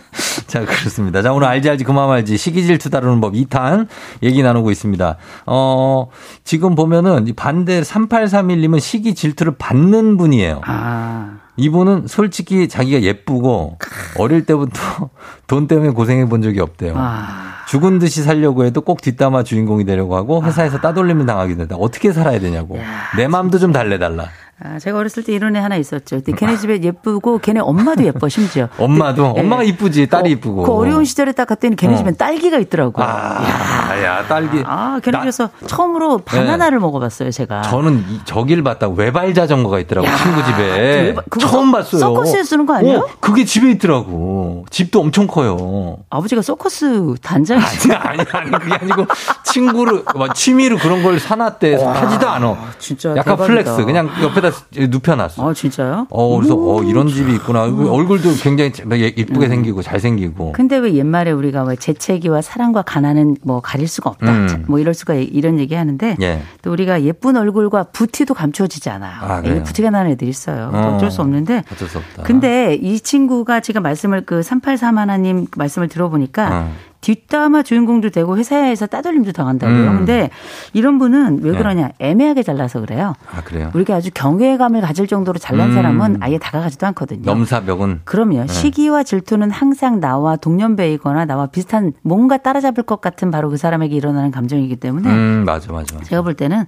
[0.46, 1.22] 자 그렇습니다.
[1.22, 3.88] 자 오늘 알지 알지 그만 말지 시기질투 다루는 법 2탄
[4.22, 5.16] 얘기 나누고 있습니다.
[5.46, 6.08] 어
[6.44, 10.62] 지금 보면은 반대 3831님은 시기 질투를 받는 분이에요.
[10.64, 11.38] 아.
[11.56, 13.78] 이분은 솔직히 자기가 예쁘고
[14.18, 15.10] 어릴 때부터
[15.46, 16.94] 돈 때문에 고생해 본 적이 없대요.
[16.96, 17.54] 아.
[17.66, 20.80] 죽은 듯이 살려고 해도 꼭 뒷담화 주인공이 되려고 하고 회사에서 아.
[20.80, 21.76] 따돌림을 당하게 된다.
[21.78, 22.78] 어떻게 살아야 되냐고.
[22.78, 22.84] 야,
[23.16, 24.28] 내 마음도 좀 달래달라.
[24.62, 26.20] 아, 제가 어렸을 때 이런 애 하나 있었죠.
[26.20, 28.68] 걔네 집에 예쁘고 걔네 엄마도 예뻐 심지어.
[28.78, 29.40] 엄마도 네.
[29.40, 30.62] 엄마가 이쁘지 딸이 이쁘고.
[30.62, 31.96] 그 어려운 시절에 딱 갔더니 걔네 어.
[31.96, 33.02] 집엔 딸기가 있더라고.
[33.02, 34.62] 아, 야, 야 딸기.
[34.64, 36.82] 아, 걔네 집에서 처음으로 바나나를 네.
[36.82, 37.62] 먹어봤어요 제가.
[37.62, 40.62] 저는 이, 저길 봤다 외발 자전거가 있더라고 야, 친구 집에.
[41.02, 42.00] 외발, 처음 봤어요.
[42.00, 42.98] 서커스에 쓰는 거 아니에요?
[42.98, 44.64] 어, 그게 집에 있더라고.
[44.70, 45.98] 집도 엄청 커요.
[46.10, 49.06] 아버지가 서커스 단장이시 아니, 아니, 아니, 그게 아니고
[49.42, 51.74] 친구를, 뭐 취미로 그런 걸 사놨대.
[51.82, 52.56] 하지도 않아.
[52.78, 53.10] 진짜.
[53.10, 53.46] 약간 대박이다.
[53.46, 53.84] flex.
[53.84, 55.48] 그냥 옆에다 눕혀놨어.
[55.50, 56.06] 아, 진짜요?
[56.10, 57.62] 어, 그래서, 어, 이런 집이 있구나.
[57.62, 58.70] 얼굴도 굉장히
[59.16, 59.48] 이쁘게 음.
[59.48, 60.52] 생기고 잘생기고.
[60.52, 64.30] 근데 왜 옛말에 우리가 왜 재채기와 사랑과 가난은 뭐 가릴 수가 없다.
[64.30, 64.64] 음.
[64.68, 66.16] 뭐 이럴 수가 이런 얘기 하는데.
[66.22, 66.42] 예.
[66.62, 69.16] 또 우리가 예쁜 얼굴과 부티도 감춰지지 않아요.
[69.20, 70.70] 아, 부티가 나는 애들이 있어요.
[70.72, 70.94] 어.
[70.94, 71.64] 어쩔 수 없는데.
[71.72, 72.22] 어쩔 수 없다.
[72.22, 75.23] 근데 이 친구가 지금 말씀을 그 383 하나님
[75.56, 76.72] 말씀을 들어보니까 어.
[77.04, 79.90] 뒷담화 주인공도 되고 회사에서 따돌림도 당한다고요.
[79.90, 79.96] 음.
[79.98, 80.30] 근데
[80.72, 81.58] 이런 분은 왜 네.
[81.58, 81.90] 그러냐?
[81.98, 83.12] 애매하게 잘라서 그래요.
[83.30, 83.70] 아, 그래요?
[83.74, 85.74] 우리가 아주 경외감을 가질 정도로 잘난 음.
[85.74, 87.22] 사람은 아예 다가가지도 않거든요.
[87.26, 88.00] 넘사벽은?
[88.04, 88.46] 그럼요.
[88.46, 88.46] 네.
[88.46, 94.30] 시기와 질투는 항상 나와 동년배이거나 나와 비슷한 뭔가 따라잡을 것 같은 바로 그 사람에게 일어나는
[94.30, 95.10] 감정이기 때문에.
[95.10, 95.98] 음, 맞아, 맞아.
[96.04, 96.64] 제가 볼 때는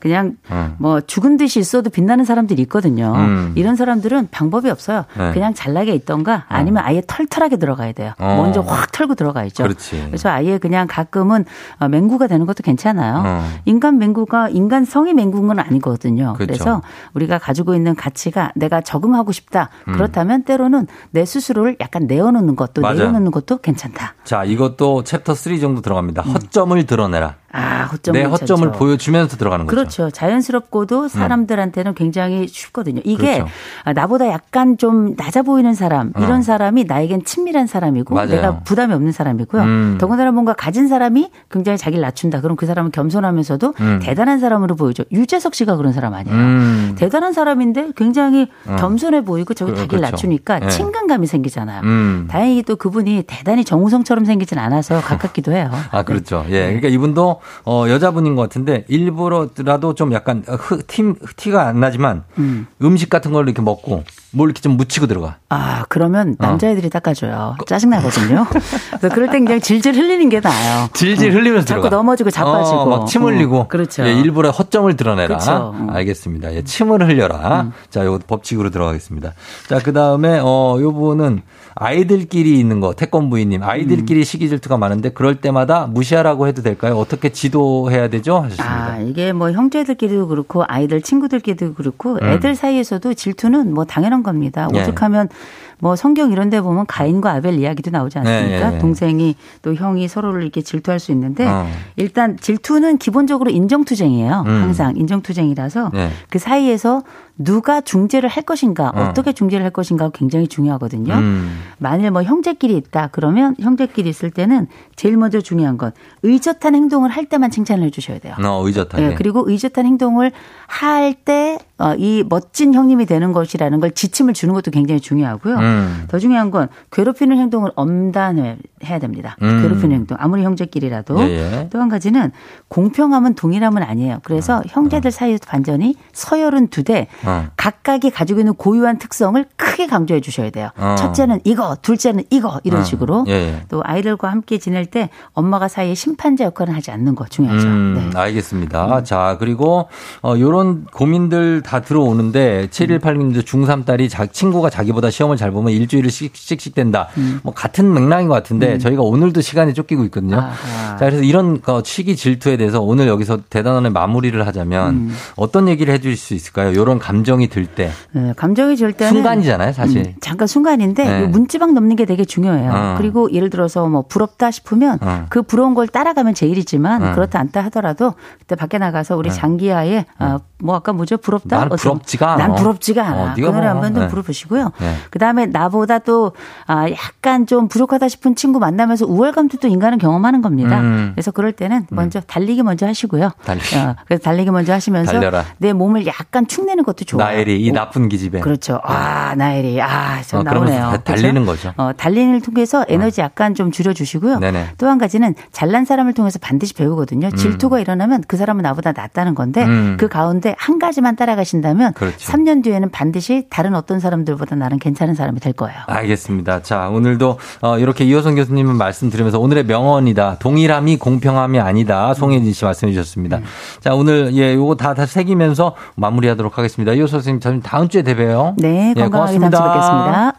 [0.00, 0.74] 그냥 음.
[0.78, 3.14] 뭐 죽은 듯이 있어도 빛나는 사람들이 있거든요.
[3.14, 3.52] 음.
[3.54, 5.04] 이런 사람들은 방법이 없어요.
[5.16, 5.32] 네.
[5.32, 8.14] 그냥 잘나게 있던가 아니면 아예 털털하게 들어가야 돼요.
[8.18, 8.36] 어.
[8.36, 9.62] 먼저 확 털고 들어가 있죠.
[9.62, 10.02] 그렇 지.
[10.06, 11.44] 그래서 아예 그냥 가끔은
[11.78, 13.22] 어, 맹구가 되는 것도 괜찮아요.
[13.24, 13.44] 어.
[13.64, 16.34] 인간 맹구가 인간 성이 맹구인 건 아니거든요.
[16.34, 16.46] 그렇죠.
[16.46, 16.82] 그래서
[17.14, 19.70] 우리가 가지고 있는 가치가 내가 적응하고 싶다.
[19.88, 19.94] 음.
[19.94, 23.00] 그렇다면 때로는 내 스스로를 약간 내어놓는 것도 맞아.
[23.00, 24.14] 내려놓는 것도 괜찮다.
[24.24, 26.22] 자, 이것도 챕터 3 정도 들어갑니다.
[26.22, 26.30] 음.
[26.30, 27.36] 허점을 드러내라.
[27.56, 28.78] 아, 허점을 내 허점을 괜찮죠.
[28.78, 29.74] 보여주면서 들어가는 거죠.
[29.74, 30.10] 그렇죠.
[30.10, 31.08] 자연스럽고도 음.
[31.08, 31.94] 사람들한테는 음.
[31.94, 33.00] 굉장히 쉽거든요.
[33.04, 33.50] 이게 그렇죠.
[33.94, 36.20] 나보다 약간 좀 낮아 보이는 사람, 어.
[36.20, 36.42] 이런 어.
[36.42, 38.28] 사람이 나에겐 친밀한 사람이고 맞아요.
[38.28, 39.62] 내가 부담이 없는 사람이고요.
[39.62, 39.98] 음.
[39.98, 42.40] 더군다나 뭔가 가진 사람이 굉장히 자기를 낮춘다.
[42.40, 44.00] 그럼 그 사람은 겸손하면서도 음.
[44.02, 45.04] 대단한 사람으로 보이죠.
[45.10, 46.36] 유재석 씨가 그런 사람 아니에요.
[46.36, 46.94] 음.
[46.98, 48.76] 대단한 사람인데 굉장히 어.
[48.76, 50.12] 겸손해 보이고 저기 그, 자기를 그렇죠.
[50.12, 50.68] 낮추니까 네.
[50.68, 51.82] 친근감이 생기잖아요.
[51.82, 52.28] 음.
[52.30, 55.70] 다행히 또 그분이 대단히 정우성처럼 생기진 않아서 가깝기도 해요.
[55.90, 56.44] 아, 그렇죠.
[56.48, 56.66] 예.
[56.66, 62.66] 그러니까 이분도 어, 여자분인 것 같은데 일부러라도 좀 약간 흑, 팀, 티가 안 나지만 음.
[62.96, 65.36] 식 같은 걸 이렇게 먹고 뭘 이렇게 좀 묻히고 들어가.
[65.48, 66.46] 아, 그러면 어.
[66.46, 66.90] 남자애들이 어.
[66.90, 67.56] 닦아줘요.
[67.66, 68.46] 짜증 나거든요.
[68.98, 70.88] 그래서 그럴 때 그냥 질질 흘리는 게 나아요.
[70.92, 71.96] 질질 흘리면서 자꾸 들어가.
[71.96, 72.76] 넘어지고 자빠지고.
[72.78, 73.60] 어, 막침 흘리고.
[73.60, 74.06] 어, 그렇죠.
[74.06, 75.26] 예, 일부러 허점을 드러내라.
[75.28, 75.74] 그렇죠.
[75.88, 76.54] 알겠습니다.
[76.54, 77.62] 예, 침을 흘려라.
[77.62, 77.72] 음.
[77.90, 79.32] 자, 요거 법칙으로 들어가겠습니다.
[79.68, 81.42] 자, 그 다음에, 어, 요분은
[81.78, 83.62] 아이들끼리 있는 거, 태권부인님.
[83.62, 84.24] 아이들끼리 음.
[84.24, 86.96] 시기 질투가 많은데 그럴 때마다 무시하라고 해도 될까요?
[86.96, 88.38] 어떻게 지도해야 되죠?
[88.38, 88.92] 하셨습니다.
[88.92, 92.24] 아, 이게 뭐 형제들끼리도 그렇고 아이들 친구들끼리도 그렇고 음.
[92.26, 94.68] 애들 사이에서도 질투는 뭐 당연한 겁니다.
[94.74, 94.80] 예.
[94.80, 95.36] 오죽하면 예.
[95.78, 98.70] 뭐 성경 이런 데 보면 가인과 아벨 이야기도 나오지 않습니까?
[98.70, 101.66] 네, 네, 동생이 또 형이 서로를 이렇게 질투할 수 있는데 어.
[101.96, 104.44] 일단 질투는 기본적으로 인정투쟁이에요.
[104.46, 104.62] 음.
[104.62, 106.08] 항상 인정투쟁이라서 네.
[106.30, 107.02] 그 사이에서
[107.38, 109.12] 누가 중재를 할 것인가, 어.
[109.14, 111.12] 떻게 중재를 할 것인가 굉장히 중요하거든요.
[111.14, 111.58] 음.
[111.78, 115.92] 만일 뭐 형제끼리 있다 그러면 형제끼리 있을 때는 제일 먼저 중요한 건
[116.22, 118.34] 의젓한 행동을 할 때만 칭찬을 해주셔야 돼요.
[118.42, 119.08] 어, 의젓하게.
[119.08, 120.32] 네, 그리고 의젓한 행동을
[120.66, 121.58] 할 때
[121.98, 125.56] 이 멋진 형님이 되는 것이라는 걸 지침을 주는 것도 굉장히 중요하고요.
[125.58, 126.04] 음.
[126.08, 129.36] 더 중요한 건 괴롭히는 행동을 엄단해야 됩니다.
[129.42, 129.60] 음.
[129.60, 131.68] 괴롭히는 행동 아무리 형제끼리라도 예, 예.
[131.70, 132.32] 또한 가지는
[132.68, 134.20] 공평함은 동일함은 아니에요.
[134.24, 134.62] 그래서 어.
[134.66, 137.46] 형제들 사이에서 반전이 서열은 두 대 어.
[137.56, 140.70] 각각이 가지고 있는 고유한 특성을 크게 강조해 주셔야 돼요.
[140.76, 140.94] 어.
[140.98, 142.84] 첫째는 이거, 둘째는 이거 이런 어.
[142.84, 143.62] 식으로 예, 예.
[143.68, 147.66] 또 아이들과 함께 지낼 때 엄마가 사이에 심판자 역할을 하지 않는 거 중요하죠.
[147.66, 148.18] 음, 네.
[148.18, 148.98] 알겠습니다.
[148.98, 149.04] 음.
[149.04, 149.88] 자 그리고
[150.22, 156.10] 어, 요런 고민들 다 들어오는데 7186님도 중3 딸이 자, 친구가 자기보다 시험을 잘 보면 일주일을
[156.10, 157.08] 씩씩 된다.
[157.16, 157.40] 음.
[157.42, 158.78] 뭐 같은 맥락인 것 같은데 음.
[158.78, 160.36] 저희가 오늘도 시간이 쫓기고 있거든요.
[160.36, 160.96] 아하.
[160.96, 165.16] 자 그래서 이런 어, 취기 질투에 대해서 오늘 여기서 대단한 마무리를 하자면 음.
[165.36, 166.74] 어떤 얘기를 해주실 수 있을까요?
[166.74, 167.90] 요런 감 감정이 들 때.
[168.12, 170.06] 네, 감정이 들 때는 순간이잖아요, 사실.
[170.06, 171.26] 음, 잠깐 순간인데 네.
[171.26, 172.70] 문지방 넘는 게 되게 중요해요.
[172.72, 172.94] 어.
[172.98, 175.26] 그리고 예를 들어서 뭐 부럽다 싶으면 어.
[175.28, 177.12] 그 부러운 걸 따라가면 제일이지만 어.
[177.14, 179.34] 그렇다 않다 하더라도 그때 밖에 나가서 우리 네.
[179.34, 181.16] 장기하에 어, 뭐 아까 뭐죠?
[181.16, 181.58] 부럽다?
[181.58, 182.46] 난 부럽지가 않아.
[182.46, 183.32] 난 부럽지가 않아.
[183.32, 184.08] 어, 그 노래 한번 더 네.
[184.08, 184.72] 부르보시고요.
[184.78, 184.94] 네.
[185.10, 186.32] 그다음에 나보다 또
[186.66, 190.80] 아, 약간 좀 부족하다 싶은 친구 만나면서 우월감도 또 인간은 경험하는 겁니다.
[190.80, 191.12] 음.
[191.14, 191.86] 그래서 그럴 때는 음.
[191.90, 193.30] 먼저 달리기 먼저 하시고요.
[193.44, 193.76] 달리기.
[193.76, 195.44] 어, 그래서 달리기 먼저 하시면서 달려라.
[195.58, 197.24] 내 몸을 약간 축내는 것도 좋아요.
[197.26, 198.40] 나엘이 이 나쁜 기집애.
[198.40, 198.80] 그렇죠.
[198.82, 200.98] 아 나엘이 아저 어, 나오네요.
[201.04, 201.68] 달리는 그렇죠?
[201.68, 201.74] 거죠.
[201.76, 204.40] 어, 달리는 통해서 에너지 약간 좀 줄여주시고요.
[204.78, 207.28] 또 한 가지는 잘난 사람을 통해서 반드시 배우거든요.
[207.28, 207.36] 음.
[207.36, 209.96] 질투가 일어나면 그 사람은 나보다 낫다는 건데 음.
[209.98, 212.16] 그 가운데 한 가지만 따라가신다면 그렇죠.
[212.32, 215.78] 3년 뒤에는 반드시 다른 어떤 사람들보다 나는 괜찮은 사람이 될 거예요.
[215.86, 216.62] 알겠습니다.
[216.62, 220.36] 자 오늘도 어, 이렇게 이호성 교수님은 말씀드리면서 오늘의 명언이다.
[220.38, 222.14] 동일함이 공평함이 아니다.
[222.14, 223.38] 송혜진 씨 말씀해 주셨습니다.
[223.38, 223.44] 음.
[223.80, 226.95] 자 오늘 예 요거 다 다시 새기면서 마무리하도록 하겠습니다.
[226.96, 228.54] 이호성 선생님 저희 다음 주에 뵈요.
[228.58, 230.32] 네, 예, 건강하게 예, 다음 주에 뵙겠습니다.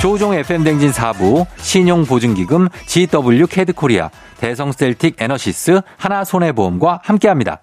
[0.00, 4.08] 조종 FM 댕진 4부 신용보증기금 GW 캐드코리아
[4.38, 7.60] 대성셀틱 에너시스 하나손해보험과 함께합니다.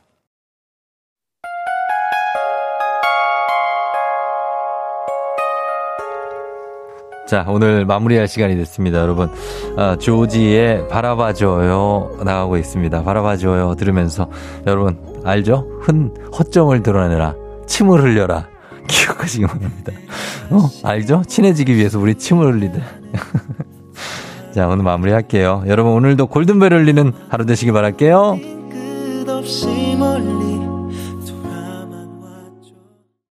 [7.28, 9.30] 자, 오늘 마무리할 시간이 됐습니다, 여러분.
[9.76, 13.04] 아, 조지의 바라봐줘요 나가고 있습니다.
[13.04, 14.30] 바라봐줘요 들으면서
[14.66, 15.68] 여러분 알죠?
[15.82, 17.36] 흔 허점을 드러내라,
[17.68, 18.48] 침을 흘려라.
[18.88, 19.92] 기억하시기 바랍니다.
[20.50, 21.24] 어, 알죠?
[21.28, 22.82] 친해지기 위해서 우리 침을 흘리듯.
[24.56, 25.66] 자, 오늘 마무리할게요.
[25.68, 28.40] 여러분 오늘도 골든벨 울리는 하루 되시길 바랄게요.